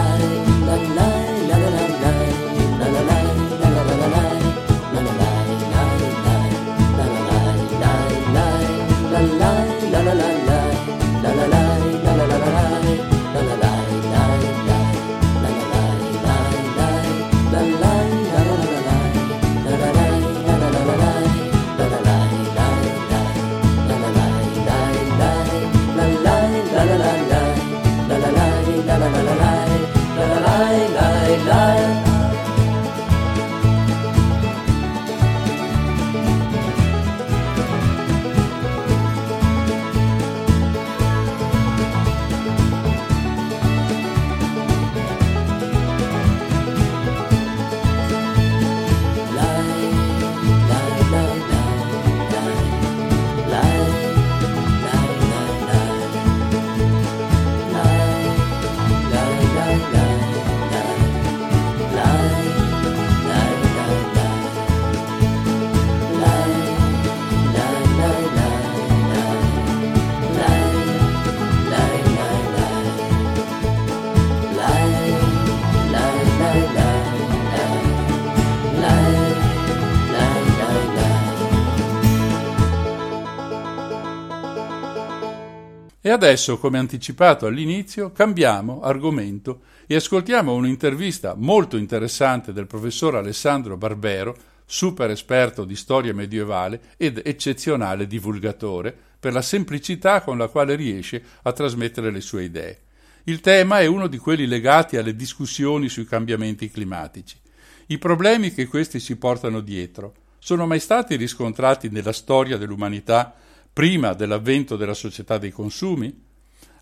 E 86.12 86.14
adesso, 86.14 86.58
come 86.58 86.78
anticipato 86.78 87.46
all'inizio, 87.46 88.12
cambiamo 88.12 88.82
argomento 88.82 89.62
e 89.88 89.96
ascoltiamo 89.96 90.54
un'intervista 90.54 91.36
molto 91.38 91.78
interessante 91.78 92.52
del 92.52 92.68
professor 92.68 93.16
Alessandro 93.16 93.78
Barbero, 93.78 94.36
super 94.66 95.10
esperto 95.10 95.64
di 95.64 95.78
storia 95.78 96.14
medievale 96.14 96.82
ed 96.98 97.22
eccezionale 97.24 98.08
divulgatore, 98.08 98.94
per 99.18 99.32
la 99.32 99.42
semplicità 99.42 100.20
con 100.22 100.38
la 100.38 100.50
quale 100.50 100.76
riesce 100.76 101.24
a 101.44 101.54
trasmettere 101.54 102.12
le 102.12 102.20
sue 102.20 102.44
idee. 102.44 102.80
Il 103.24 103.40
tema 103.40 103.80
è 103.80 103.86
uno 103.86 104.08
di 104.08 104.18
quelli 104.18 104.48
legati 104.48 104.98
alle 104.98 105.16
discussioni 105.16 105.88
sui 105.88 106.04
cambiamenti 106.04 106.70
climatici. 106.70 107.38
I 107.86 107.98
problemi 107.98 108.54
che 108.54 108.68
questi 108.68 109.00
si 109.00 109.16
portano 109.16 109.62
dietro 109.62 110.16
sono 110.40 110.68
mai 110.68 110.82
stati 110.82 111.16
riscontrati 111.16 111.88
nella 111.88 112.12
storia 112.12 112.58
dell'umanità 112.58 113.34
prima 113.74 114.14
dell'avvento 114.14 114.76
della 114.76 114.94
società 114.94 115.38
dei 115.38 115.52
consumi? 115.52 116.30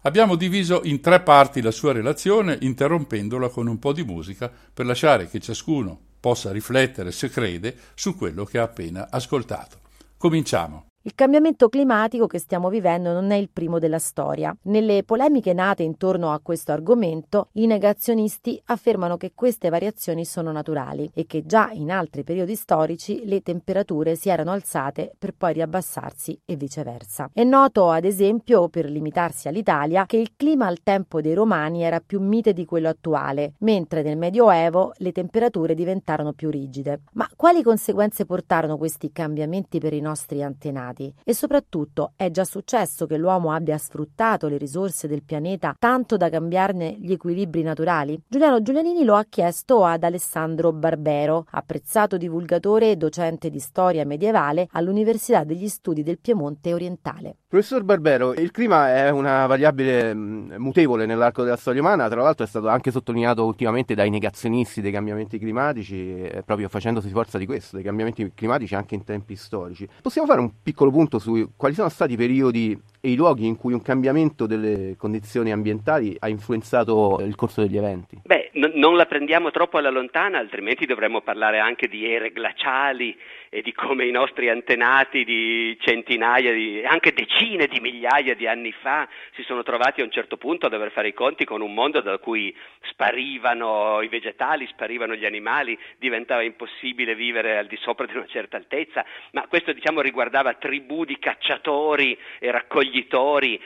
Abbiamo 0.04 0.36
diviso 0.36 0.82
in 0.84 1.02
tre 1.02 1.22
parti 1.22 1.62
la 1.62 1.72
sua 1.72 1.92
relazione, 1.92 2.58
interrompendola 2.62 3.50
con 3.50 3.68
un 3.68 3.80
po' 3.80 3.94
di 3.94 4.04
musica 4.04 4.52
per 4.74 4.86
lasciare 4.86 5.28
che 5.28 5.40
ciascuno 5.40 6.00
possa 6.20 6.52
riflettere, 6.52 7.12
se 7.12 7.30
crede, 7.30 7.76
su 7.96 8.16
quello 8.16 8.46
che 8.46 8.60
ha 8.60 8.64
appena 8.64 9.08
ascoltato. 9.10 9.80
Cominciamo. 10.18 10.89
Il 11.10 11.16
cambiamento 11.16 11.70
climatico 11.70 12.28
che 12.28 12.38
stiamo 12.38 12.70
vivendo 12.70 13.12
non 13.12 13.32
è 13.32 13.36
il 13.36 13.49
primo 13.51 13.80
della 13.80 13.97
storia. 13.97 14.55
Nelle 14.66 15.03
polemiche 15.03 15.53
nate 15.53 15.82
intorno 15.82 16.32
a 16.32 16.39
questo 16.39 16.72
argomento, 16.72 17.47
i 17.53 17.66
negazionisti 17.66 18.62
affermano 18.66 19.18
che 19.18 19.32
queste 19.34 19.70
variazioni 19.70 20.24
sono 20.24 20.51
naturali 20.51 21.10
e 21.16 21.26
che 21.26 21.47
già 21.47 21.72
in 21.72 21.89
altri 21.89 22.24
periodi 22.24 22.53
storici 22.53 23.26
le 23.26 23.41
temperature 23.41 24.14
si 24.14 24.30
erano 24.30 24.51
alzate 24.51 25.12
per 25.18 25.34
poi 25.36 25.53
riabbassarsi 25.53 26.41
e 26.45 26.55
viceversa. 26.55 27.32
È 27.34 27.43
noto, 27.43 27.89
ad 27.89 28.05
esempio, 28.05 28.70
per 28.70 28.88
limitarsi 28.88 29.47
all'Italia, 29.47 30.05
che 30.05 30.18
il 30.18 30.34
clima 30.36 30.68
al 30.68 30.84
tempo 30.84 31.22
dei 31.22 31.34
Romani 31.34 31.82
era 31.82 32.01
più 32.01 32.22
mite 32.22 32.53
di 32.53 32.66
quello 32.66 32.88
attuale, 32.88 33.53
mentre 33.62 34.03
nel 34.03 34.16
Medioevo 34.16 34.93
le 34.97 35.12
temperature 35.12 35.74
diventarono 35.74 36.34
più 36.34 36.51
rigide. 36.51 37.01
Ma 37.14 37.28
quali 37.36 37.64
conseguenze 37.64 38.28
portarono 38.28 38.78
questi 38.78 39.12
cambiamenti 39.12 39.80
per 39.80 39.93
i 39.93 40.01
nostri 40.01 40.43
antenati? 40.43 40.97
Terminati 41.00 41.14
e 41.24 41.34
soprattutto 41.34 42.14
è 42.18 42.30
già 42.30 42.43
successo 42.43 43.06
che 43.06 43.18
l'uomo 43.18 43.52
abbia 43.52 43.78
sfruttato 43.78 44.47
le 44.47 44.58
risorse 44.58 45.08
del 45.08 45.24
pianeta 45.24 45.76
tanto 45.80 46.18
da 46.18 46.30
cambiarne 46.30 46.97
gli 47.00 47.14
equilibri 47.14 47.62
naturali? 47.62 48.22
Giuliano 48.28 48.62
Giulianini 48.62 49.06
lo 49.06 49.16
ha 49.16 49.26
chiesto 49.30 49.86
ad 49.86 50.04
Alessandro 50.04 50.74
Barbero, 50.74 51.45
apprezzato 51.52 52.18
divulgatore 52.18 52.91
e 52.91 52.97
docente 52.97 53.50
di 53.50 53.60
storia 53.60 54.06
medievale 54.06 54.68
all'Università 54.72 55.43
degli 55.43 55.70
Studi 55.70 56.04
del 56.04 56.20
Piemonte 56.20 56.74
Orientale. 56.74 57.38
Professor 57.50 57.84
Barbero, 57.84 58.36
il 58.36 58.52
clima 58.52 58.93
è 58.93 59.10
una 59.10 59.47
variabile 59.47 60.14
mm, 60.14 60.52
mutevole 60.58 61.08
nell'arco 61.08 61.41
della 61.41 61.56
storia 61.56 61.82
umana, 61.82 62.08
tra 62.08 62.22
l'altro 62.22 62.45
è 62.45 62.47
stato 62.47 62.68
anche 62.68 62.91
sottolineato 62.91 63.43
ultimamente 63.43 63.95
dai 63.95 64.12
negazionisti 64.12 64.82
dei 64.82 64.91
cambiamenti 64.91 65.39
climatici, 65.39 66.26
eh, 66.26 66.43
proprio 66.45 66.70
facendosi 66.70 67.10
forza 67.10 67.39
di 67.39 67.47
questo, 67.47 67.78
dei 67.78 67.84
cambiamenti 67.84 68.34
climatici 68.36 68.76
anche 68.76 68.93
in 68.93 69.04
tempi 69.04 69.36
storici. 69.36 69.89
Possiamo 70.00 70.28
fare 70.28 70.41
un 70.41 70.52
piccolo 70.62 70.91
piccolo 70.91 70.91
punto 70.91 71.18
su 71.18 71.54
quali 71.56 71.74
sono 71.74 71.89
stati 71.89 72.14
i 72.14 72.18
periodi 72.18 72.80
e 73.02 73.12
i 73.12 73.16
luoghi 73.16 73.45
in 73.45 73.56
cui 73.56 73.74
un 73.74 73.82
cambiamento 73.82 74.45
delle 74.45 74.95
condizioni 74.97 75.52
ambientali 75.52 76.16
ha 76.20 76.28
influenzato 76.28 77.20
il 77.22 77.36
corso 77.36 77.62
degli 77.62 77.78
eventi? 77.78 78.18
Beh, 78.24 78.52
n- 78.54 78.72
non 78.76 78.95
la 78.95 79.06
prendiamo 79.06 79.52
troppo 79.52 79.78
alla 79.78 79.89
lontana, 79.89 80.38
altrimenti 80.38 80.86
dovremmo 80.86 81.22
parlare 81.22 81.60
anche 81.60 81.88
di 81.88 82.12
ere 82.12 82.32
glaciali 82.32 83.18
e 83.50 83.62
di 83.62 83.74
come 83.74 84.06
i 84.06 84.12
nostri 84.12 84.50
antenati 84.50 85.24
di 85.24 85.76
centinaia, 85.80 86.54
di, 86.54 86.84
anche 86.86 87.14
decine 87.14 87.68
di 87.68 87.80
migliaia 87.80 88.36
di 88.36 88.47
anni 88.47 88.72
fa 88.72 89.08
si 89.34 89.43
sono 89.43 89.64
trovati 89.64 90.02
a 90.02 90.04
un 90.04 90.12
certo 90.12 90.38
punto 90.38 90.68
a 90.68 90.70
dover 90.70 90.91
fare 90.91 91.08
i 91.08 91.14
conti 91.14 91.45
con 91.45 91.62
un 91.62 91.74
mondo 91.74 92.02
da 92.02 92.18
cui 92.20 92.56
sparivano 92.82 94.02
i 94.02 94.08
vegetali, 94.08 94.68
sparivano 94.68 95.16
gli 95.16 95.26
animali, 95.26 95.78
diventava 95.97 96.43
impossibile 96.43 97.16
vivere 97.16 97.58
al 97.58 97.66
di 97.66 97.78
sopra 97.78 98.06
di 98.06 98.16
una 98.16 98.28
certa 98.28 98.58
altezza, 98.58 99.04
ma 99.32 99.47
questo 99.47 99.74
diciamo 99.74 100.02
riguardava 100.02 100.54
tribù 100.54 101.06
di 101.06 101.18
cacciatori 101.18 102.18
e 102.39 102.52
raccoglitori 102.90 103.62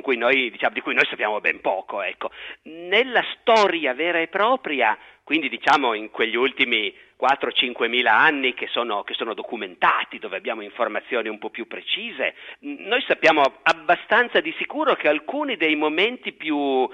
cui 0.00 0.16
noi, 0.16 0.50
diciamo, 0.50 0.74
di 0.74 0.80
cui 0.80 0.94
noi 0.94 1.06
sappiamo 1.08 1.40
ben 1.40 1.60
poco. 1.60 2.02
Ecco. 2.02 2.30
Nella 2.62 3.24
storia 3.38 3.94
vera 3.94 4.20
e 4.20 4.28
propria, 4.28 4.96
quindi 5.22 5.48
diciamo 5.48 5.94
in 5.94 6.10
quegli 6.10 6.36
ultimi 6.36 6.94
4-5 7.20 7.88
mila 7.88 8.14
anni 8.14 8.54
che 8.54 8.68
sono, 8.68 9.02
che 9.02 9.14
sono, 9.14 9.34
documentati, 9.34 10.18
dove 10.18 10.36
abbiamo 10.36 10.62
informazioni 10.62 11.28
un 11.28 11.38
po' 11.38 11.50
più 11.50 11.66
precise, 11.66 12.34
noi 12.60 13.02
sappiamo 13.06 13.42
abbastanza 13.62 14.40
di 14.40 14.54
sicuro 14.56 14.94
che 14.94 15.08
alcuni 15.08 15.56
dei 15.56 15.76
momenti 15.76 16.32
più, 16.32 16.88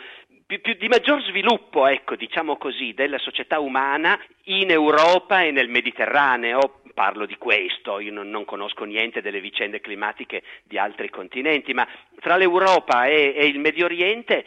più, 0.53 0.61
più, 0.61 0.75
di 0.75 0.89
maggior 0.89 1.23
sviluppo, 1.23 1.87
ecco, 1.87 2.15
diciamo 2.15 2.57
così, 2.59 2.93
della 2.93 3.19
società 3.19 3.59
umana 3.59 4.21
in 4.45 4.71
Europa 4.71 5.43
e 5.43 5.51
nel 5.51 5.69
Mediterraneo, 5.69 6.81
parlo 6.93 7.25
di 7.25 7.39
questo, 7.39 8.01
io 8.01 8.13
non, 8.13 8.29
non, 8.29 8.45
conosco 8.45 8.85
niente 8.85 9.23
delle 9.23 9.41
vicende 9.41 9.81
climatiche 9.81 10.43
di 10.65 10.77
altri 10.77 11.09
continenti, 11.09 11.73
ma 11.73 11.89
tra 12.21 12.37
l'Europa 12.37 13.07
e, 13.07 13.33
e, 13.35 13.47
il 13.47 13.61
Medio 13.61 13.87
Oriente 13.87 14.45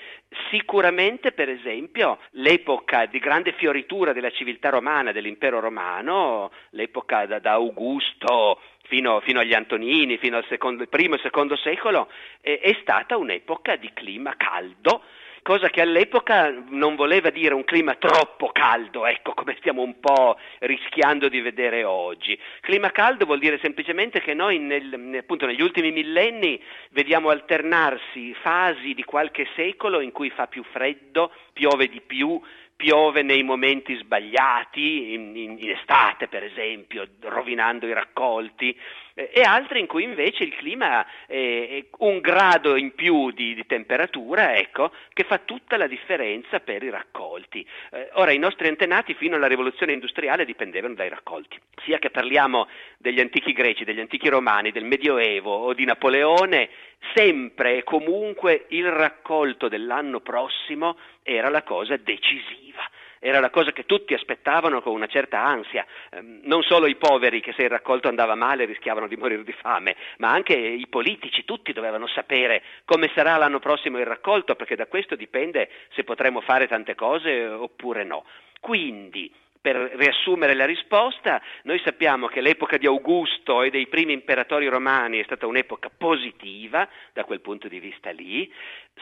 sicuramente 0.51 1.31
per 1.31 1.49
esempio 1.49 2.19
l'epoca 2.31 3.07
di 3.07 3.17
grande 3.17 3.53
fioritura 3.53 4.13
della 4.13 4.29
civiltà 4.29 4.69
romana, 4.69 5.11
dell'impero 5.11 5.59
romano, 5.59 6.51
l'epoca 6.71 7.25
da, 7.25 7.39
da 7.39 7.53
Augusto 7.53 8.61
fino, 8.83 9.21
fino, 9.21 9.39
agli 9.39 9.55
Antonini, 9.55 10.19
fino 10.19 10.37
al 10.37 10.45
secondo, 10.49 10.85
primo 10.85 11.15
e 11.15 11.19
secondo 11.23 11.55
secolo, 11.55 12.09
è, 12.41 12.59
è 12.61 12.77
stata 12.81 13.17
un'epoca 13.17 13.75
di 13.75 13.89
clima 13.91 14.35
caldo 14.37 15.01
cosa 15.45 15.69
che 15.69 15.79
all'epoca 15.79 16.51
non 16.69 16.95
voleva 16.95 17.29
dire 17.29 17.53
un 17.53 17.65
clima 17.65 17.93
troppo 17.93 18.49
caldo, 18.51 19.05
ecco 19.05 19.35
come 19.35 19.55
stiamo 19.59 19.83
un 19.83 19.99
po' 19.99 20.39
rischiando 20.61 21.29
di 21.29 21.39
vedere 21.39 21.83
oggi. 21.83 22.35
Clima 22.61 22.89
caldo 22.89 23.25
vuol 23.25 23.37
dire 23.37 23.59
semplicemente 23.59 24.21
che 24.21 24.33
noi 24.33 24.57
nel, 24.57 25.19
appunto 25.19 25.45
negli 25.45 25.61
ultimi 25.61 25.91
millenni 25.91 26.59
vediamo 26.89 27.29
alternarsi 27.29 28.33
fasi 28.41 28.95
di 28.95 29.03
qualche 29.03 29.47
secolo 29.55 29.99
in 29.99 30.11
cui 30.11 30.31
fa 30.31 30.47
più 30.47 30.63
freddo, 30.63 31.31
piove 31.53 31.89
di 31.89 32.01
più, 32.01 32.41
piove 32.75 33.21
nei 33.21 33.43
momenti 33.43 33.95
sbagliati, 33.97 35.13
in, 35.13 35.35
in, 35.35 35.57
in, 35.59 35.69
estate 35.69 36.27
per 36.27 36.43
esempio, 36.43 37.07
rovinando 37.21 37.85
i 37.85 37.93
raccolti, 37.93 38.75
eh, 39.15 39.31
e 39.33 39.41
altri 39.41 39.79
in 39.79 39.87
cui 39.87 40.03
invece 40.03 40.43
il 40.43 40.53
clima 40.55 41.05
è 41.25 41.85
un 41.99 42.19
grado 42.19 42.75
in 42.75 42.93
più 42.93 43.31
di, 43.31 43.55
di, 43.55 43.65
temperatura, 43.65 44.55
ecco, 44.55 44.91
che 45.13 45.23
fa 45.23 45.39
tutta 45.39 45.77
la 45.77 45.87
differenza 45.87 46.59
per 46.59 46.83
i 46.83 46.89
raccolti. 46.89 47.65
Eh, 47.91 48.09
ora, 48.13 48.31
i 48.31 48.37
nostri 48.37 48.67
antenati 48.67 49.13
fino 49.13 49.37
alla 49.37 49.47
rivoluzione 49.47 49.93
industriale 49.93 50.45
dipendevano 50.45 50.93
dai 50.93 51.09
raccolti, 51.09 51.57
sia 51.83 51.97
che 51.97 52.09
parliamo 52.09 52.67
degli 52.97 53.21
antichi 53.21 53.53
greci, 53.53 53.85
degli 53.85 54.01
antichi 54.01 54.27
romani, 54.27 54.71
del 54.71 54.83
Medioevo 54.83 55.51
o 55.51 55.73
di 55.73 55.85
Napoleone, 55.85 56.69
sempre 57.13 57.77
e 57.77 57.83
comunque 57.83 58.65
il 58.69 58.91
raccolto 58.91 59.69
dell'anno 59.69 60.19
prossimo 60.19 60.97
era 61.23 61.49
la 61.49 61.63
cosa 61.63 61.95
decisiva 61.97 62.83
era 63.25 63.39
la 63.39 63.49
cosa 63.49 63.71
che 63.71 63.87
tutti 63.87 64.13
aspettavano 64.13 64.83
con 64.83 64.93
una 64.93 65.07
certa 65.07 65.43
ansia, 65.43 65.83
ehm, 66.11 66.41
non 66.43 66.61
solo 66.61 66.85
i 66.85 66.95
poveri 66.95 67.41
che 67.41 67.53
se 67.53 67.63
il 67.63 67.69
raccolto 67.69 68.07
andava 68.07 68.35
male 68.35 68.65
rischiavano 68.65 69.07
di 69.07 69.15
morire 69.15 69.43
di 69.43 69.51
fame, 69.51 69.95
ma 70.17 70.29
anche 70.29 70.53
i 70.53 70.85
politici, 70.87 71.43
tutti 71.43 71.73
dovevano 71.73 72.05
sapere 72.05 72.61
come 72.85 73.09
sarà 73.15 73.35
l'anno 73.37 73.57
prossimo 73.57 73.97
il 73.97 74.05
raccolto, 74.05 74.55
perché 74.55 74.75
da 74.75 74.85
questo 74.85 75.15
dipende 75.15 75.69
se 75.95 76.03
potremo 76.03 76.39
fare 76.41 76.67
tante 76.67 76.93
cose 76.93 77.47
oppure 77.47 78.03
no. 78.03 78.25
Quindi, 78.59 79.33
per 79.65 79.93
riassumere 79.95 80.53
la 80.53 80.65
risposta, 80.65 81.41
noi 81.63 81.81
sappiamo 81.83 82.27
che 82.27 82.39
l'epoca 82.39 82.77
di 82.77 82.85
Augusto 82.85 83.63
e 83.63 83.71
dei 83.71 83.87
primi 83.87 84.13
imperatori 84.13 84.67
romani 84.67 85.17
è 85.17 85.23
stata 85.23 85.47
un'epoca 85.47 85.89
positiva 85.89 86.87
da 87.13 87.23
quel 87.23 87.41
punto 87.41 87.67
di 87.67 87.79
vista 87.79 88.11
lì, 88.11 88.47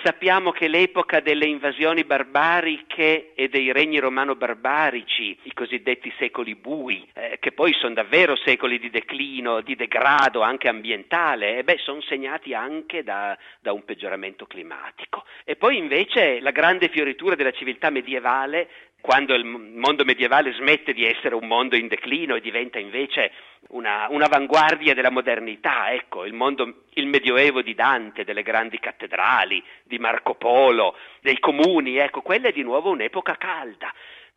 sappiamo 0.02 0.52
che 0.52 0.70
l'epoca 0.70 1.20
delle 1.20 1.48
invasioni 1.48 2.06
barbariche 2.06 3.34
e 3.36 3.50
dei 3.50 3.74
regni 3.74 4.00
romano-barbarici, 4.00 5.38
i 5.44 5.54
cosiddetti 5.54 6.14
secoli 6.18 6.56
bui, 6.56 7.06
eh, 7.14 7.38
che 7.42 7.52
poi 7.52 7.74
sono 7.74 7.94
davvero 7.94 8.38
secoli 8.38 8.80
di 8.80 8.90
declino, 8.90 9.60
di 9.60 9.76
degrado 9.76 10.42
anche 10.44 10.70
ambientale, 10.70 11.58
eh, 11.58 11.78
sono 11.80 12.02
segnati 12.02 12.54
anche 12.54 13.04
da, 13.04 13.38
da 13.60 13.74
un 13.74 13.84
peggioramento 13.84 14.46
climatico. 14.46 15.26
E 15.44 15.58
poi 15.58 15.78
invece 15.78 16.40
la 16.40 16.52
grande 16.52 16.88
fioritura 16.88 17.36
della 17.36 17.52
civiltà 17.52 17.90
medievale 17.90 18.70
quando 19.04 19.34
il 19.34 19.44
mondo 19.44 20.06
medievale 20.06 20.54
smette 20.54 20.94
di 20.94 21.06
essere 21.06 21.36
un 21.36 21.46
mondo 21.46 21.76
in 21.76 21.90
declino 21.90 22.36
e 22.36 22.40
diventa 22.40 22.80
invece 22.80 23.34
una, 23.72 24.08
un'avanguardia 24.10 24.94
della 24.94 25.10
modernità, 25.10 25.92
ecco, 25.92 26.24
il, 26.24 26.32
mondo, 26.32 26.84
il 26.94 27.08
Medioevo 27.08 27.62
di 27.62 27.74
Dante, 27.76 28.24
delle 28.24 28.44
grandi 28.44 28.80
cattedrali, 28.80 29.62
di 29.84 30.00
Marco 30.00 30.36
Polo, 30.36 30.96
dei 31.20 31.38
comuni, 31.40 31.98
ecco, 31.98 32.22
quella 32.22 32.48
è 32.48 32.54
di 32.54 32.64
nuovo 32.64 32.92
un'epoca 32.92 33.36
calda. 33.36 33.94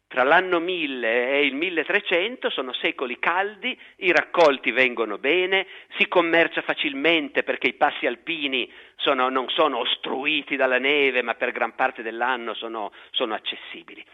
Tra 0.09 0.25
l'anno 0.25 0.59
1000 0.59 1.31
e 1.31 1.47
il 1.47 1.55
1300 1.55 2.51
sono 2.51 2.73
secoli 2.73 3.21
caldi, 3.21 3.79
i 3.99 4.11
raccolti 4.11 4.73
vengono 4.73 5.19
bene, 5.19 5.69
si 5.97 6.09
commercia 6.09 6.63
facilmente 6.63 7.45
perché 7.45 7.69
i 7.69 7.75
passi 7.75 8.05
alpini 8.05 8.69
sono, 8.97 9.29
non 9.29 9.49
sono 9.49 9.79
ostruiti 9.79 10.57
dalla 10.57 10.79
neve, 10.81 11.23
ma 11.23 11.35
per 11.35 11.53
gran 11.53 11.77
parte 11.77 12.03
dell'anno 12.03 12.53
sono, 12.55 12.91
sono 13.13 13.35
accessibili. 13.35 14.05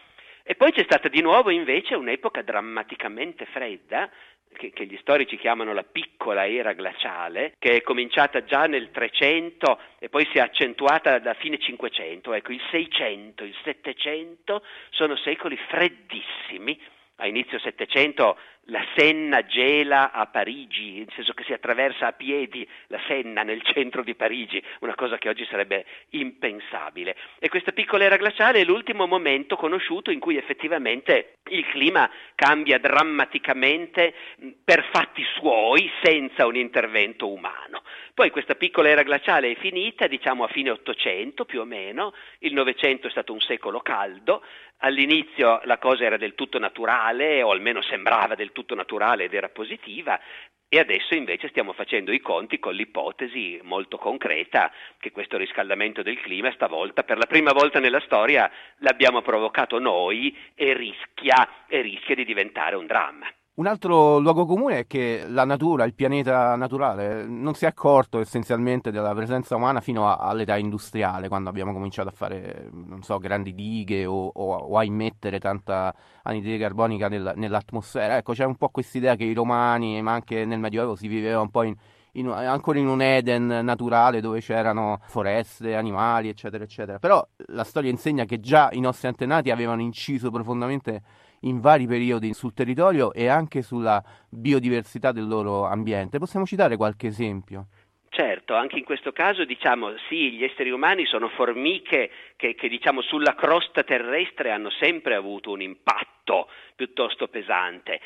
E 0.45 0.55
poi 0.55 0.73
c'è 0.73 0.83
stata 0.83 1.07
di 1.07 1.21
nuovo 1.21 1.49
invece 1.51 1.95
un'epoca 1.95 2.41
drammaticamente 2.41 3.45
fredda, 3.45 4.09
che, 4.53 4.71
che, 4.71 4.85
gli 4.85 4.97
storici 5.01 5.37
chiamano 5.37 5.73
la 5.73 5.83
piccola 5.83 6.47
era 6.47 6.73
glaciale, 6.73 7.53
che 7.57 7.77
è 7.77 7.81
cominciata 7.81 8.43
già 8.43 8.65
nel 8.65 8.91
300 8.91 9.79
e 9.99 10.09
poi 10.09 10.27
si 10.31 10.37
è 10.37 10.41
accentuata 10.41 11.19
da 11.19 11.33
fine 11.33 11.57
500. 11.57 12.33
Ecco, 12.33 12.51
il 12.51 12.61
600, 12.69 13.43
il 13.43 13.55
700 13.63 14.63
sono 14.89 15.15
secoli 15.15 15.57
freddissimi. 15.69 16.79
A 17.23 17.27
inizio 17.27 17.57
700 17.57 18.37
la 18.67 18.85
Senna 18.97 19.45
gela 19.45 20.11
a 20.11 20.25
Parigi, 20.27 20.97
nel 20.97 21.11
senso 21.15 21.33
che 21.33 21.43
si 21.45 21.53
attraversa 21.53 22.07
a 22.07 22.11
piedi 22.11 22.67
la 22.87 22.99
Senna 23.07 23.43
nel 23.43 23.61
centro 23.61 24.03
di 24.03 24.13
Parigi, 24.13 24.61
una 24.79 24.93
cosa 24.95 25.17
che 25.17 25.29
oggi 25.29 25.45
sarebbe 25.45 25.85
impensabile. 26.09 27.15
E 27.39 27.47
questa 27.47 27.71
piccola 27.71 28.03
era 28.03 28.17
glaciale 28.17 28.59
è 28.59 28.65
l'ultimo 28.65 29.07
momento 29.07 29.55
conosciuto 29.55 30.11
in 30.11 30.19
cui 30.19 30.35
effettivamente 30.35 31.37
il 31.49 31.65
clima 31.67 32.09
cambia 32.35 32.77
drammaticamente 32.77 34.13
per 34.61 34.89
fatti 34.91 35.23
suoi 35.37 35.89
senza 36.01 36.45
un 36.45 36.57
intervento 36.57 37.29
umano. 37.31 37.83
Poi 38.13 38.31
questa 38.31 38.55
piccola 38.55 38.89
era 38.89 39.03
glaciale 39.03 39.51
è 39.51 39.55
finita, 39.55 40.07
diciamo 40.07 40.43
a 40.43 40.47
fine 40.47 40.69
Ottocento 40.69 41.45
più 41.45 41.61
o 41.61 41.65
meno, 41.65 42.13
il 42.39 42.53
Novecento 42.53 43.07
è 43.07 43.11
stato 43.11 43.33
un 43.33 43.41
secolo 43.41 43.79
caldo, 43.79 44.43
all'inizio 44.83 45.61
la 45.63 45.77
cosa 45.77 46.03
era 46.03 46.17
del 46.17 46.35
tutto 46.35 46.59
naturale, 46.59 47.41
o 47.41 47.51
almeno 47.51 47.81
sembrava 47.81 48.35
del 48.35 48.51
tutto 48.51 48.75
naturale 48.75 49.25
ed 49.25 49.33
era 49.33 49.49
positiva, 49.49 50.19
e 50.67 50.79
adesso 50.79 51.13
invece 51.13 51.49
stiamo 51.49 51.73
facendo 51.73 52.11
i 52.11 52.19
conti 52.19 52.57
con 52.57 52.73
l'ipotesi 52.73 53.59
molto 53.61 53.97
concreta 53.97 54.71
che 54.97 55.11
questo 55.11 55.37
riscaldamento 55.37 56.01
del 56.01 56.19
clima 56.19 56.51
stavolta, 56.53 57.03
per 57.03 57.17
la 57.17 57.27
prima 57.27 57.51
volta 57.51 57.79
nella 57.79 58.01
storia, 58.01 58.49
l'abbiamo 58.77 59.21
provocato 59.21 59.79
noi 59.79 60.35
e 60.55 60.73
rischia, 60.73 61.65
e 61.67 61.81
rischia 61.81 62.15
di 62.15 62.25
diventare 62.25 62.75
un 62.75 62.87
dramma. 62.87 63.27
Un 63.55 63.67
altro 63.67 64.17
luogo 64.17 64.47
comune 64.47 64.79
è 64.79 64.87
che 64.87 65.25
la 65.27 65.45
natura, 65.45 65.83
il 65.83 65.93
pianeta 65.93 66.55
naturale, 66.55 67.23
non 67.27 67.53
si 67.53 67.65
è 67.65 67.67
accorto 67.67 68.19
essenzialmente 68.19 68.89
della 68.89 69.13
presenza 69.13 69.55
umana 69.55 69.79
fino 69.79 70.09
a, 70.09 70.15
all'età 70.15 70.57
industriale, 70.57 71.27
quando 71.27 71.49
abbiamo 71.49 71.71
cominciato 71.71 72.09
a 72.09 72.11
fare, 72.11 72.67
non 72.71 73.03
so, 73.03 73.19
grandi 73.19 73.53
dighe 73.53 74.07
o, 74.07 74.25
o, 74.25 74.55
o 74.55 74.75
a 74.75 74.83
immettere 74.83 75.37
tanta 75.37 75.93
anidride 76.23 76.57
carbonica 76.57 77.07
nel, 77.09 77.33
nell'atmosfera. 77.35 78.17
Ecco, 78.17 78.33
c'è 78.33 78.43
un 78.43 78.55
po' 78.55 78.69
questa 78.69 78.97
idea 78.97 79.15
che 79.15 79.25
i 79.25 79.33
romani, 79.33 80.01
ma 80.01 80.13
anche 80.13 80.45
nel 80.45 80.57
Medioevo, 80.57 80.95
si 80.95 81.07
viveva 81.07 81.39
un 81.39 81.51
po' 81.51 81.61
in, 81.61 81.75
in, 82.13 82.29
ancora 82.29 82.79
in 82.79 82.87
un 82.87 83.03
Eden 83.03 83.45
naturale 83.45 84.19
dove 84.19 84.39
c'erano 84.39 84.97
foreste, 85.05 85.75
animali, 85.75 86.27
eccetera, 86.27 86.63
eccetera. 86.63 86.97
Però 86.97 87.23
la 87.49 87.63
storia 87.63 87.91
insegna 87.91 88.25
che 88.25 88.39
già 88.39 88.69
i 88.71 88.79
nostri 88.79 89.07
antenati 89.07 89.51
avevano 89.51 89.81
inciso 89.81 90.31
profondamente 90.31 91.03
in 91.43 91.59
vari 91.59 91.87
periodi 91.87 92.33
sul 92.33 92.53
territorio 92.53 93.13
e 93.13 93.27
anche 93.27 93.61
sulla 93.61 94.03
biodiversità 94.29 95.11
del 95.11 95.27
loro 95.27 95.65
ambiente. 95.65 96.19
Possiamo 96.19 96.45
citare 96.45 96.77
qualche 96.77 97.07
esempio? 97.07 97.67
Certo, 98.09 98.53
anche 98.53 98.77
in 98.77 98.83
questo 98.83 99.11
caso 99.11 99.43
diciamo 99.43 99.95
sì, 100.07 100.33
gli 100.33 100.43
esseri 100.43 100.69
umani 100.69 101.03
sono 101.05 101.29
formiche 101.29 102.11
che, 102.35 102.53
che 102.53 102.69
diciamo, 102.69 103.01
sulla 103.01 103.33
crosta 103.33 103.83
terrestre 103.83 104.51
hanno 104.51 104.69
sempre 104.69 105.15
avuto 105.15 105.49
un 105.49 105.61
impatto 105.61 106.47
piuttosto 106.75 107.27
pesante. 107.27 107.99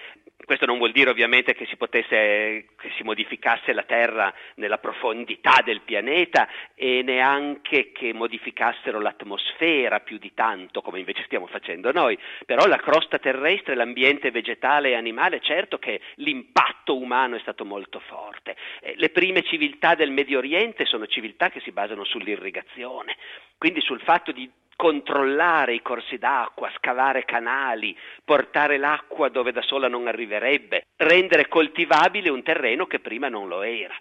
Questo 0.46 0.68
non 0.68 0.78
vuol 0.78 0.92
dire 0.92 1.10
ovviamente 1.10 1.56
che 1.56 1.66
si 1.66 1.76
potesse, 1.78 2.68
che 2.78 2.92
si 2.96 3.04
modificasse 3.04 3.74
la 3.74 3.84
Terra 3.84 4.34
nella 4.56 4.78
profondità 4.78 5.62
del 5.66 5.82
pianeta 5.82 6.48
e 6.76 7.02
neanche 7.02 7.92
che 7.92 8.14
modificassero 8.14 9.02
l'atmosfera 9.02 10.00
più 10.00 10.20
di 10.20 10.34
tanto, 10.34 10.82
come 10.82 11.00
invece 11.00 11.24
stiamo 11.24 11.48
facendo 11.48 11.92
noi. 11.92 12.18
Però 12.46 12.66
la 12.68 12.78
crosta 12.78 13.18
terrestre, 13.18 13.76
l'ambiente 13.76 14.30
vegetale 14.32 14.92
e 14.92 14.96
animale, 14.96 15.42
certo 15.42 15.80
che 15.80 16.00
l'impatto 16.16 16.96
umano 16.96 17.36
è 17.36 17.40
stato 17.40 17.66
molto 17.66 18.00
forte. 18.00 18.56
Eh, 18.82 18.94
le 18.96 19.10
prime 19.10 19.42
civiltà 19.42 19.96
del 19.96 20.12
Medio 20.12 20.38
Oriente 20.38 20.86
sono 20.86 21.08
civiltà 21.08 21.50
che 21.50 21.62
si 21.62 21.72
basano 21.72 22.06
sull'irrigazione, 22.06 23.18
quindi 23.58 23.82
sul 23.82 24.00
fatto 24.02 24.32
di 24.32 24.50
controllare 24.78 25.74
i 25.74 25.82
corsi 25.82 26.18
d'acqua, 26.18 26.72
scavare 26.78 27.26
canali, 27.26 27.98
portare 28.24 28.78
l'acqua 28.78 29.28
dove 29.28 29.52
da 29.52 29.64
sola 29.64 29.90
non 29.90 30.08
arriverebbe, 30.08 30.86
rendere 30.96 31.50
coltivabile 31.50 32.30
un 32.30 32.44
terreno 32.44 32.86
che 32.86 33.00
prima 33.00 33.28
non 33.28 33.50
lo 33.50 33.64
era. 33.64 33.96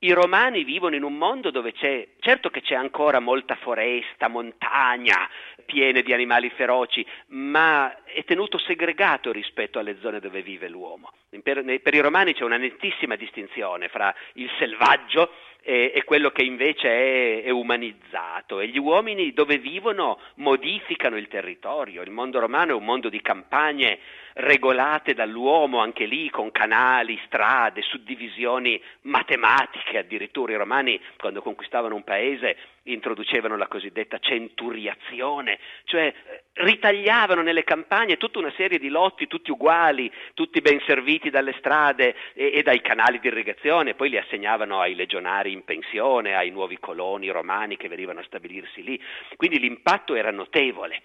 I 0.00 0.12
romani 0.12 0.62
vivono 0.62 0.94
in 0.94 1.02
un 1.02 1.16
mondo 1.16 1.50
dove 1.50 1.72
c'è, 1.72 2.06
certo 2.20 2.50
che 2.50 2.60
c'è 2.60 2.74
ancora 2.74 3.18
molta 3.18 3.56
foresta, 3.56 4.28
montagna, 4.28 5.28
piene 5.66 6.02
di 6.02 6.12
animali 6.12 6.50
feroci, 6.50 7.04
ma 7.28 8.04
è 8.04 8.22
tenuto 8.24 8.58
segregato 8.58 9.32
rispetto 9.32 9.80
alle 9.80 9.98
zone 10.00 10.20
dove 10.20 10.42
vive 10.42 10.68
l'uomo. 10.68 11.10
Per, 11.42 11.80
per 11.82 11.94
i 11.94 12.00
romani 12.00 12.32
c'è 12.32 12.44
una 12.44 12.56
nettissima 12.56 13.16
distinzione 13.16 13.88
fra 13.88 14.14
il 14.34 14.48
selvaggio 14.58 15.32
e, 15.62 15.92
e 15.94 16.04
quello 16.04 16.30
che 16.30 16.42
invece 16.42 16.88
è, 16.88 17.42
è, 17.44 17.50
umanizzato 17.50 18.60
e 18.60 18.68
gli 18.68 18.78
uomini 18.78 19.32
dove 19.32 19.58
vivono 19.58 20.18
modificano 20.36 21.16
il 21.16 21.28
territorio. 21.28 22.02
Il 22.02 22.10
mondo 22.10 22.38
romano 22.38 22.72
è 22.72 22.74
un 22.74 22.84
mondo 22.84 23.08
di 23.08 23.20
campagne 23.20 23.98
regolate 24.34 25.14
dall'uomo, 25.14 25.80
anche 25.80 26.04
lì 26.04 26.30
con 26.30 26.52
canali, 26.52 27.20
strade, 27.26 27.82
suddivisioni 27.82 28.80
matematiche, 29.02 29.98
addirittura 29.98 30.52
i 30.52 30.56
romani 30.56 31.00
quando 31.16 31.42
conquistavano 31.42 31.94
un 31.94 32.04
paese 32.04 32.56
introducevano 32.92 33.56
la 33.56 33.66
cosiddetta 33.66 34.18
centuriazione, 34.18 35.58
cioè 35.84 36.06
eh, 36.06 36.42
ritagliavano 36.54 37.42
nelle 37.42 37.64
campagne 37.64 38.16
tutta 38.16 38.38
una 38.38 38.52
serie 38.56 38.78
di 38.78 38.88
lotti 38.88 39.26
tutti 39.26 39.50
uguali, 39.50 40.10
tutti 40.34 40.60
ben 40.60 40.80
serviti 40.86 41.30
dalle 41.30 41.54
strade 41.58 42.14
e, 42.34 42.52
e 42.54 42.62
dai 42.62 42.80
canali 42.80 43.20
di 43.20 43.28
irrigazione, 43.28 43.94
poi 43.94 44.10
li 44.10 44.18
assegnavano 44.18 44.80
ai 44.80 44.94
legionari 44.94 45.52
in 45.52 45.64
pensione, 45.64 46.34
ai 46.34 46.50
nuovi 46.50 46.78
coloni 46.78 47.28
romani 47.28 47.76
che 47.76 47.88
venivano 47.88 48.20
a 48.20 48.24
stabilirsi 48.24 48.82
lì, 48.82 49.00
quindi 49.36 49.58
l'impatto 49.58 50.14
era 50.14 50.30
notevole. 50.30 51.02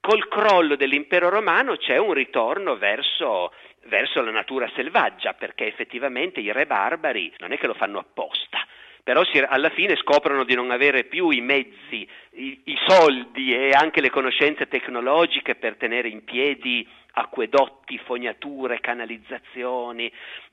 Col 0.00 0.26
crollo 0.26 0.74
dell'impero 0.74 1.28
romano 1.28 1.76
c'è 1.76 1.96
un 1.96 2.12
ritorno 2.12 2.76
verso, 2.76 3.52
verso 3.84 4.20
la 4.20 4.32
natura 4.32 4.68
selvaggia, 4.74 5.34
perché 5.34 5.66
effettivamente 5.66 6.40
i 6.40 6.50
re 6.50 6.66
barbari 6.66 7.32
non 7.38 7.52
è 7.52 7.58
che 7.58 7.68
lo 7.68 7.74
fanno 7.74 8.00
apposta, 8.00 8.66
però 9.02 9.24
si, 9.24 9.38
alla 9.38 9.70
fine 9.70 9.96
scoprono 9.96 10.44
di 10.44 10.54
non 10.54 10.70
avere 10.70 11.04
più 11.04 11.30
i 11.30 11.40
mezzi, 11.40 12.06
i, 12.34 12.60
i, 12.64 12.76
soldi 12.86 13.52
e 13.52 13.70
anche 13.70 14.00
le 14.00 14.10
conoscenze 14.10 14.68
tecnologiche 14.68 15.56
per 15.56 15.76
tenere 15.76 16.08
in 16.08 16.22
piedi 16.22 16.86
acquedotti, 17.12 17.98
fognature, 17.98 18.80
canalizzazioni 18.80 20.10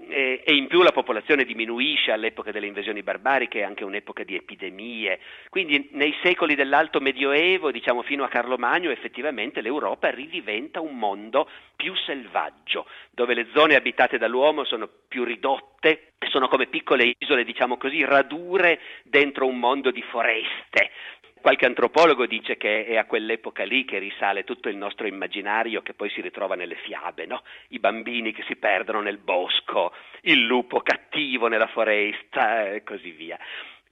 e, 0.10 0.44
e, 0.46 0.54
in 0.56 0.68
più 0.68 0.82
la 0.82 0.92
popolazione 0.92 1.46
diminuisce 1.46 2.12
all'epoca 2.12 2.52
delle 2.52 2.68
invasioni 2.68 3.04
barbariche, 3.04 3.64
anche 3.64 3.84
un'epoca 3.84 4.24
di 4.24 4.36
epidemie. 4.36 5.20
Quindi 5.50 5.90
nei 5.92 6.16
secoli 6.22 6.56
dell'Alto 6.56 7.00
Medioevo, 7.00 7.72
diciamo 7.72 8.02
fino 8.02 8.24
a 8.24 8.30
Carlo 8.30 8.58
Magno, 8.58 8.92
effettivamente 8.92 9.62
l'Europa 9.62 10.10
ridiventa 10.10 10.82
un 10.82 10.98
mondo 10.98 11.50
più 11.76 11.96
selvaggio, 11.96 12.86
dove 13.12 13.34
le 13.34 13.48
zone 13.54 13.76
abitate 13.76 14.18
dall'uomo 14.18 14.66
sono 14.66 14.90
più 15.08 15.24
ridotte, 15.24 16.14
sono 16.30 16.50
come 16.50 16.68
piccole 16.68 17.14
isole, 17.18 17.46
diciamo 17.46 17.78
così, 17.78 18.04
radure 18.04 18.80
dentro 19.04 19.46
un 19.46 19.58
mondo 19.58 19.92
di 19.92 20.02
foreste. 20.02 20.92
Qualche 21.42 21.66
antropologo 21.66 22.26
dice 22.26 22.58
che 22.58 22.86
è 22.86 22.98
a 22.98 23.06
quell'epoca 23.06 23.64
lì 23.64 23.86
che 23.86 23.98
risale 23.98 24.44
tutto 24.44 24.68
il 24.68 24.76
nostro 24.76 25.08
immaginario 25.08 25.82
che 25.82 25.94
poi 25.94 26.10
si 26.10 26.20
ritrova 26.20 26.56
nelle 26.56 26.76
fiabe, 26.76 27.26
no? 27.26 27.44
I 27.70 27.80
bambini 27.80 28.34
che 28.34 28.44
si 28.44 28.58
perdono 28.58 29.00
nel 29.00 29.20
bosco, 29.20 29.94
il 30.22 30.42
lupo 30.44 30.82
cattivo 30.82 31.48
nella 31.48 31.68
foresta 31.68 32.72
e 32.72 32.84
così 32.84 33.12
via. 33.12 33.40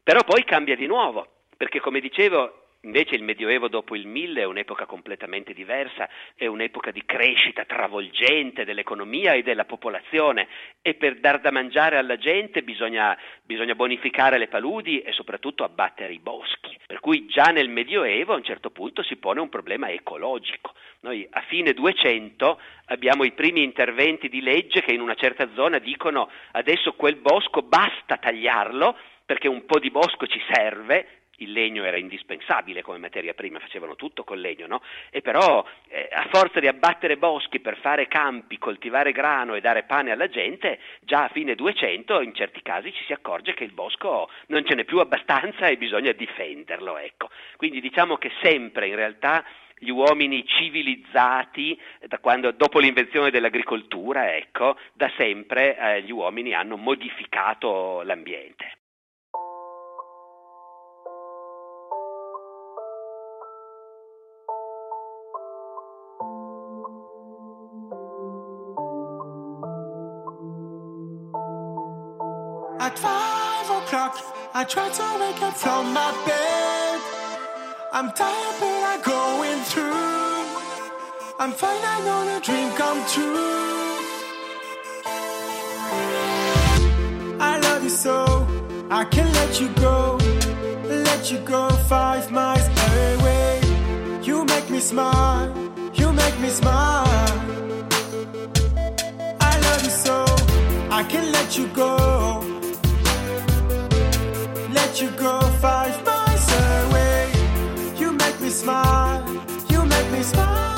Però 0.03 0.23
poi 0.23 0.43
cambia 0.43 0.75
di 0.75 0.87
nuovo, 0.87 1.25
perché 1.55 1.79
come 1.79 2.01
dicevo 2.01 2.66
Invece 2.87 3.15
il 3.15 3.23
Medioevo 3.23 3.67
dopo 3.67 3.97
il 3.97 4.07
Mille 4.07 4.41
è 4.41 4.45
un'epoca 4.45 4.85
completamente 4.85 5.53
diversa, 5.53 6.07
è 6.35 6.45
un'epoca 6.45 6.89
di 6.89 7.03
crescita 7.05 7.65
travolgente 7.65 8.63
dell'economia 8.63 9.33
e 9.33 9.43
della 9.43 9.65
popolazione 9.65 10.47
e 10.81 10.93
per 10.93 11.19
dar 11.19 11.41
da 11.41 11.51
mangiare 11.51 11.97
alla 11.97 12.15
gente 12.15 12.63
bisogna, 12.63 13.15
bisogna 13.43 13.75
bonificare 13.75 14.37
le 14.37 14.47
paludi 14.47 15.01
e 15.01 15.11
soprattutto 15.11 15.65
abbattere 15.65 16.13
i 16.13 16.19
boschi. 16.19 16.79
Per 16.87 17.01
cui 17.01 17.25
già 17.25 17.51
nel 17.51 17.67
Medioevo 17.67 18.31
a 18.31 18.37
un 18.37 18.45
certo 18.45 18.69
punto 18.69 19.03
si 19.03 19.17
pone 19.17 19.41
un 19.41 19.49
problema 19.49 19.89
ecologico. 19.89 20.73
Noi 21.01 21.27
a 21.29 21.41
fine 21.41 21.73
200 21.73 22.57
abbiamo 22.85 23.25
i 23.25 23.33
primi 23.33 23.63
interventi 23.63 24.29
di 24.29 24.39
legge 24.39 24.81
che 24.81 24.93
in 24.93 25.01
una 25.01 25.15
certa 25.15 25.49
zona 25.55 25.79
dicono 25.79 26.31
adesso 26.51 26.93
quel 26.93 27.17
bosco 27.17 27.63
basta 27.63 28.15
tagliarlo 28.15 28.97
perché 29.25 29.49
un 29.49 29.65
po' 29.65 29.77
di 29.77 29.91
bosco 29.91 30.25
ci 30.25 30.41
serve 30.49 31.16
il 31.37 31.51
legno 31.51 31.83
era 31.83 31.97
indispensabile 31.97 32.81
come 32.81 32.97
materia 32.97 33.33
prima, 33.33 33.59
facevano 33.59 33.95
tutto 33.95 34.23
col 34.23 34.39
legno, 34.39 34.67
no? 34.67 34.81
E 35.09 35.21
però 35.21 35.65
eh, 35.87 36.09
a 36.11 36.27
forza 36.31 36.59
di 36.59 36.67
abbattere 36.67 37.17
boschi 37.17 37.59
per 37.59 37.77
fare 37.77 38.07
campi, 38.07 38.57
coltivare 38.57 39.11
grano 39.11 39.55
e 39.55 39.61
dare 39.61 39.83
pane 39.83 40.11
alla 40.11 40.29
gente, 40.29 40.79
già 41.01 41.25
a 41.25 41.29
fine 41.29 41.55
200 41.55 42.21
in 42.21 42.33
certi 42.33 42.61
casi 42.61 42.93
ci 42.93 43.03
si 43.05 43.13
accorge 43.13 43.53
che 43.53 43.63
il 43.63 43.71
bosco 43.71 44.29
non 44.47 44.65
ce 44.65 44.75
n'è 44.75 44.83
più 44.83 44.99
abbastanza 44.99 45.67
e 45.67 45.77
bisogna 45.77 46.11
difenderlo, 46.11 46.97
ecco. 46.97 47.29
Quindi 47.55 47.81
diciamo 47.81 48.17
che 48.17 48.31
sempre 48.41 48.87
in 48.87 48.95
realtà 48.95 49.45
gli 49.79 49.89
uomini 49.89 50.43
civilizzati, 50.45 51.79
quando, 52.19 52.51
dopo 52.51 52.79
l'invenzione 52.79 53.29
dell'agricoltura, 53.29 54.35
ecco, 54.35 54.77
da 54.93 55.11
sempre 55.17 55.77
eh, 55.77 56.01
gli 56.01 56.11
uomini 56.11 56.53
hanno 56.53 56.77
modificato 56.77 58.01
l'ambiente. 58.01 58.77
I 74.59 74.63
try 74.63 74.89
to 74.89 75.17
wake 75.21 75.39
up 75.43 75.53
from 75.55 75.93
my 75.93 76.11
bed. 76.25 76.99
I'm 77.93 78.11
tired, 78.11 78.55
but 78.59 78.83
I'm 78.91 79.01
going 79.03 79.61
through. 79.69 80.45
I'm 81.37 81.51
fine, 81.51 81.83
I 81.85 81.97
know 82.05 82.21
the 82.25 82.39
dream 82.43 82.69
come 82.73 82.99
true. 83.13 83.97
I 87.39 87.59
love 87.59 87.83
you 87.83 87.91
so, 87.91 88.47
I 88.89 89.05
can 89.05 89.31
let 89.31 89.61
you 89.61 89.69
go, 89.75 90.17
let 91.05 91.31
you 91.31 91.37
go 91.45 91.69
five 91.87 92.31
miles 92.31 92.67
away. 92.95 93.61
You 94.23 94.43
make 94.43 94.71
me 94.71 94.79
smile, 94.79 95.53
you 95.93 96.11
make 96.11 96.39
me 96.39 96.49
smile. 96.49 97.05
I 99.39 99.59
love 99.67 99.83
you 99.83 99.91
so, 99.91 100.25
I 100.89 101.03
can 101.03 101.31
let 101.31 101.55
you 101.59 101.67
go 101.67 102.56
you 105.01 105.11
go 105.11 105.39
five 105.61 106.03
miles 106.03 106.51
away. 106.51 107.31
You 107.97 108.11
make 108.13 108.39
me 108.41 108.49
smile, 108.49 109.21
you 109.69 109.85
make 109.85 110.11
me 110.11 110.23
smile. 110.23 110.75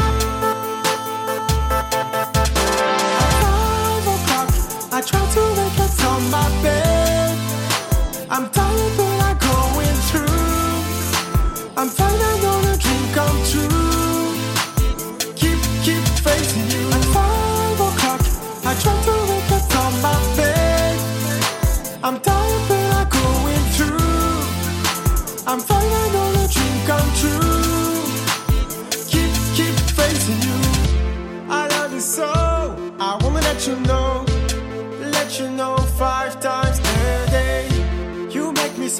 At 3.22 3.34
five 3.44 4.08
o'clock, 4.16 4.50
I 4.92 5.02
try 5.02 5.26
to 5.36 5.42
wake 5.58 5.80
up 5.80 5.90
from 5.92 6.32
my 6.32 6.50
bed. 6.62 6.69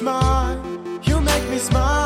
Smile, 0.00 0.56
you 1.02 1.20
make 1.20 1.50
me 1.50 1.58
smile. 1.58 1.99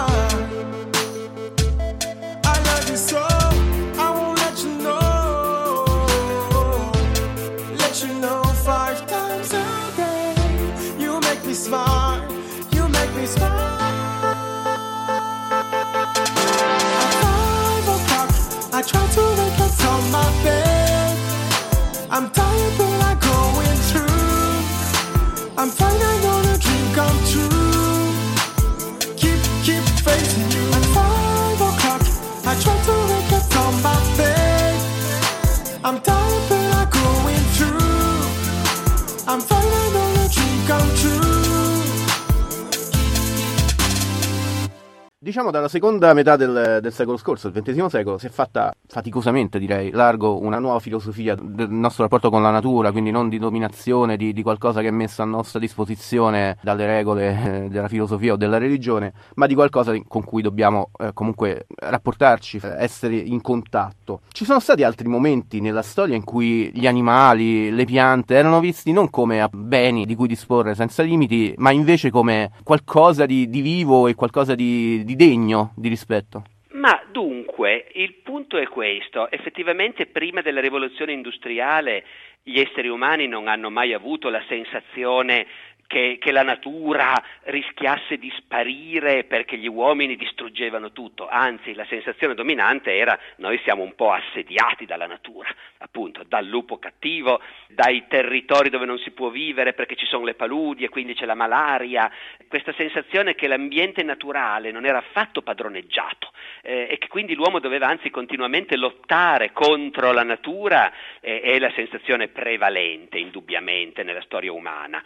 Diciamo 45.35 45.51
dalla 45.51 45.67
seconda 45.67 46.15
metà 46.15 46.37
del, 46.37 46.79
del, 46.81 46.93
secolo 46.93 47.17
scorso, 47.17 47.51
del 47.51 47.65
XX 47.65 47.87
secolo, 47.87 48.19
si 48.19 48.27
è 48.27 48.29
fatta 48.29 48.73
faticosamente, 48.87 49.59
direi, 49.59 49.91
largo 49.91 50.41
una 50.41 50.61
nuova 50.61 50.79
filosofia 50.79 51.35
del 51.35 51.71
nostro 51.71 52.05
rapporto 52.05 52.31
con 52.31 52.41
la 52.41 52.53
natura, 52.53 52.93
quindi 52.93 53.11
non 53.11 53.29
di 53.29 53.41
dominazione, 53.41 54.17
di, 54.17 54.33
di 54.33 54.43
qualcosa 54.45 54.81
che 54.81 54.87
è 54.87 54.93
messo 54.93 55.23
a 55.23 55.25
nostra 55.25 55.59
disposizione 55.59 56.57
dalle 56.63 56.87
regole 56.87 57.65
eh, 57.65 57.69
della 57.69 57.89
filosofia 57.89 58.35
o 58.35 58.37
della 58.37 58.59
religione, 58.59 59.13
ma 59.35 59.49
di 59.49 59.55
qualcosa 59.55 59.93
con 60.07 60.23
cui 60.23 60.41
dobbiamo 60.41 60.91
eh, 61.01 61.11
comunque 61.13 61.67
rapportarci, 61.81 62.61
essere 62.79 63.17
in 63.17 63.41
contatto. 63.41 64.21
Ci 64.31 64.45
sono 64.45 64.61
stati 64.61 64.85
altri 64.85 65.09
momenti 65.09 65.61
nella 65.61 65.83
storia 65.83 66.15
in 66.15 66.23
cui 66.23 66.71
gli 66.73 66.87
animali, 66.87 67.73
le 67.73 67.85
piante 67.87 68.37
erano 68.37 68.61
visti 68.61 68.93
non 68.93 69.11
come 69.11 69.49
beni 69.51 70.07
di 70.07 70.15
cui 70.15 70.29
disporre 70.29 70.77
senza 70.77 71.03
limiti, 71.03 71.53
ma 71.57 71.73
invece 71.73 72.11
come 72.11 72.53
qualcosa 72.63 73.27
di, 73.27 73.51
di 73.51 73.63
vivo 73.63 74.07
e 74.07 74.15
qualcosa 74.15 74.55
di, 74.55 75.03
di 75.05 75.17
degno 75.25 75.73
di 75.77 75.89
rispetto? 75.89 76.45
Ma 76.73 77.03
dunque, 77.11 77.87
il 77.95 78.15
punto 78.23 78.59
è 78.59 78.67
questo, 78.67 79.31
effettivamente 79.31 80.07
prima 80.07 80.43
della 80.43 80.61
rivoluzione 80.61 81.13
industriale 81.13 82.05
gli 82.43 82.61
esseri 82.61 82.89
umani 82.89 83.27
non 83.27 83.49
hanno 83.49 83.71
mai 83.71 83.95
avuto 83.95 84.29
la 84.29 84.43
sensazione 84.49 85.47
che, 85.87 86.19
che, 86.21 86.33
la 86.33 86.43
natura 86.43 87.13
rischiasse 87.45 88.19
di 88.19 88.33
sparire 88.37 89.25
perché 89.25 89.57
gli 89.57 89.69
uomini 89.69 90.17
distruggevano 90.17 90.93
tutto, 90.93 91.29
anzi 91.29 91.75
la 91.75 91.87
sensazione 91.89 92.35
dominante 92.35 92.97
era 92.97 93.19
noi 93.37 93.61
siamo 93.65 93.83
un 93.83 93.95
po' 93.95 94.13
assediati 94.13 94.87
dalla 94.87 95.07
natura, 95.07 95.49
appunto 95.79 96.23
dal 96.27 96.47
lupo 96.47 96.79
cattivo, 96.79 97.41
dai 97.69 98.05
territori 98.09 98.71
dove 98.71 98.87
non 98.87 98.99
si 98.99 99.11
può 99.11 99.29
vivere 99.29 99.73
perché 99.73 99.97
ci 99.97 100.07
sono 100.07 100.25
le 100.25 100.35
paludi 100.35 100.85
e 100.85 100.89
quindi 100.89 101.15
c'è 101.15 101.27
la 101.27 101.35
malaria, 101.35 102.11
questa 102.49 102.73
sensazione 102.73 103.35
che 103.35 103.49
l'ambiente 103.49 104.03
naturale 104.03 104.71
non 104.71 104.85
era 104.85 104.99
affatto 104.99 105.43
padroneggiato 105.43 106.33
eh, 106.63 106.89
e 106.91 106.99
che 106.99 107.09
quindi 107.09 107.35
l'uomo 107.35 107.59
doveva 107.59 107.87
anzi 107.87 108.11
continuamente 108.11 108.77
lottare 108.77 109.53
contro 109.53 110.13
la 110.13 110.23
natura 110.23 110.93
eh, 111.21 111.41
è 111.41 111.59
la 111.59 111.71
sensazione 111.75 112.29
prevalente 112.29 113.19
indubbiamente 113.19 114.03
nella 114.03 114.23
storia 114.23 114.53
umana 114.53 115.03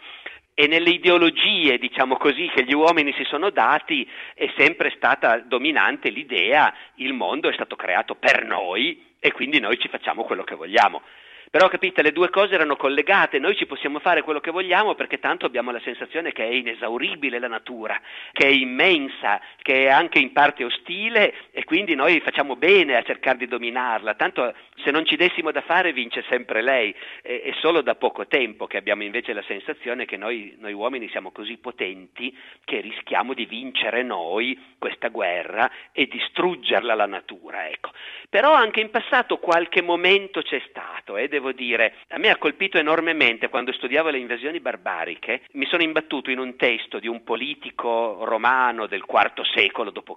e 0.59 0.67
nelle 0.67 0.89
ideologie, 0.89 1.77
diciamo 1.77 2.17
così, 2.17 2.49
che 2.53 2.65
gli 2.65 2.73
uomini 2.73 3.13
si 3.13 3.23
sono 3.23 3.49
dati 3.49 4.05
è 4.33 4.51
sempre 4.57 4.91
stata 4.93 5.37
dominante 5.37 6.09
l'idea 6.09 6.73
il 6.95 7.13
mondo 7.13 7.47
è 7.47 7.53
stato 7.53 7.77
creato 7.77 8.15
per 8.15 8.43
noi 8.43 9.01
e 9.21 9.31
quindi 9.31 9.61
noi 9.61 9.79
ci 9.79 9.87
facciamo 9.87 10.25
quello 10.25 10.43
che 10.43 10.55
vogliamo. 10.55 11.01
Però 11.49 11.67
capite, 11.67 12.03
le 12.03 12.11
due 12.11 12.29
cose 12.29 12.53
erano 12.53 12.75
collegate, 12.75 13.39
noi 13.39 13.55
ci 13.55 13.65
possiamo 13.65 13.97
fare 13.99 14.21
quello 14.21 14.39
che 14.39 14.51
vogliamo 14.51 14.93
perché 14.93 15.17
tanto 15.17 15.47
abbiamo 15.47 15.71
la 15.71 15.79
sensazione 15.79 16.31
che 16.31 16.43
è 16.43 16.51
inesauribile 16.51 17.39
la 17.39 17.47
natura, 17.47 17.99
che 18.31 18.45
è 18.45 18.49
immensa, 18.49 19.41
che 19.63 19.85
è 19.85 19.89
anche 19.89 20.19
in 20.19 20.31
parte 20.31 20.63
ostile 20.63 21.33
e 21.51 21.63
quindi 21.63 21.95
noi 21.95 22.19
facciamo 22.19 22.55
bene 22.55 22.97
a 22.97 23.01
cercare 23.01 23.37
di 23.37 23.47
dominarla, 23.47 24.13
tanto 24.13 24.53
se 24.83 24.91
non 24.91 25.05
ci 25.05 25.15
dessimo 25.15 25.51
da 25.51 25.61
fare 25.61 25.91
vince 25.91 26.23
sempre 26.29 26.61
lei, 26.61 26.93
è, 27.23 27.41
è 27.41 27.53
solo 27.59 27.81
da 27.81 27.95
poco 27.95 28.27
tempo 28.27 28.67
che 28.67 28.77
abbiamo 28.77 29.03
invece 29.03 29.33
la 29.33 29.43
sensazione 29.47 30.05
che 30.05 30.17
noi, 30.17 30.55
noi 30.59 30.73
uomini 30.73 31.09
siamo 31.09 31.31
così 31.31 31.57
potenti 31.57 32.35
che 32.63 32.79
rischiamo 32.79 33.33
di 33.33 33.45
vincere 33.45 34.03
noi 34.03 34.75
questa 34.77 35.07
guerra 35.07 35.69
e 35.91 36.05
distruggerla 36.05 36.93
la 36.93 37.07
natura. 37.07 37.67
Ecco. 37.69 37.89
Però 38.29 38.53
anche 38.53 38.81
in 38.81 38.91
passato 38.91 39.37
qualche 39.37 39.81
momento 39.81 40.43
c'è 40.43 40.61
stato, 40.69 41.17
eh, 41.17 41.27
devo 41.39 41.53
dire, 41.53 41.95
a 42.09 42.17
me 42.17 42.29
ha 42.29 42.37
colpito 42.37 42.77
enormemente 42.77 43.47
quando 43.47 43.71
studiavo 43.71 44.09
le 44.09 44.17
invasioni 44.19 44.59
barbariche, 44.59 45.41
mi 45.53 45.65
sono 45.65 45.81
imbattuto 45.81 46.29
in 46.29 46.37
un 46.37 46.57
testo 46.57 46.99
di 46.99 47.07
un 47.07 47.23
politico 47.23 48.25
romano 48.25 48.85
del 48.85 49.05
IV 49.07 49.41
secolo 49.53 49.89
d.C., 49.89 50.07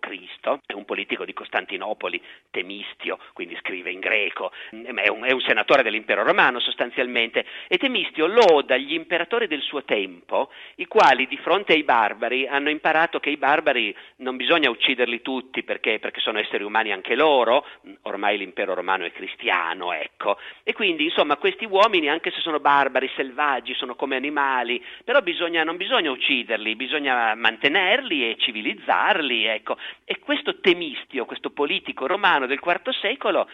è 0.67 0.73
un 0.73 0.85
politico 0.85 1.25
di 1.25 1.33
Costantinopoli, 1.33 2.21
Temistio, 2.51 3.19
quindi 3.33 3.57
scrive 3.61 3.91
in 3.91 4.01
greco, 4.01 4.51
è 4.71 5.09
un, 5.09 5.23
è 5.23 5.33
un 5.33 5.41
senatore 5.41 5.83
dell'impero 5.83 6.25
romano 6.25 6.59
sostanzialmente, 6.59 7.45
e 7.69 7.79
Temistio 7.79 8.27
loda 8.27 8.77
gli 8.77 8.95
imperatori 8.95 9.47
del 9.47 9.63
suo 9.63 9.85
tempo, 9.85 10.51
i 10.77 10.87
quali 10.87 11.27
di 11.29 11.37
fronte 11.39 11.73
ai 11.73 11.85
barbari 11.85 12.47
hanno 12.49 12.71
imparato 12.71 13.21
che 13.21 13.31
i 13.31 13.37
barbari 13.37 13.95
non 14.17 14.37
bisogna 14.37 14.71
ucciderli 14.71 15.23
tutti 15.23 15.63
perché, 15.63 16.01
perché 16.01 16.21
sono 16.21 16.41
esseri 16.41 16.65
umani 16.65 16.91
anche 16.93 17.15
loro, 17.15 17.65
ormai 18.03 18.39
l'impero 18.39 18.75
romano 18.75 19.05
è 19.05 19.13
cristiano, 19.13 19.93
ecco, 19.93 20.39
e 20.65 20.73
quindi 20.73 21.12
insomma 21.13 21.37
questi 21.37 21.67
uomini 21.67 22.09
anche 22.09 22.31
se 22.31 22.41
sono 22.41 22.59
barbari, 22.59 23.11
selvaggi, 23.15 23.75
sono 23.75 23.95
come 23.95 24.17
animali, 24.17 24.83
però 25.05 25.21
bisogna, 25.21 25.63
non 25.63 25.77
bisogna 25.77 26.11
ucciderli, 26.11 26.75
bisogna 26.75 27.35
mantenerli 27.35 28.31
e 28.31 28.37
civilizzarli, 28.39 29.45
ecco. 29.45 29.77
E 30.05 30.19
questo 30.19 30.59
Temistio, 30.61 31.27
questo 31.27 31.51
politico 31.51 32.07
romano 32.07 32.47
del 32.47 32.61
IV 32.63 32.91
secolo, 33.01 33.49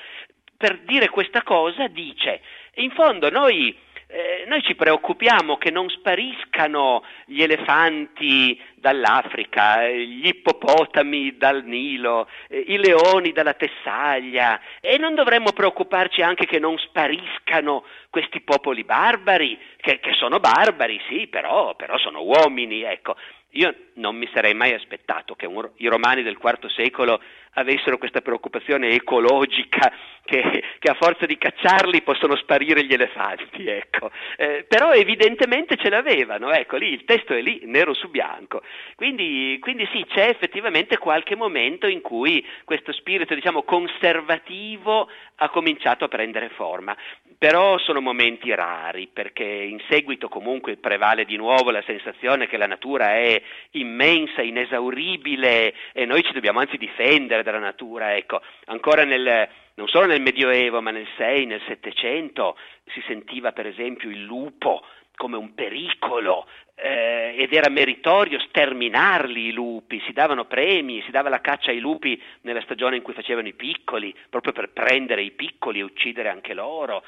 per 0.57 0.79
dire 0.81 1.09
questa 1.09 1.43
cosa 1.43 1.89
dice, 1.89 2.41
in 2.77 2.91
fondo 2.93 3.29
noi 3.29 3.77
eh, 4.11 4.45
noi 4.47 4.63
ci 4.63 4.75
preoccupiamo 4.75 5.59
che 5.59 5.71
non 5.71 5.91
spariscano 5.91 7.05
gli 7.27 7.43
elefanti 7.43 8.59
dall'Africa, 8.75 9.87
eh, 9.87 10.07
gli 10.07 10.27
ippopotami 10.27 11.37
dal 11.37 11.63
Nilo, 11.65 12.27
eh, 12.49 12.59
i 12.69 12.79
leoni 12.79 13.33
dalla 13.33 13.53
Tessaglia 13.53 14.61
e 14.81 14.97
non 14.97 15.15
dovremmo 15.15 15.53
preoccuparci 15.53 16.23
anche 16.23 16.47
che 16.47 16.59
non 16.59 16.79
spariscano 16.79 17.85
questi 18.09 18.41
popoli 18.41 18.83
barbari, 18.83 19.59
che, 19.77 20.01
che 20.01 20.15
sono 20.15 20.41
barbari, 20.41 20.99
sì, 21.07 21.27
però, 21.27 21.77
però 21.77 21.99
sono 21.99 22.23
uomini, 22.23 22.83
ecco. 22.85 23.15
Io 23.53 23.75
non 23.95 24.17
mi 24.17 24.29
sarei 24.33 24.55
mai 24.55 24.73
aspettato 24.73 25.35
che 25.35 25.47
un, 25.47 25.69
i 25.77 25.87
romani 25.87 26.23
del 26.23 26.39
IV 26.43 26.69
secolo 26.71 27.21
avessero 27.59 27.99
questa 27.99 28.21
preoccupazione 28.21 28.91
ecologica 28.91 29.93
che, 30.25 30.63
che, 30.79 30.91
a 30.91 30.95
forza 30.95 31.25
di 31.25 31.39
cacciarli 31.39 32.03
possono 32.03 32.37
sparire 32.37 32.85
gli 32.85 32.93
elefanti, 32.93 33.67
ecco. 33.67 34.11
eh, 34.37 34.67
però 34.69 34.93
evidentemente 34.93 35.77
ce 35.77 35.89
l'avevano, 35.89 36.53
ecco 36.53 36.77
lì 36.77 36.93
il 36.93 37.05
testo 37.05 37.33
è 37.33 37.41
lì, 37.41 37.63
nero 37.65 37.95
su 37.95 38.11
bianco. 38.11 38.63
Quindi, 38.95 39.57
quindi 39.61 39.89
sì, 39.91 40.05
c'è 40.07 40.29
effettivamente 40.29 40.99
qualche 40.99 41.35
momento 41.35 41.87
in 41.87 42.03
cui 42.03 42.47
questo 42.65 42.93
spirito 42.93 43.35
diciamo 43.35 43.63
conservativo 43.63 45.09
ha 45.37 45.49
cominciato 45.49 46.05
a 46.05 46.09
prendere 46.09 46.51
forma, 46.51 46.97
però 47.39 47.79
sono 47.79 48.01
momenti 48.01 48.53
rari 48.55 49.09
perché 49.11 49.45
in 49.45 49.81
seguito 49.89 50.29
comunque 50.29 50.77
prevale 50.77 51.25
di 51.25 51.37
nuovo 51.37 51.71
la 51.71 51.83
sensazione 51.87 52.49
che 52.49 52.57
la 52.57 52.67
natura 52.67 53.15
è 53.15 53.41
immensa, 53.73 54.43
inesauribile 54.43 55.73
e 55.93 56.05
noi 56.05 56.23
ci 56.25 56.33
dobbiamo 56.33 56.59
anzi 56.59 56.77
difendere 56.77 57.45
dalla 57.51 57.65
natura, 57.65 58.17
ecco, 58.17 58.41
ancora 58.67 59.05
nel 59.05 59.49
non 59.79 59.87
solo 59.87 60.07
nel 60.07 60.21
Medioevo, 60.21 60.83
ma 60.83 60.91
nel 60.91 61.07
6, 61.17 61.47
nel 61.47 61.63
700 61.67 62.57
si 62.93 63.03
sentiva 63.07 63.53
per 63.53 63.67
esempio 63.67 64.11
il 64.11 64.25
lupo 64.25 64.83
come 65.15 65.37
un 65.37 65.55
pericolo 65.55 66.47
eh, 66.75 67.35
ed 67.37 67.53
era 67.53 67.69
meritorio 67.69 68.39
sterminarli 68.39 69.47
i 69.47 69.53
lupi, 69.53 70.01
si 70.07 70.13
davano 70.13 70.45
premi, 70.45 71.03
si 71.03 71.11
dava 71.11 71.29
la 71.29 71.41
caccia 71.41 71.71
ai 71.71 71.81
lupi 71.81 72.21
nella 72.43 72.61
stagione 72.63 72.97
in 72.97 73.03
cui 73.03 73.15
facevano 73.15 73.49
i 73.49 73.55
piccoli, 73.55 74.15
proprio 74.31 74.53
per 74.53 74.71
prendere 74.71 75.23
i 75.23 75.33
piccoli 75.33 75.81
e 75.81 75.85
uccidere 75.85 76.29
anche 76.29 76.55
loro. 76.55 77.03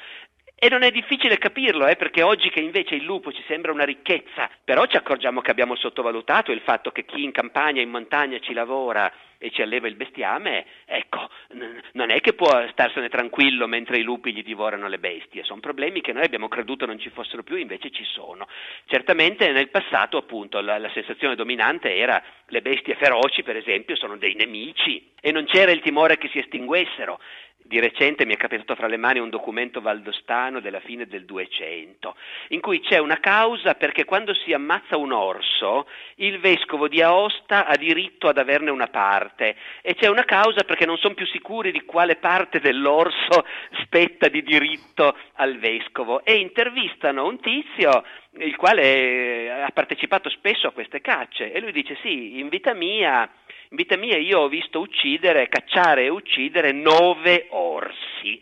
E 0.63 0.69
non 0.69 0.83
è 0.83 0.91
difficile 0.91 1.39
capirlo, 1.39 1.87
eh, 1.87 1.95
perché 1.95 2.21
oggi 2.21 2.51
che 2.51 2.59
invece 2.59 2.93
il 2.93 3.03
lupo 3.03 3.33
ci 3.33 3.43
sembra 3.47 3.71
una 3.71 3.83
ricchezza, 3.83 4.47
però 4.63 4.85
ci 4.85 4.95
accorgiamo 4.95 5.41
che 5.41 5.49
abbiamo 5.49 5.73
sottovalutato 5.73 6.51
il 6.51 6.61
fatto 6.61 6.91
che 6.91 7.03
chi 7.03 7.23
in 7.23 7.31
campagna, 7.31 7.81
in 7.81 7.89
montagna 7.89 8.37
ci 8.37 8.53
lavora 8.53 9.11
e 9.39 9.49
ci 9.49 9.63
alleva 9.63 9.87
il 9.87 9.95
bestiame, 9.95 10.67
ecco, 10.85 11.31
n- 11.55 11.81
non 11.93 12.11
è 12.11 12.21
che 12.21 12.33
può 12.33 12.63
starsene 12.73 13.09
tranquillo 13.09 13.65
mentre 13.65 13.97
i 13.97 14.03
lupi 14.03 14.31
gli 14.31 14.43
divorano 14.43 14.87
le 14.87 14.99
bestie, 14.99 15.43
sono 15.43 15.61
problemi 15.61 15.99
che 15.99 16.13
noi 16.13 16.25
abbiamo 16.25 16.47
creduto 16.47 16.85
non 16.85 16.99
ci 16.99 17.09
fossero 17.09 17.41
più, 17.41 17.55
invece 17.55 17.89
ci 17.89 18.03
sono. 18.03 18.47
Certamente 18.85 19.51
nel 19.51 19.69
passato 19.69 20.17
appunto 20.17 20.61
la, 20.61 20.77
la 20.77 20.91
sensazione 20.93 21.33
dominante 21.33 21.95
era 21.95 22.21
le 22.45 22.61
bestie 22.61 22.93
feroci 22.97 23.41
per 23.41 23.55
esempio 23.55 23.95
sono 23.95 24.15
dei 24.15 24.35
nemici. 24.35 25.09
E 25.23 25.31
non 25.31 25.45
c'era 25.45 25.71
il 25.71 25.81
timore 25.81 26.17
che 26.17 26.29
si 26.29 26.39
estinguessero, 26.39 27.19
di 27.71 27.79
recente 27.79 28.25
mi 28.25 28.33
è 28.33 28.37
capitato 28.37 28.75
fra 28.75 28.87
le 28.87 28.97
mani 28.97 29.19
un 29.19 29.29
documento 29.29 29.79
valdostano 29.79 30.59
della 30.59 30.81
fine 30.81 31.07
del 31.07 31.23
200, 31.23 32.15
in 32.49 32.59
cui 32.59 32.81
c'è 32.81 32.97
una 32.97 33.21
causa 33.21 33.75
perché 33.75 34.03
quando 34.03 34.33
si 34.33 34.51
ammazza 34.51 34.97
un 34.97 35.13
orso, 35.13 35.87
il 36.15 36.41
vescovo 36.41 36.89
di 36.89 37.01
Aosta 37.01 37.65
ha 37.65 37.77
diritto 37.77 38.27
ad 38.27 38.37
averne 38.37 38.71
una 38.71 38.87
parte 38.87 39.55
e 39.81 39.95
c'è 39.95 40.07
una 40.07 40.25
causa 40.25 40.63
perché 40.65 40.85
non 40.85 40.97
sono 40.97 41.13
più 41.13 41.25
sicuri 41.27 41.71
di 41.71 41.85
quale 41.85 42.17
parte 42.17 42.59
dell'orso 42.59 43.45
spetta 43.83 44.27
di 44.27 44.43
diritto 44.43 45.15
al 45.35 45.57
vescovo 45.57 46.25
e 46.25 46.39
intervistano 46.39 47.25
un 47.25 47.39
tizio 47.39 48.03
il 48.35 48.55
quale 48.55 49.63
ha 49.63 49.71
partecipato 49.73 50.29
spesso 50.29 50.67
a 50.67 50.71
queste 50.71 50.99
cacce 50.99 51.51
e 51.51 51.59
lui 51.61 51.71
dice 51.71 51.97
sì, 52.01 52.39
in 52.39 52.49
vita 52.49 52.73
mia 52.73 53.29
in 53.71 53.77
vita 53.77 53.95
mia 53.95 54.17
io 54.17 54.39
ho 54.39 54.47
visto 54.49 54.81
uccidere, 54.81 55.47
cacciare 55.47 56.03
e 56.03 56.09
uccidere 56.09 56.73
nove 56.73 57.47
orsi 57.51 58.37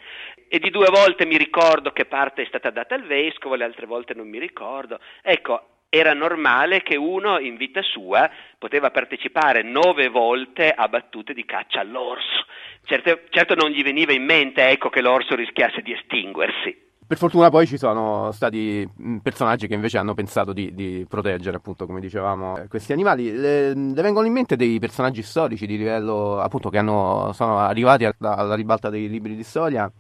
e 0.48 0.58
di 0.58 0.72
due 0.72 0.88
volte 0.90 1.28
mi 1.28 1.38
ricordo 1.38 1.92
che 1.92 2.06
parte 2.06 2.42
è 2.42 2.46
stata 2.48 2.72
data 2.72 2.96
al 2.96 3.04
vescovo, 3.04 3.54
le 3.54 3.64
altre 3.64 3.86
volte 3.86 4.16
non 4.16 4.28
mi 4.28 4.40
ricordo. 4.40 5.00
Ecco, 5.22 5.84
era 5.90 6.14
normale 6.14 6.82
che 6.82 6.96
uno 6.96 7.38
in 7.38 7.58
vita 7.58 7.84
sua 7.84 8.28
poteva 8.58 8.90
partecipare 8.90 9.62
nove 9.62 10.08
volte 10.08 10.72
a 10.72 10.88
battute 10.88 11.36
di 11.36 11.46
caccia 11.46 11.82
all'orso. 11.82 12.48
Certo, 12.86 13.22
certo 13.30 13.54
non 13.54 13.70
gli 13.70 13.84
veniva 13.84 14.14
in 14.14 14.26
mente 14.26 14.68
ecco, 14.68 14.90
che 14.90 15.02
l'orso 15.02 15.36
rischiasse 15.36 15.84
di 15.84 15.94
estinguersi. 15.94 16.89
Per 17.10 17.18
fortuna 17.18 17.49
poi 17.49 17.65
ci 17.65 17.80
sono 17.80 18.31
stati 18.31 18.88
personaggi 19.23 19.65
che 19.65 19.73
invece 19.73 19.98
hanno 19.98 20.14
pensato 20.14 20.53
di, 20.53 20.76
di 20.76 21.07
proteggere, 21.10 21.57
appunto, 21.57 21.88
come 21.88 21.99
dicevamo, 21.99 22.60
eh, 22.60 22.68
questi 22.68 22.94
animali. 22.94 23.31
Le, 23.31 23.73
le, 23.73 24.02
vengono 24.03 24.27
in 24.27 24.34
mente 24.34 24.56
dei 24.56 24.77
personaggi 24.77 25.23
storici 25.23 25.65
di 25.65 25.76
livello, 25.76 26.40
appunto, 26.40 26.69
che 26.69 26.77
hanno, 26.77 27.31
sono 27.34 27.57
arrivati 27.57 28.06
alla 28.06 28.53
ribalta 28.53 28.91
dei 28.91 29.10
libri 29.10 29.36
di 29.36 29.41
storia, 29.41 29.91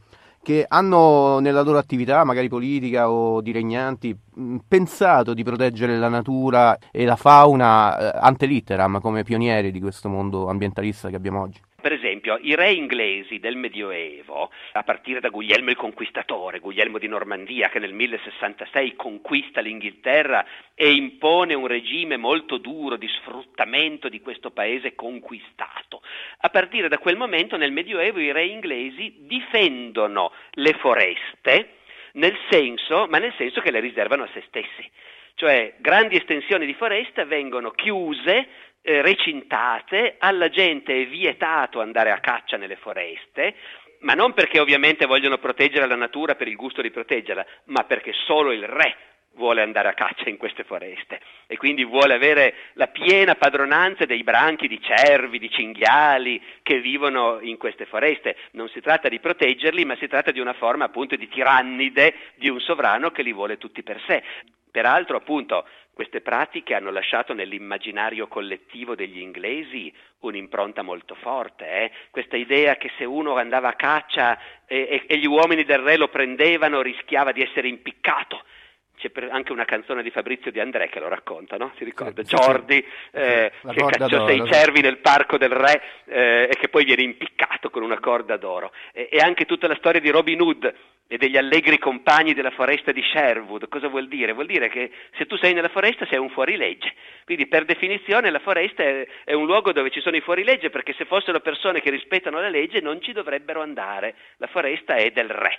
che 0.43 0.65
hanno 0.67 1.39
nella 1.39 1.63
loro 1.63 1.79
attività, 1.79 2.23
magari 2.23 2.47
politica 2.47 3.09
o 3.09 3.41
di 3.41 3.53
regnanti, 3.53 4.15
pensato 4.67 5.33
di 5.33 5.43
proteggere 5.43 5.97
la 5.97 6.09
natura 6.09 6.77
e 6.91 7.05
la 7.05 7.15
fauna 7.15 7.97
eh, 7.97 8.19
ante 8.21 8.45
litteram 8.45 9.01
come 9.01 9.23
pionieri 9.23 9.71
di 9.71 9.79
questo 9.79 10.09
mondo 10.09 10.47
ambientalista 10.47 11.09
che 11.09 11.15
abbiamo 11.15 11.41
oggi. 11.41 11.59
Per 11.81 11.93
esempio, 11.93 12.37
i 12.41 12.55
re 12.55 12.71
inglesi 12.73 13.39
del 13.39 13.55
Medioevo, 13.55 14.51
a 14.73 14.83
partire 14.83 15.21
da 15.21 15.29
Guglielmo 15.29 15.69
il 15.69 15.77
Conquistatore, 15.77 16.59
Guglielmo 16.59 16.97
di 16.97 17.07
Normandia, 17.07 17.69
che 17.69 17.79
nel 17.79 17.93
1066 17.93 18.95
conquista 18.95 19.61
l'Inghilterra 19.61 20.45
e 20.75 20.91
impone 20.91 21.53
un 21.53 21.67
regime 21.67 22.17
molto 22.17 22.57
duro 22.57 22.97
di 22.97 23.07
sfruttamento 23.07 24.09
di 24.09 24.19
questo 24.19 24.51
paese 24.51 24.93
conquistato. 24.93 26.01
A 26.39 26.49
partire 26.49 26.89
da 26.89 26.97
quel 26.97 27.15
momento 27.15 27.55
nel 27.55 27.71
Medioevo 27.71 28.19
i 28.19 28.33
re 28.33 28.45
inglesi 28.45 29.15
difendono 29.19 30.33
le 30.51 30.73
foreste, 30.73 31.75
nel 32.13 32.37
senso, 32.49 33.07
ma 33.07 33.19
nel 33.19 33.33
senso 33.37 33.61
che 33.61 33.71
le 33.71 33.79
riservano 33.79 34.23
a 34.23 34.29
se 34.33 34.43
stessi. 34.47 34.89
Cioè 35.35 35.75
grandi 35.77 36.17
estensioni 36.17 36.65
di 36.65 36.73
foresta 36.73 37.23
vengono 37.23 37.71
chiuse 37.71 38.49
eh, 38.89 39.03
recintate, 39.03 40.15
alla 40.17 40.49
gente 40.49 40.99
è 40.99 41.05
vietato 41.05 41.79
andare 41.79 42.09
a 42.09 42.19
caccia 42.19 42.57
nelle 42.57 42.75
foreste, 42.75 43.53
ma 43.99 44.13
non 44.15 44.33
perché 44.33 44.59
ovviamente 44.59 45.05
vogliono 45.05 45.37
proteggere 45.37 45.85
la 45.85 45.95
natura 45.95 46.33
per 46.33 46.47
il 46.47 46.55
gusto 46.55 46.81
di 46.81 46.89
proteggerla, 46.89 47.45
ma 47.65 47.83
perché 47.83 48.13
solo 48.25 48.51
il 48.51 48.63
re 48.63 48.95
vuole 49.35 49.61
andare 49.61 49.89
a 49.89 49.93
caccia 49.93 50.27
in 50.27 50.37
queste 50.37 50.63
foreste 50.63 51.21
e 51.45 51.55
quindi 51.55 51.85
vuole 51.85 52.15
avere 52.15 52.55
la 52.73 52.87
piena 52.87 53.35
padronanza 53.35 54.05
dei 54.05 54.23
branchi 54.23 54.67
di 54.67 54.81
cervi, 54.81 55.37
di 55.37 55.51
cinghiali 55.51 56.41
che 56.63 56.79
vivono 56.79 57.39
in 57.41 57.57
queste 57.57 57.85
foreste. 57.85 58.37
Non 58.53 58.69
si 58.69 58.81
tratta 58.81 59.07
di 59.07 59.19
proteggerli, 59.19 59.85
ma 59.85 59.95
si 59.97 60.07
tratta 60.07 60.31
di 60.31 60.39
una 60.39 60.53
forma 60.53 60.85
appunto 60.85 61.15
di 61.15 61.27
tirannide 61.27 62.15
di 62.35 62.49
un 62.49 62.59
sovrano 62.59 63.11
che 63.11 63.21
li 63.21 63.33
vuole 63.33 63.59
tutti 63.59 63.83
per 63.83 64.01
sé. 64.07 64.23
Peraltro, 64.71 65.17
appunto, 65.17 65.65
queste 65.99 66.21
pratiche 66.21 66.75
hanno 66.75 66.91
lasciato 66.91 67.33
nell'immaginario 67.33 68.29
collettivo 68.29 68.95
degli 68.95 69.19
inglesi 69.19 69.93
un'impronta 70.19 70.81
molto 70.81 71.13
forte. 71.15 71.69
Eh? 71.69 71.91
Questa 72.09 72.37
idea 72.37 72.77
che 72.77 72.89
se 72.97 73.03
uno 73.03 73.35
andava 73.35 73.67
a 73.67 73.73
caccia 73.73 74.39
e, 74.65 74.87
e, 74.89 75.03
e 75.05 75.17
gli 75.17 75.25
uomini 75.25 75.65
del 75.65 75.79
re 75.79 75.97
lo 75.97 76.07
prendevano 76.07 76.81
rischiava 76.81 77.33
di 77.33 77.41
essere 77.41 77.67
impiccato 77.67 78.45
c'è 78.99 79.11
anche 79.29 79.53
una 79.53 79.63
canzone 79.63 80.03
di 80.03 80.11
Fabrizio 80.11 80.51
Di 80.51 80.59
André 80.59 80.89
che 80.89 80.99
lo 80.99 81.07
racconta, 81.07 81.55
no? 81.55 81.71
Si 81.77 81.85
ricorda? 81.85 82.21
Sì, 82.23 82.35
Giordi 82.35 82.85
eh, 83.11 83.51
che 83.71 83.85
cacciò 83.85 84.27
sei 84.27 84.45
cervi 84.45 84.81
nel 84.81 84.97
parco 84.97 85.37
del 85.37 85.51
re 85.51 85.81
eh, 86.05 86.49
e 86.51 86.55
che 86.59 86.67
poi 86.67 86.83
viene 86.83 87.03
impiccato 87.03 87.69
con 87.69 87.81
una 87.81 87.99
corda 87.99 88.35
d'oro. 88.35 88.73
E, 88.91 89.07
e, 89.09 89.19
anche 89.19 89.45
tutta 89.45 89.67
la 89.67 89.75
storia 89.75 90.01
di 90.01 90.09
Robin 90.09 90.41
Hood 90.41 90.73
e 91.07 91.17
degli 91.17 91.37
allegri 91.37 91.79
compagni 91.79 92.33
della 92.33 92.51
foresta 92.51 92.91
di 92.91 93.01
Sherwood. 93.01 93.69
Cosa 93.69 93.87
vuol 93.87 94.09
dire? 94.09 94.33
Vuol 94.33 94.47
dire 94.47 94.67
che 94.67 94.91
se 95.17 95.25
tu 95.25 95.37
sei 95.37 95.53
nella 95.53 95.69
foresta 95.69 96.05
sei 96.05 96.19
un 96.19 96.29
fuorilegge. 96.29 96.93
Quindi 97.23 97.47
per 97.47 97.63
definizione 97.63 98.29
la 98.29 98.39
foresta 98.39 98.83
è, 98.83 99.07
è 99.23 99.33
un 99.33 99.45
luogo 99.45 99.71
dove 99.71 99.91
ci 99.91 100.01
sono 100.01 100.17
i 100.17 100.21
fuorilegge 100.21 100.69
perché 100.69 100.93
se 100.97 101.05
fossero 101.05 101.39
persone 101.39 101.79
che 101.79 101.89
rispettano 101.89 102.41
la 102.41 102.49
legge 102.49 102.81
non 102.81 103.01
ci 103.01 103.13
dovrebbero 103.13 103.61
andare. 103.61 104.15
La 104.37 104.47
foresta 104.47 104.95
è 104.95 105.09
del 105.11 105.29
re. 105.29 105.57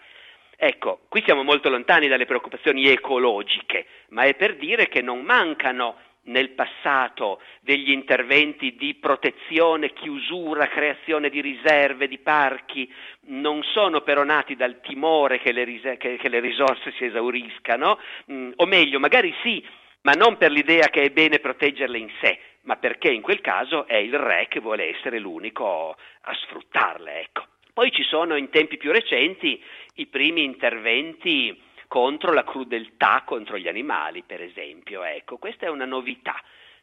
Ecco, 0.63 1.01
qui 1.09 1.23
siamo 1.25 1.43
molto 1.43 1.71
lontani 1.71 2.07
dalle 2.07 2.27
preoccupazioni 2.27 2.87
ecologiche, 2.87 3.87
ma 4.11 4.25
è 4.25 4.35
per 4.35 4.57
dire 4.57 4.89
che 4.89 5.01
non 5.01 5.23
mancano 5.23 5.97
nel 6.25 6.51
passato 6.51 7.41
degli 7.63 7.91
interventi 7.91 8.77
di 8.77 8.95
protezione, 8.97 9.95
chiusura, 9.95 10.69
creazione 10.69 11.31
di 11.31 11.41
riserve, 11.41 12.09
di 12.09 12.19
parchi, 12.19 12.93
non 13.29 13.63
sono 13.63 14.03
però 14.03 14.23
nati 14.23 14.55
dal 14.55 14.83
timore 14.83 15.39
che 15.39 15.53
le, 15.53 15.65
ris- 15.65 15.97
che, 15.97 16.19
che 16.19 16.29
le 16.29 16.41
risorse 16.41 16.93
si 16.99 17.07
esauriscano, 17.07 17.99
mm, 18.31 18.51
o 18.57 18.67
meglio, 18.67 18.99
magari 18.99 19.35
sì, 19.43 19.67
ma 20.03 20.13
non 20.13 20.37
per 20.37 20.51
l'idea 20.51 20.89
che 20.89 21.05
è 21.05 21.09
bene 21.09 21.39
proteggerle 21.39 21.97
in 21.97 22.11
sé, 22.21 22.39
ma 22.65 22.77
perché 22.77 23.09
in 23.09 23.23
quel 23.23 23.41
caso 23.41 23.87
è 23.87 23.97
il 23.97 24.19
re 24.19 24.47
che 24.51 24.61
vuole 24.61 24.95
essere 24.95 25.19
l'unico 25.19 25.97
a 26.21 26.35
sfruttarle, 26.35 27.21
ecco. 27.21 27.47
Poi 27.73 27.91
ci 27.93 28.03
sono 28.03 28.37
in 28.37 28.51
tempi 28.51 28.77
più 28.77 28.93
recenti 28.93 29.63
i 29.95 30.07
primi 30.07 30.45
interventi 30.45 31.61
contro 31.87 32.33
la 32.33 32.45
crudeltà 32.45 33.23
contro 33.25 33.59
gli 33.59 33.69
animali, 33.69 34.23
per 34.25 34.41
esempio. 34.43 35.03
Ecco, 35.03 35.39
questa 35.39 35.67
è 35.67 35.71
una 35.71 35.87
novità 35.87 36.41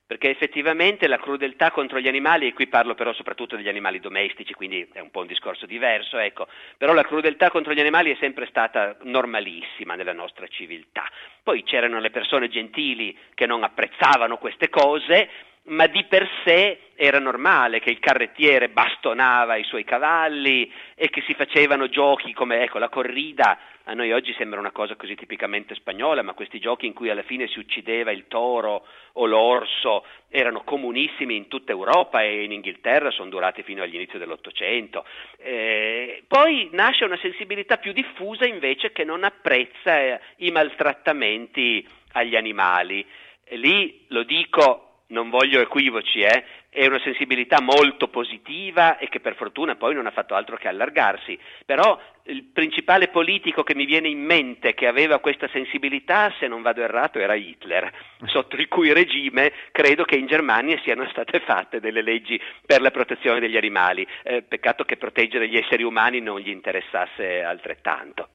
perché 0.08 0.30
effettivamente 0.30 1.06
la 1.08 1.18
crudeltà 1.18 1.70
contro 1.72 2.00
gli 2.00 2.08
animali, 2.08 2.48
e 2.48 2.54
qui 2.54 2.68
parlo 2.68 2.96
però 2.96 3.12
soprattutto 3.12 3.58
degli 3.58 3.68
animali 3.68 4.00
domestici, 4.00 4.54
quindi 4.54 4.88
è 4.94 5.02
un 5.02 5.12
po' 5.12 5.20
un 5.20 5.28
discorso 5.28 5.66
diverso, 5.66 6.18
ecco, 6.18 6.48
però 6.78 6.94
la 6.94 7.04
crudeltà 7.04 7.50
contro 7.50 7.74
gli 7.74 7.82
animali 7.82 8.12
è 8.12 8.18
sempre 8.18 8.46
stata 8.46 8.96
normalissima 9.02 9.96
nella 9.96 10.14
nostra 10.14 10.48
civiltà. 10.48 11.04
Poi 11.44 11.62
c'erano 11.64 12.00
le 12.00 12.10
persone 12.10 12.48
gentili 12.48 13.18
che 13.34 13.46
non 13.46 13.64
apprezzavano 13.64 14.38
queste 14.38 14.70
cose, 14.70 15.30
ma 15.68 15.88
di 15.88 16.03
per 16.06 16.27
sé 16.44 16.80
era 16.95 17.19
normale 17.19 17.80
che 17.80 17.91
il 17.91 17.99
carrettiere 17.99 18.69
bastonava 18.69 19.56
i 19.56 19.64
suoi 19.64 19.84
cavalli 19.84 20.72
e 20.95 21.10
che 21.10 21.22
si 21.27 21.34
facevano 21.34 21.89
giochi 21.89 22.34
come 22.34 22.64
ecco, 22.64 22.80
la 22.80 22.89
corrida. 22.89 23.60
A 23.84 23.94
noi 23.94 24.11
oggi 24.11 24.34
sembra 24.34 24.60
una 24.60 24.72
cosa 24.72 24.95
così 24.95 25.15
tipicamente 25.15 25.76
spagnola, 25.76 26.22
ma 26.23 26.34
questi 26.34 26.60
giochi 26.60 26.88
in 26.88 26.94
cui 26.94 27.10
alla 27.10 27.22
fine 27.22 27.48
si 27.48 27.60
uccideva 27.60 28.11
il 28.11 28.26
toro 28.27 28.85
o 29.14 29.26
l'orso 29.26 30.06
erano 30.30 30.64
comunissimi 30.64 31.35
in 31.35 31.48
tutta 31.48 31.72
Europa 31.72 32.22
e 32.22 32.44
in 32.44 32.52
Inghilterra 32.52 33.11
sono 33.11 33.30
durati 33.30 33.61
fino 33.64 33.84
all'inizio 33.84 34.19
dell'Ottocento. 34.19 35.06
Eh, 35.38 36.23
poi 36.27 36.69
nasce 36.72 37.06
una 37.06 37.18
sensibilità 37.22 37.77
più 37.77 37.94
diffusa 37.94 38.45
invece 38.45 38.91
che 38.91 39.03
non 39.03 39.23
apprezza 39.23 39.99
eh, 39.99 40.19
i 40.38 40.52
maltrattamenti 40.52 41.88
agli 42.14 42.35
animali. 42.35 43.06
E 43.44 43.56
lì 43.56 44.06
lo 44.10 44.23
dico 44.23 44.87
non 45.08 45.30
voglio 45.30 45.62
equivoci, 45.62 46.22
eh, 46.22 46.44
è 46.70 46.86
una 46.86 47.00
sensibilità 47.00 47.62
molto 47.62 48.08
positiva 48.08 48.98
e 48.98 49.10
che 49.10 49.20
per 49.20 49.36
fortuna 49.36 49.76
poi 49.76 49.94
non 49.94 50.06
ha 50.06 50.12
fatto 50.12 50.36
altro 50.36 50.58
che 50.58 50.68
allargarsi. 50.68 51.38
Però 51.66 52.00
il 52.24 52.44
principale 52.44 53.08
politico 53.08 53.64
che 53.64 53.74
mi 53.74 53.86
viene 53.86 54.10
in 54.10 54.20
mente 54.20 54.74
che 54.74 54.88
aveva 54.88 55.20
questa 55.20 55.48
sensibilità, 55.50 56.34
se 56.40 56.48
non 56.48 56.62
vado 56.62 56.82
errato, 56.82 57.20
era 57.20 57.36
Hitler, 57.36 57.92
sotto 58.28 58.56
il 58.58 58.68
cui 58.68 58.94
regime 58.94 59.52
credo 59.72 60.04
che 60.04 60.16
in 60.16 60.28
Germania 60.28 60.80
siano 60.84 61.08
state 61.10 61.40
fatte 61.40 61.80
delle 61.80 62.02
leggi 62.02 62.40
per 62.66 62.82
la 62.82 62.92
protezione 62.92 63.40
degli 63.40 63.58
animali. 63.58 64.06
Eh, 64.24 64.44
peccato 64.44 64.84
che 64.84 64.98
proteggere 64.98 65.48
gli 65.48 65.58
esseri 65.58 65.84
umani 65.84 66.20
non 66.20 66.40
gli 66.40 66.50
interessasse 66.50 67.42
altrettanto. 67.42 68.30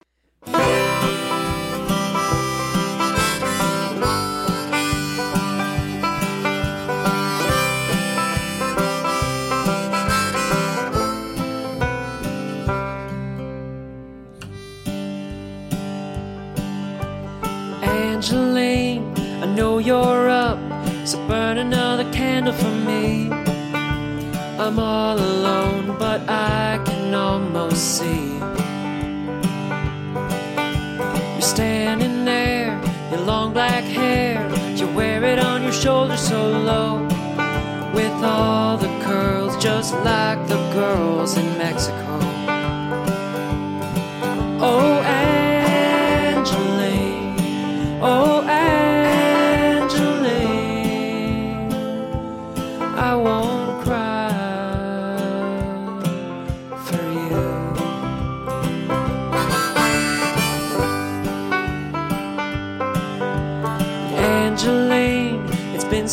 So 21.12 21.28
burn 21.28 21.58
another 21.58 22.10
candle 22.10 22.54
for 22.54 22.74
me. 22.88 23.28
I'm 24.64 24.78
all 24.78 25.18
alone, 25.18 25.98
but 25.98 26.22
I 26.26 26.80
can 26.86 27.12
almost 27.12 27.98
see. 27.98 28.38
You're 31.32 31.50
standing 31.56 32.24
there, 32.24 32.80
your 33.10 33.20
long 33.20 33.52
black 33.52 33.84
hair, 33.84 34.40
you 34.74 34.86
wear 34.86 35.22
it 35.24 35.38
on 35.38 35.62
your 35.62 35.72
shoulder 35.72 36.16
so 36.16 36.40
low. 36.48 37.06
With 37.92 38.24
all 38.24 38.78
the 38.78 38.92
curls, 39.04 39.62
just 39.62 39.92
like 39.92 40.48
the 40.48 40.60
girls 40.72 41.36
in 41.36 41.58
Mexico. 41.58 42.11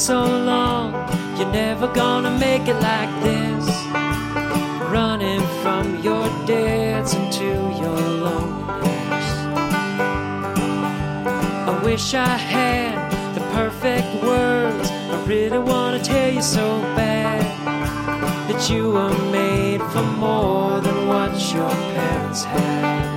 So 0.09 0.25
long, 0.25 0.91
you're 1.37 1.51
never 1.51 1.87
gonna 1.93 2.31
make 2.39 2.67
it 2.67 2.79
like 2.81 3.13
this. 3.21 3.65
Running 4.89 5.43
from 5.61 6.01
your 6.01 6.25
debts 6.47 7.13
into 7.13 7.49
your 7.83 7.99
loneliness. 8.25 9.27
I 11.71 11.79
wish 11.83 12.15
I 12.15 12.35
had 12.55 12.95
the 13.35 13.41
perfect 13.57 14.09
words. 14.23 14.89
I 14.89 15.23
really 15.27 15.59
want 15.59 16.03
to 16.03 16.09
tell 16.11 16.33
you 16.33 16.41
so 16.41 16.81
bad 16.97 17.45
that 18.49 18.67
you 18.67 18.93
were 18.93 19.15
made 19.31 19.81
for 19.91 20.01
more 20.25 20.81
than 20.81 21.07
what 21.07 21.31
your 21.53 21.69
parents 21.69 22.43
had. 22.45 23.08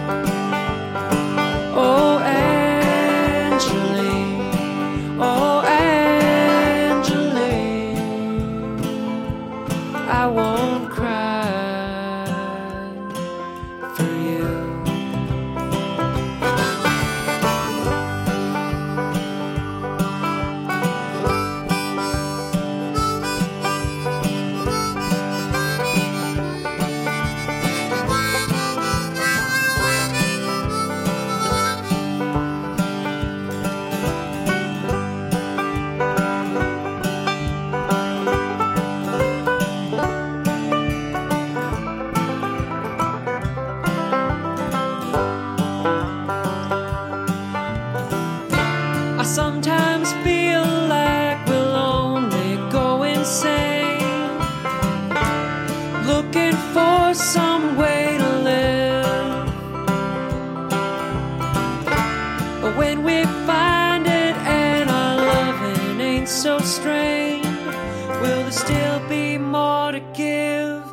give 70.14 70.84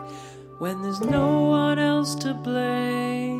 when 0.60 0.82
there's 0.82 1.02
no 1.02 1.42
one 1.42 1.80
else 1.80 2.16
to 2.16 2.34
blame. 2.34 3.39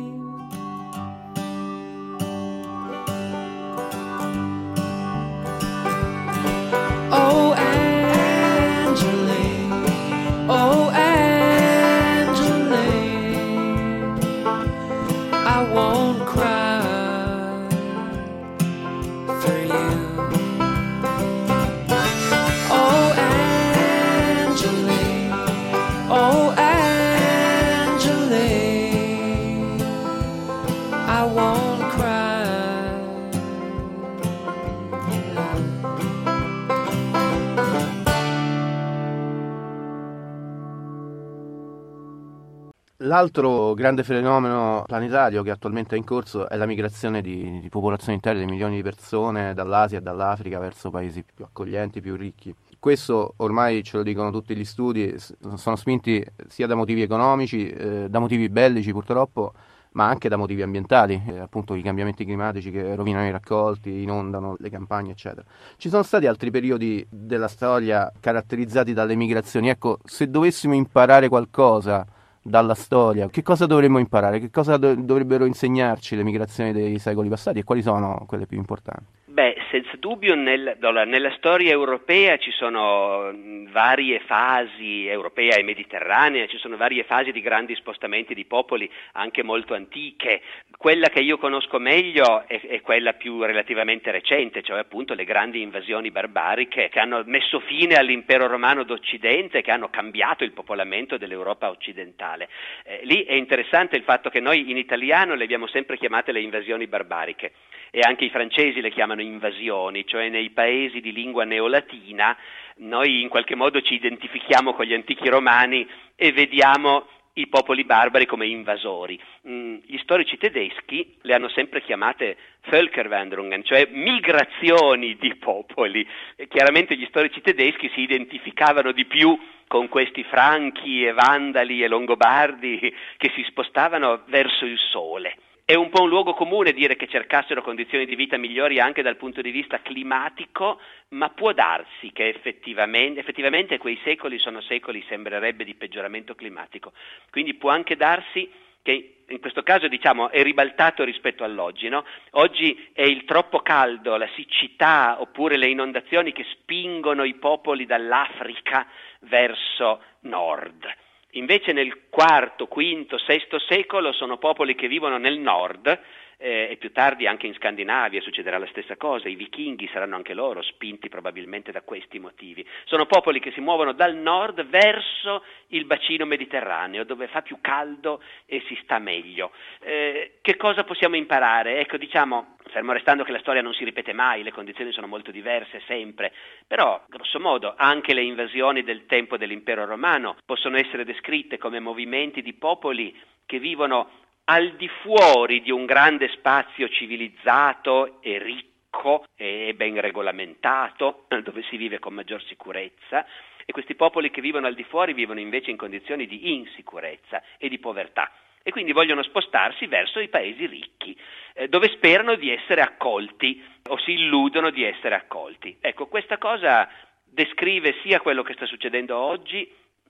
L'altro 43.10 43.74
grande 43.74 44.04
fenomeno 44.04 44.84
planetario 44.86 45.42
che 45.42 45.50
attualmente 45.50 45.96
è 45.96 45.98
in 45.98 46.04
corso 46.04 46.48
è 46.48 46.56
la 46.56 46.64
migrazione 46.64 47.20
di, 47.20 47.58
di 47.58 47.68
popolazioni 47.68 48.14
intere, 48.14 48.38
di 48.38 48.44
milioni 48.44 48.76
di 48.76 48.82
persone 48.84 49.52
dall'Asia 49.52 49.98
e 49.98 50.00
dall'Africa 50.00 50.60
verso 50.60 50.90
paesi 50.90 51.24
più 51.24 51.44
accoglienti, 51.44 52.00
più 52.00 52.14
ricchi. 52.14 52.54
Questo 52.78 53.34
ormai 53.38 53.82
ce 53.82 53.96
lo 53.96 54.04
dicono 54.04 54.30
tutti 54.30 54.54
gli 54.54 54.64
studi, 54.64 55.16
sono 55.56 55.74
spinti 55.74 56.24
sia 56.46 56.68
da 56.68 56.76
motivi 56.76 57.02
economici, 57.02 57.68
eh, 57.68 58.06
da 58.08 58.20
motivi 58.20 58.48
bellici 58.48 58.92
purtroppo, 58.92 59.54
ma 59.94 60.06
anche 60.06 60.28
da 60.28 60.36
motivi 60.36 60.62
ambientali, 60.62 61.20
eh, 61.26 61.40
appunto 61.40 61.74
i 61.74 61.82
cambiamenti 61.82 62.24
climatici 62.24 62.70
che 62.70 62.94
rovinano 62.94 63.26
i 63.26 63.32
raccolti, 63.32 64.02
inondano 64.02 64.54
le 64.60 64.70
campagne, 64.70 65.10
eccetera. 65.10 65.44
Ci 65.76 65.88
sono 65.88 66.04
stati 66.04 66.28
altri 66.28 66.52
periodi 66.52 67.04
della 67.10 67.48
storia 67.48 68.12
caratterizzati 68.20 68.92
dalle 68.92 69.16
migrazioni. 69.16 69.68
Ecco, 69.68 69.98
se 70.04 70.30
dovessimo 70.30 70.74
imparare 70.74 71.26
qualcosa 71.28 72.06
dalla 72.50 72.74
storia, 72.74 73.28
che 73.30 73.42
cosa 73.42 73.66
dovremmo 73.66 73.98
imparare? 73.98 74.40
Che 74.40 74.50
cosa 74.50 74.76
do- 74.76 74.94
dovrebbero 74.94 75.44
insegnarci 75.46 76.16
le 76.16 76.24
migrazioni 76.24 76.72
dei 76.72 76.98
secoli 76.98 77.28
passati 77.28 77.60
e 77.60 77.64
quali 77.64 77.82
sono 77.82 78.24
quelle 78.26 78.46
più 78.46 78.58
importanti? 78.58 79.19
Beh, 79.30 79.56
senza 79.70 79.96
dubbio 79.96 80.34
nel- 80.34 80.76
nella 80.80 81.30
storia 81.36 81.70
europea 81.70 82.36
ci 82.36 82.50
sono 82.50 83.32
varie 83.68 84.18
fasi, 84.26 85.06
europea 85.06 85.54
e 85.54 85.62
mediterranea, 85.62 86.48
ci 86.48 86.58
sono 86.58 86.76
varie 86.76 87.04
fasi 87.04 87.30
di 87.30 87.40
grandi 87.40 87.76
spostamenti 87.76 88.34
di 88.34 88.44
popoli, 88.44 88.90
anche 89.12 89.44
molto 89.44 89.74
antiche. 89.74 90.42
Quella 90.76 91.10
che 91.10 91.20
io 91.20 91.38
conosco 91.38 91.78
meglio 91.78 92.42
è, 92.48 92.60
è 92.60 92.80
quella 92.80 93.12
più 93.12 93.40
relativamente 93.40 94.10
recente, 94.10 94.62
cioè 94.62 94.80
appunto 94.80 95.14
le 95.14 95.24
grandi 95.24 95.62
invasioni 95.62 96.10
barbariche 96.10 96.88
che 96.88 96.98
hanno 96.98 97.22
messo 97.24 97.60
fine 97.60 97.94
all'impero 97.94 98.48
romano 98.48 98.82
d'Occidente, 98.82 99.62
che 99.62 99.70
hanno 99.70 99.90
cambiato 99.90 100.42
il 100.42 100.50
popolamento 100.50 101.16
dell'Europa 101.16 101.70
occidentale. 101.70 102.48
Eh, 102.82 103.02
lì 103.04 103.22
è 103.22 103.34
interessante 103.34 103.94
il 103.94 104.02
fatto 104.02 104.28
che 104.28 104.40
noi 104.40 104.68
in 104.70 104.76
italiano 104.76 105.36
le 105.36 105.44
abbiamo 105.44 105.68
sempre 105.68 105.96
chiamate 105.96 106.32
le 106.32 106.40
invasioni 106.40 106.88
barbariche 106.88 107.52
e 107.90 108.00
anche 108.00 108.24
i 108.24 108.30
francesi 108.30 108.80
le 108.80 108.90
chiamano 108.90 109.22
invasioni, 109.22 110.06
cioè 110.06 110.28
nei 110.28 110.50
paesi 110.50 111.00
di 111.00 111.12
lingua 111.12 111.44
neolatina 111.44 112.36
noi 112.80 113.20
in 113.20 113.28
qualche 113.28 113.54
modo 113.54 113.82
ci 113.82 113.94
identifichiamo 113.94 114.72
con 114.72 114.86
gli 114.86 114.94
antichi 114.94 115.28
romani 115.28 115.86
e 116.16 116.32
vediamo 116.32 117.06
i 117.34 117.46
popoli 117.46 117.84
barbari 117.84 118.26
come 118.26 118.46
invasori. 118.46 119.20
Mm, 119.48 119.76
gli 119.86 119.98
storici 119.98 120.36
tedeschi 120.36 121.16
le 121.22 121.34
hanno 121.34 121.48
sempre 121.48 121.82
chiamate 121.82 122.36
Völkerwanderungen, 122.66 123.64
cioè 123.64 123.88
migrazioni 123.90 125.16
di 125.16 125.34
popoli. 125.36 126.06
E 126.36 126.48
chiaramente 126.48 126.96
gli 126.96 127.06
storici 127.06 127.40
tedeschi 127.40 127.90
si 127.94 128.00
identificavano 128.00 128.92
di 128.92 129.04
più 129.04 129.38
con 129.66 129.88
questi 129.88 130.24
franchi 130.24 131.04
e 131.04 131.12
vandali 131.12 131.82
e 131.82 131.88
longobardi 131.88 132.94
che 133.16 133.30
si 133.34 133.44
spostavano 133.46 134.22
verso 134.26 134.64
il 134.64 134.78
sole. 134.90 135.36
È 135.70 135.76
un 135.76 135.88
po' 135.88 136.02
un 136.02 136.08
luogo 136.08 136.34
comune 136.34 136.72
dire 136.72 136.96
che 136.96 137.06
cercassero 137.06 137.62
condizioni 137.62 138.04
di 138.04 138.16
vita 138.16 138.36
migliori 138.36 138.80
anche 138.80 139.02
dal 139.02 139.14
punto 139.14 139.40
di 139.40 139.52
vista 139.52 139.80
climatico, 139.80 140.80
ma 141.10 141.28
può 141.28 141.52
darsi 141.52 142.10
che 142.10 142.26
effettivamente, 142.26 143.20
effettivamente 143.20 143.78
quei 143.78 143.96
secoli 144.02 144.40
sono 144.40 144.60
secoli, 144.62 145.00
sembrerebbe, 145.06 145.62
di 145.62 145.76
peggioramento 145.76 146.34
climatico. 146.34 146.92
Quindi 147.30 147.54
può 147.54 147.70
anche 147.70 147.94
darsi 147.94 148.50
che 148.82 149.18
in 149.28 149.38
questo 149.38 149.62
caso 149.62 149.86
diciamo 149.86 150.30
è 150.30 150.42
ribaltato 150.42 151.04
rispetto 151.04 151.44
all'oggi, 151.44 151.88
no? 151.88 152.04
Oggi 152.30 152.88
è 152.92 153.02
il 153.02 153.24
troppo 153.24 153.60
caldo, 153.60 154.16
la 154.16 154.28
siccità 154.34 155.20
oppure 155.20 155.56
le 155.56 155.68
inondazioni 155.68 156.32
che 156.32 156.46
spingono 156.50 157.22
i 157.22 157.34
popoli 157.34 157.86
dall'Africa 157.86 158.88
verso 159.20 160.02
nord. 160.22 160.84
Invece 161.32 161.72
nel 161.72 161.86
IV, 161.86 162.66
V, 162.66 163.06
VI 163.26 163.46
secolo 163.68 164.12
sono 164.12 164.38
popoli 164.38 164.74
che 164.74 164.88
vivono 164.88 165.18
nel 165.18 165.38
nord 165.38 166.00
eh, 166.40 166.68
e 166.70 166.76
più 166.76 166.90
tardi 166.90 167.26
anche 167.26 167.46
in 167.46 167.54
Scandinavia 167.54 168.22
succederà 168.22 168.56
la 168.56 168.66
stessa 168.68 168.96
cosa, 168.96 169.28
i 169.28 169.34
vichinghi 169.34 169.88
saranno 169.92 170.16
anche 170.16 170.32
loro 170.32 170.62
spinti 170.62 171.10
probabilmente 171.10 171.70
da 171.70 171.82
questi 171.82 172.18
motivi. 172.18 172.66
Sono 172.84 173.04
popoli 173.04 173.40
che 173.40 173.52
si 173.52 173.60
muovono 173.60 173.92
dal 173.92 174.14
nord 174.16 174.64
verso 174.64 175.44
il 175.68 175.84
bacino 175.84 176.24
mediterraneo 176.24 177.04
dove 177.04 177.26
fa 177.28 177.42
più 177.42 177.58
caldo 177.60 178.22
e 178.46 178.62
si 178.66 178.78
sta 178.82 178.98
meglio. 178.98 179.52
Eh, 179.80 180.38
che 180.40 180.56
cosa 180.56 180.82
possiamo 180.84 181.16
imparare? 181.16 181.78
Ecco, 181.78 181.98
diciamo, 181.98 182.56
fermo 182.70 182.92
restando 182.92 183.22
che 183.22 183.32
la 183.32 183.40
storia 183.40 183.60
non 183.60 183.74
si 183.74 183.84
ripete 183.84 184.14
mai, 184.14 184.42
le 184.42 184.52
condizioni 184.52 184.92
sono 184.92 185.06
molto 185.06 185.30
diverse 185.30 185.82
sempre, 185.86 186.32
però 186.66 187.04
grosso 187.08 187.38
modo 187.38 187.74
anche 187.76 188.14
le 188.14 188.22
invasioni 188.22 188.82
del 188.82 189.04
tempo 189.04 189.36
dell'impero 189.36 189.84
romano 189.84 190.36
possono 190.46 190.78
essere 190.78 191.04
descritte 191.04 191.58
come 191.58 191.80
movimenti 191.80 192.40
di 192.40 192.54
popoli 192.54 193.14
che 193.44 193.58
vivono 193.58 194.28
al 194.50 194.72
di 194.72 194.88
fuori 194.88 195.62
di 195.62 195.70
un 195.70 195.84
grande 195.86 196.28
spazio 196.30 196.88
civilizzato 196.88 198.20
e 198.20 198.38
ricco 198.38 199.24
e 199.36 199.74
ben 199.76 200.00
regolamentato, 200.00 201.26
dove 201.44 201.62
si 201.70 201.76
vive 201.76 202.00
con 202.00 202.14
maggior 202.14 202.42
sicurezza, 202.42 203.24
e 203.64 203.70
questi 203.70 203.94
popoli 203.94 204.30
che 204.30 204.40
vivono 204.40 204.66
al 204.66 204.74
di 204.74 204.82
fuori 204.82 205.12
vivono 205.12 205.38
invece 205.38 205.70
in 205.70 205.76
condizioni 205.76 206.26
di 206.26 206.52
insicurezza 206.54 207.40
e 207.58 207.68
di 207.68 207.78
povertà 207.78 208.32
e 208.62 208.72
quindi 208.72 208.92
vogliono 208.92 209.22
spostarsi 209.22 209.86
verso 209.86 210.18
i 210.18 210.28
paesi 210.28 210.66
ricchi, 210.66 211.16
eh, 211.54 211.68
dove 211.68 211.88
sperano 211.88 212.34
di 212.34 212.50
essere 212.50 212.82
accolti 212.82 213.62
o 213.88 213.98
si 213.98 214.12
illudono 214.12 214.70
di 214.70 214.82
essere 214.82 215.14
accolti. 215.14 215.78
Ecco, 215.80 216.08
questa 216.08 216.36
cosa 216.36 216.90
descrive 217.24 217.94
sia 218.02 218.20
quello 218.20 218.42
che 218.42 218.54
sta 218.54 218.66
succedendo 218.66 219.16
oggi 219.16 219.66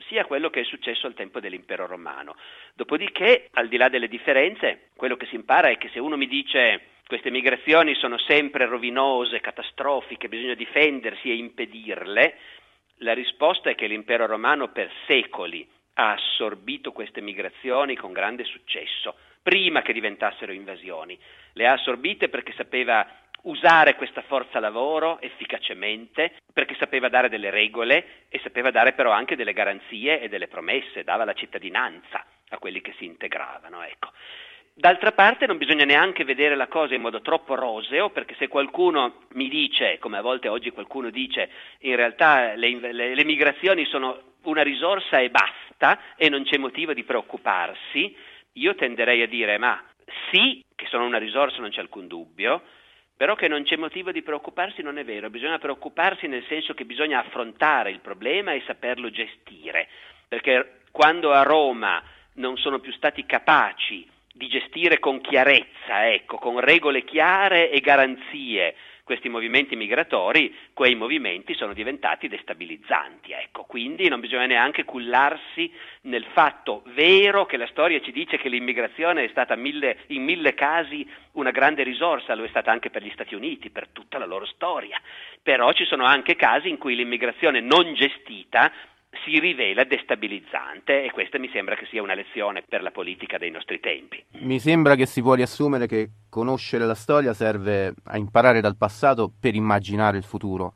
sia 0.08 0.24
quello 0.24 0.50
che 0.50 0.60
è 0.60 0.64
successo 0.64 1.06
al 1.06 1.14
tempo 1.14 1.40
dell'impero 1.40 1.86
romano. 1.86 2.36
Dopodiché, 2.74 3.48
al 3.52 3.68
di 3.68 3.76
là 3.76 3.88
delle 3.88 4.08
differenze, 4.08 4.88
quello 4.96 5.16
che 5.16 5.26
si 5.26 5.34
impara 5.34 5.68
è 5.68 5.78
che 5.78 5.90
se 5.92 5.98
uno 5.98 6.16
mi 6.16 6.26
dice 6.26 6.88
queste 7.06 7.30
migrazioni 7.30 7.94
sono 7.94 8.18
sempre 8.18 8.66
rovinose, 8.66 9.40
catastrofiche, 9.40 10.28
bisogna 10.28 10.54
difendersi 10.54 11.30
e 11.30 11.34
impedirle, 11.34 12.36
la 12.98 13.14
risposta 13.14 13.70
è 13.70 13.74
che 13.74 13.86
l'impero 13.86 14.26
romano 14.26 14.68
per 14.68 14.90
secoli 15.06 15.68
ha 15.94 16.12
assorbito 16.12 16.92
queste 16.92 17.20
migrazioni 17.20 17.96
con 17.96 18.12
grande 18.12 18.44
successo, 18.44 19.16
prima 19.42 19.82
che 19.82 19.92
diventassero 19.92 20.52
invasioni. 20.52 21.18
Le 21.54 21.66
ha 21.66 21.72
assorbite 21.72 22.28
perché 22.28 22.52
sapeva 22.56 23.06
usare 23.42 23.94
questa 23.94 24.22
forza 24.22 24.60
lavoro 24.60 25.20
efficacemente, 25.20 26.34
perché 26.52 26.74
sapeva 26.78 27.08
dare 27.08 27.28
delle 27.28 27.50
regole 27.50 28.26
e 28.28 28.40
sapeva 28.42 28.70
dare 28.70 28.92
però 28.92 29.10
anche 29.10 29.36
delle 29.36 29.52
garanzie 29.52 30.20
e 30.20 30.28
delle 30.28 30.48
promesse, 30.48 31.04
dava 31.04 31.24
la 31.24 31.34
cittadinanza 31.34 32.24
a 32.50 32.58
quelli 32.58 32.80
che 32.80 32.94
si 32.98 33.04
integravano. 33.04 33.82
Ecco. 33.82 34.10
D'altra 34.72 35.12
parte 35.12 35.46
non 35.46 35.58
bisogna 35.58 35.84
neanche 35.84 36.24
vedere 36.24 36.54
la 36.54 36.68
cosa 36.68 36.94
in 36.94 37.02
modo 37.02 37.20
troppo 37.20 37.54
roseo, 37.54 38.10
perché 38.10 38.34
se 38.38 38.48
qualcuno 38.48 39.24
mi 39.32 39.48
dice, 39.48 39.98
come 39.98 40.18
a 40.18 40.22
volte 40.22 40.48
oggi 40.48 40.70
qualcuno 40.70 41.10
dice, 41.10 41.50
in 41.80 41.96
realtà 41.96 42.54
le, 42.54 42.92
le, 42.92 43.14
le 43.14 43.24
migrazioni 43.24 43.84
sono 43.84 44.36
una 44.44 44.62
risorsa 44.62 45.18
e 45.18 45.28
basta 45.28 46.16
e 46.16 46.28
non 46.28 46.44
c'è 46.44 46.56
motivo 46.56 46.94
di 46.94 47.04
preoccuparsi, 47.04 48.16
io 48.54 48.74
tenderei 48.74 49.22
a 49.22 49.28
dire 49.28 49.58
ma 49.58 49.84
sì 50.30 50.64
che 50.74 50.86
sono 50.86 51.04
una 51.04 51.18
risorsa, 51.18 51.60
non 51.60 51.70
c'è 51.70 51.80
alcun 51.80 52.06
dubbio, 52.06 52.62
però 53.20 53.34
che 53.34 53.48
non 53.48 53.64
c'è 53.64 53.76
motivo 53.76 54.12
di 54.12 54.22
preoccuparsi 54.22 54.80
non 54.80 54.96
è 54.96 55.04
vero, 55.04 55.28
bisogna 55.28 55.58
preoccuparsi 55.58 56.26
nel 56.26 56.42
senso 56.48 56.72
che 56.72 56.86
bisogna 56.86 57.18
affrontare 57.18 57.90
il 57.90 58.00
problema 58.00 58.54
e 58.54 58.62
saperlo 58.66 59.10
gestire, 59.10 59.88
perché 60.26 60.78
quando 60.90 61.30
a 61.30 61.42
Roma 61.42 62.02
non 62.36 62.56
sono 62.56 62.78
più 62.78 62.92
stati 62.92 63.26
capaci 63.26 64.08
di 64.32 64.48
gestire 64.48 64.98
con 64.98 65.20
chiarezza, 65.20 66.10
ecco, 66.10 66.38
con 66.38 66.60
regole 66.60 67.04
chiare 67.04 67.70
e 67.70 67.80
garanzie 67.80 68.74
questi 69.10 69.28
movimenti 69.28 69.74
migratori, 69.74 70.54
quei 70.72 70.94
movimenti 70.94 71.52
sono 71.54 71.72
diventati 71.72 72.28
destabilizzanti. 72.28 73.32
Ecco. 73.32 73.64
Quindi 73.64 74.08
non 74.08 74.20
bisogna 74.20 74.46
neanche 74.46 74.84
cullarsi 74.84 75.68
nel 76.02 76.24
fatto 76.32 76.84
vero 76.94 77.44
che 77.44 77.56
la 77.56 77.66
storia 77.66 78.00
ci 78.00 78.12
dice 78.12 78.38
che 78.38 78.48
l'immigrazione 78.48 79.24
è 79.24 79.28
stata 79.30 79.56
mille, 79.56 80.04
in 80.08 80.22
mille 80.22 80.54
casi 80.54 81.04
una 81.32 81.50
grande 81.50 81.82
risorsa, 81.82 82.36
lo 82.36 82.44
è 82.44 82.48
stata 82.50 82.70
anche 82.70 82.90
per 82.90 83.02
gli 83.02 83.10
Stati 83.10 83.34
Uniti, 83.34 83.70
per 83.70 83.88
tutta 83.88 84.16
la 84.16 84.26
loro 84.26 84.46
storia. 84.46 85.00
Però 85.42 85.72
ci 85.72 85.86
sono 85.86 86.04
anche 86.04 86.36
casi 86.36 86.68
in 86.68 86.78
cui 86.78 86.94
l'immigrazione 86.94 87.58
non 87.58 87.92
gestita 87.94 88.70
si 89.24 89.38
rivela 89.38 89.84
destabilizzante 89.84 91.04
e 91.04 91.10
questa 91.10 91.38
mi 91.38 91.50
sembra 91.52 91.74
che 91.74 91.86
sia 91.90 92.02
una 92.02 92.14
lezione 92.14 92.62
per 92.66 92.82
la 92.82 92.90
politica 92.90 93.38
dei 93.38 93.50
nostri 93.50 93.80
tempi. 93.80 94.24
Mi 94.40 94.58
sembra 94.58 94.94
che 94.94 95.06
si 95.06 95.20
può 95.20 95.34
riassumere 95.34 95.86
che 95.86 96.10
conoscere 96.28 96.86
la 96.86 96.94
storia 96.94 97.34
serve 97.34 97.94
a 98.04 98.16
imparare 98.16 98.60
dal 98.60 98.76
passato 98.76 99.32
per 99.38 99.54
immaginare 99.54 100.16
il 100.16 100.24
futuro. 100.24 100.74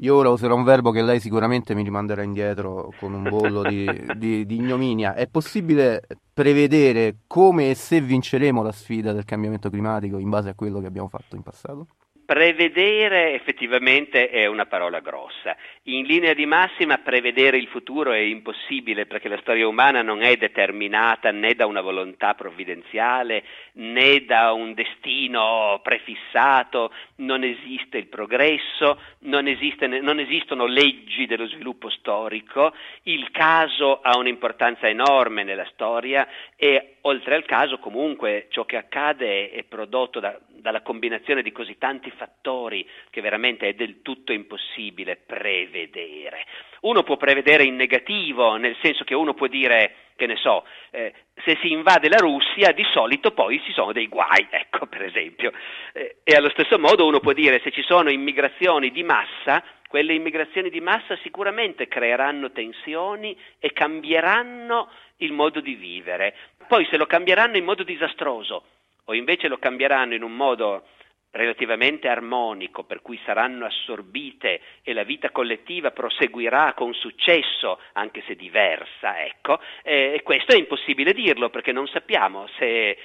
Io 0.00 0.14
ora 0.14 0.28
userò 0.28 0.54
un 0.54 0.62
verbo 0.62 0.92
che 0.92 1.02
lei 1.02 1.18
sicuramente 1.18 1.74
mi 1.74 1.82
rimanderà 1.82 2.22
indietro 2.22 2.92
con 3.00 3.12
un 3.14 3.24
bollo 3.24 3.62
di, 3.62 3.84
di, 4.14 4.46
di 4.46 4.54
ignominia. 4.54 5.14
È 5.14 5.26
possibile 5.26 6.02
prevedere 6.32 7.16
come 7.26 7.70
e 7.70 7.74
se 7.74 8.00
vinceremo 8.00 8.62
la 8.62 8.70
sfida 8.70 9.12
del 9.12 9.24
cambiamento 9.24 9.70
climatico 9.70 10.18
in 10.18 10.30
base 10.30 10.50
a 10.50 10.54
quello 10.54 10.78
che 10.80 10.86
abbiamo 10.86 11.08
fatto 11.08 11.34
in 11.34 11.42
passato? 11.42 11.88
Prevedere 12.28 13.32
effettivamente 13.32 14.28
è 14.28 14.44
una 14.44 14.66
parola 14.66 15.00
grossa. 15.00 15.56
In 15.84 16.04
linea 16.04 16.34
di 16.34 16.44
massima 16.44 16.98
prevedere 16.98 17.56
il 17.56 17.68
futuro 17.68 18.12
è 18.12 18.18
impossibile 18.18 19.06
perché 19.06 19.30
la 19.30 19.38
storia 19.40 19.66
umana 19.66 20.02
non 20.02 20.20
è 20.20 20.36
determinata 20.36 21.30
né 21.30 21.54
da 21.54 21.64
una 21.64 21.80
volontà 21.80 22.34
provvidenziale 22.34 23.44
né 23.78 24.26
da 24.26 24.52
un 24.52 24.74
destino 24.74 25.80
prefissato, 25.82 26.92
non 27.16 27.44
esiste 27.44 27.96
il 27.96 28.08
progresso, 28.08 29.00
non, 29.20 29.46
esiste, 29.46 29.86
non 29.86 30.20
esistono 30.20 30.66
leggi 30.66 31.24
dello 31.24 31.46
sviluppo 31.46 31.88
storico, 31.88 32.74
il 33.04 33.30
caso 33.30 34.02
ha 34.02 34.18
un'importanza 34.18 34.86
enorme 34.86 35.44
nella 35.44 35.66
storia 35.72 36.28
e 36.60 36.96
oltre 37.02 37.36
al 37.36 37.44
caso 37.44 37.78
comunque 37.78 38.48
ciò 38.50 38.64
che 38.64 38.76
accade 38.76 39.48
è 39.50 39.62
prodotto 39.62 40.18
da, 40.18 40.36
dalla 40.48 40.82
combinazione 40.82 41.42
di 41.42 41.52
così 41.52 41.78
tanti 41.78 42.10
fattori 42.10 42.84
che 43.10 43.20
veramente 43.20 43.68
è 43.68 43.74
del 43.74 44.02
tutto 44.02 44.32
impossibile 44.32 45.14
prevedere. 45.24 46.44
Uno 46.80 47.04
può 47.04 47.16
prevedere 47.16 47.62
in 47.62 47.76
negativo, 47.76 48.56
nel 48.56 48.76
senso 48.82 49.04
che 49.04 49.14
uno 49.14 49.34
può 49.34 49.46
dire, 49.46 49.94
che 50.16 50.26
ne 50.26 50.34
so, 50.34 50.64
eh, 50.90 51.12
se 51.44 51.56
si 51.60 51.70
invade 51.70 52.08
la 52.08 52.18
Russia 52.18 52.72
di 52.72 52.84
solito 52.92 53.30
poi 53.30 53.62
ci 53.62 53.72
sono 53.72 53.92
dei 53.92 54.08
guai, 54.08 54.46
ecco 54.50 54.86
per 54.86 55.02
esempio. 55.02 55.52
Eh, 55.92 56.16
e 56.24 56.34
allo 56.34 56.50
stesso 56.50 56.76
modo 56.76 57.06
uno 57.06 57.20
può 57.20 57.34
dire 57.34 57.60
se 57.62 57.70
ci 57.70 57.82
sono 57.82 58.10
immigrazioni 58.10 58.90
di 58.90 59.04
massa, 59.04 59.62
quelle 59.88 60.12
immigrazioni 60.12 60.70
di 60.70 60.80
massa 60.80 61.16
sicuramente 61.22 61.88
creeranno 61.88 62.50
tensioni 62.50 63.36
e 63.58 63.72
cambieranno 63.72 64.90
il 65.18 65.32
modo 65.32 65.60
di 65.60 65.74
vivere. 65.74 66.34
Poi 66.66 66.86
se 66.90 66.96
lo 66.96 67.06
cambieranno 67.06 67.56
in 67.56 67.64
modo 67.64 67.82
disastroso 67.82 68.64
o 69.04 69.14
invece 69.14 69.48
lo 69.48 69.58
cambieranno 69.58 70.14
in 70.14 70.22
un 70.22 70.36
modo 70.36 70.84
relativamente 71.30 72.08
armonico, 72.08 72.84
per 72.84 73.02
cui 73.02 73.18
saranno 73.24 73.66
assorbite 73.66 74.60
e 74.82 74.92
la 74.92 75.02
vita 75.02 75.30
collettiva 75.30 75.90
proseguirà 75.90 76.72
con 76.74 76.94
successo, 76.94 77.80
anche 77.92 78.22
se 78.26 78.34
diversa, 78.34 79.22
ecco, 79.24 79.60
eh, 79.82 80.20
questo 80.24 80.54
è 80.54 80.58
impossibile 80.58 81.12
dirlo 81.12 81.50
perché 81.50 81.70
non 81.70 81.86
sappiamo 81.86 82.48
se, 82.58 82.96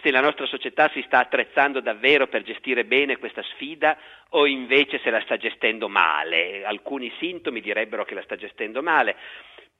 se 0.00 0.10
la 0.10 0.20
nostra 0.20 0.46
società 0.46 0.88
si 0.90 1.02
sta 1.02 1.18
attrezzando 1.18 1.80
davvero 1.80 2.28
per 2.28 2.42
gestire 2.42 2.84
bene 2.84 3.18
questa 3.18 3.42
sfida 3.42 3.98
o 4.30 4.46
invece 4.46 5.00
se 5.00 5.10
la 5.10 5.20
sta 5.20 5.36
gestendo 5.36 5.88
male. 5.88 6.64
Alcuni 6.64 7.12
sintomi 7.18 7.60
direbbero 7.60 8.04
che 8.04 8.14
la 8.14 8.22
sta 8.22 8.36
gestendo 8.36 8.82
male. 8.82 9.16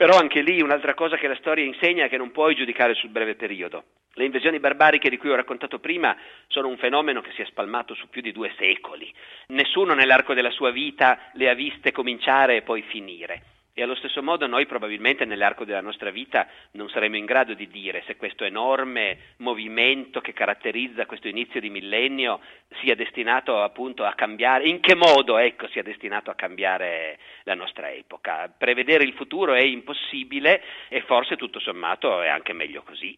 Però 0.03 0.19
anche 0.19 0.41
lì 0.41 0.61
un'altra 0.61 0.95
cosa 0.95 1.17
che 1.17 1.29
la 1.29 1.37
storia 1.37 1.65
insegna 1.65 2.07
è 2.07 2.09
che 2.09 2.17
non 2.17 2.33
puoi 2.33 2.57
giudicare 2.57 2.93
sul 2.93 3.11
breve 3.11 3.37
periodo. 3.37 3.85
Le 4.15 4.25
invasioni 4.25 4.59
barbariche 4.59 5.09
di 5.09 5.17
cui 5.17 5.31
ho 5.31 5.37
raccontato 5.37 5.79
prima 5.79 6.17
sono 6.49 6.67
un 6.67 6.77
fenomeno 6.77 7.21
che 7.21 7.31
si 7.37 7.43
è 7.43 7.45
spalmato 7.45 7.95
su 7.95 8.09
più 8.09 8.21
di 8.21 8.33
due 8.33 8.53
secoli. 8.59 9.15
Nessuno 9.51 9.95
nell'arco 9.95 10.35
della 10.35 10.51
sua 10.51 10.73
vita 10.73 11.31
le 11.35 11.49
ha 11.49 11.55
viste 11.55 11.93
cominciare 11.93 12.57
e 12.57 12.63
poi 12.63 12.83
finire. 12.83 13.43
E 13.75 13.83
allo 13.83 13.95
stesso 13.95 14.23
modo 14.23 14.47
noi 14.47 14.67
probabilmente 14.67 15.25
nell'arco 15.25 15.65
della 15.65 15.81
nostra 15.81 16.11
vita 16.11 16.47
non 16.73 16.91
saremo 16.91 17.17
in 17.17 17.25
grado 17.25 17.55
di 17.55 17.69
dire 17.69 18.03
se 18.07 18.17
questo 18.17 18.45
enorme 18.45 19.35
movimento 19.39 20.21
che 20.21 20.35
caratterizza 20.35 21.07
questo 21.07 21.29
inizio 21.29 21.59
di 21.59 21.71
millennio 21.71 22.41
sia 22.83 22.95
destinato 22.95 23.63
appunto 23.63 24.05
a 24.05 24.13
cambiare, 24.13 24.69
in 24.69 24.81
che 24.81 24.95
modo 24.95 25.39
ecco, 25.39 25.69
sia 25.69 25.83
destinato 25.83 26.31
a 26.31 26.35
cambiare 26.35 27.19
la 27.45 27.55
nostra 27.55 27.91
epoca. 27.91 28.53
Prevedere 28.55 29.05
il 29.05 29.15
futuro 29.15 29.55
è 29.55 29.63
impossibile 29.63 30.63
e 30.89 31.01
forse 31.03 31.37
tutto 31.37 31.59
sommato 31.59 32.21
è 32.21 32.29
anche 32.29 32.53
meglio 32.53 32.83
così. 32.83 33.17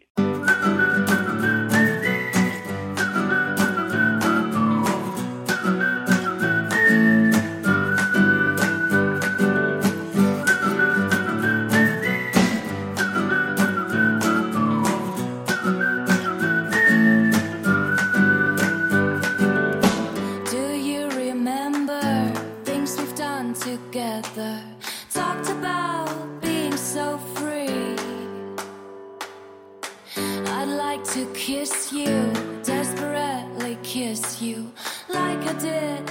kiss 31.45 31.93
you, 31.93 32.33
desperately 32.63 33.77
kiss 33.83 34.41
you, 34.41 34.73
like 35.11 35.41
I 35.41 35.53
did 35.59 36.11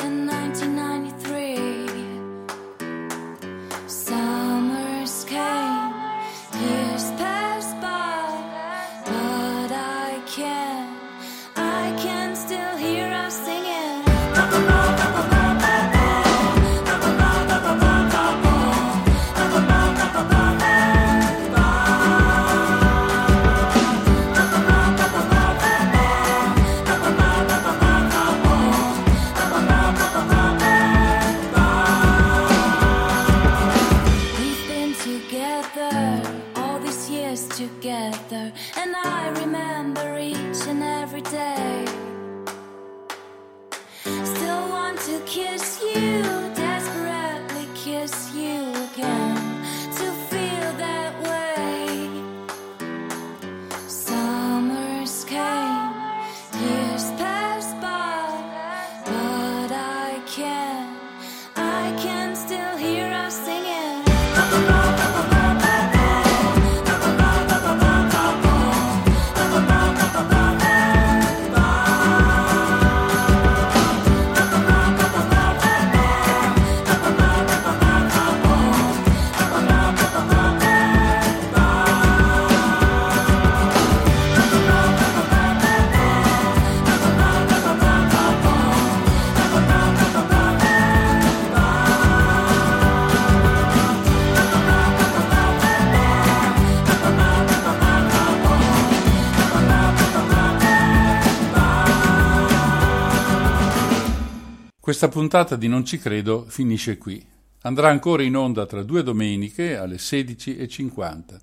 Questa 104.94 105.10
puntata 105.10 105.56
di 105.56 105.68
Non 105.68 105.84
ci 105.86 105.98
credo 105.98 106.46
finisce 106.48 107.00
qui. 107.00 107.26
Andrà 107.62 107.90
ancora 107.90 108.22
in 108.22 108.38
onda 108.38 108.68
tra 108.68 108.84
due 108.84 109.02
domeniche 109.02 109.76
alle 109.76 109.96
16.50. 109.96 111.40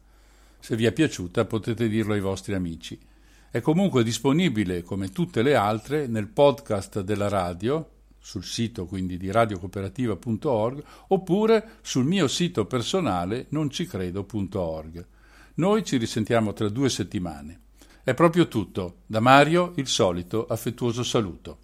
Se 0.61 0.77
vi 0.77 0.85
è 0.85 0.93
piaciuta 0.93 1.45
potete 1.47 1.89
dirlo 1.89 2.13
ai 2.13 2.21
vostri 2.21 2.55
amici. 2.55 2.97
È 3.51 3.61
comunque 3.61 4.05
disponibile, 4.05 4.85
come 4.85 5.09
tutte 5.09 5.43
le 5.43 5.57
altre, 5.57 6.07
nel 6.07 6.29
podcast 6.29 7.01
della 7.01 7.27
radio, 7.27 7.91
sul 8.21 8.45
sito 8.45 8.87
quindi 8.87 9.17
di 9.17 9.33
radiocooperativa.org, 9.33 10.85
oppure 11.09 11.71
sul 11.81 12.05
mio 12.05 12.29
sito 12.29 12.67
personale 12.67 13.47
noncicredo.org. 13.49 15.07
Noi 15.55 15.85
ci 15.85 15.97
risentiamo 15.97 16.53
tra 16.53 16.69
due 16.69 16.89
settimane. 16.89 17.63
È 18.05 18.15
proprio 18.15 18.47
tutto. 18.47 18.99
Da 19.07 19.19
Mario 19.19 19.73
il 19.75 19.89
solito 19.89 20.47
affettuoso 20.47 21.03
saluto. 21.03 21.63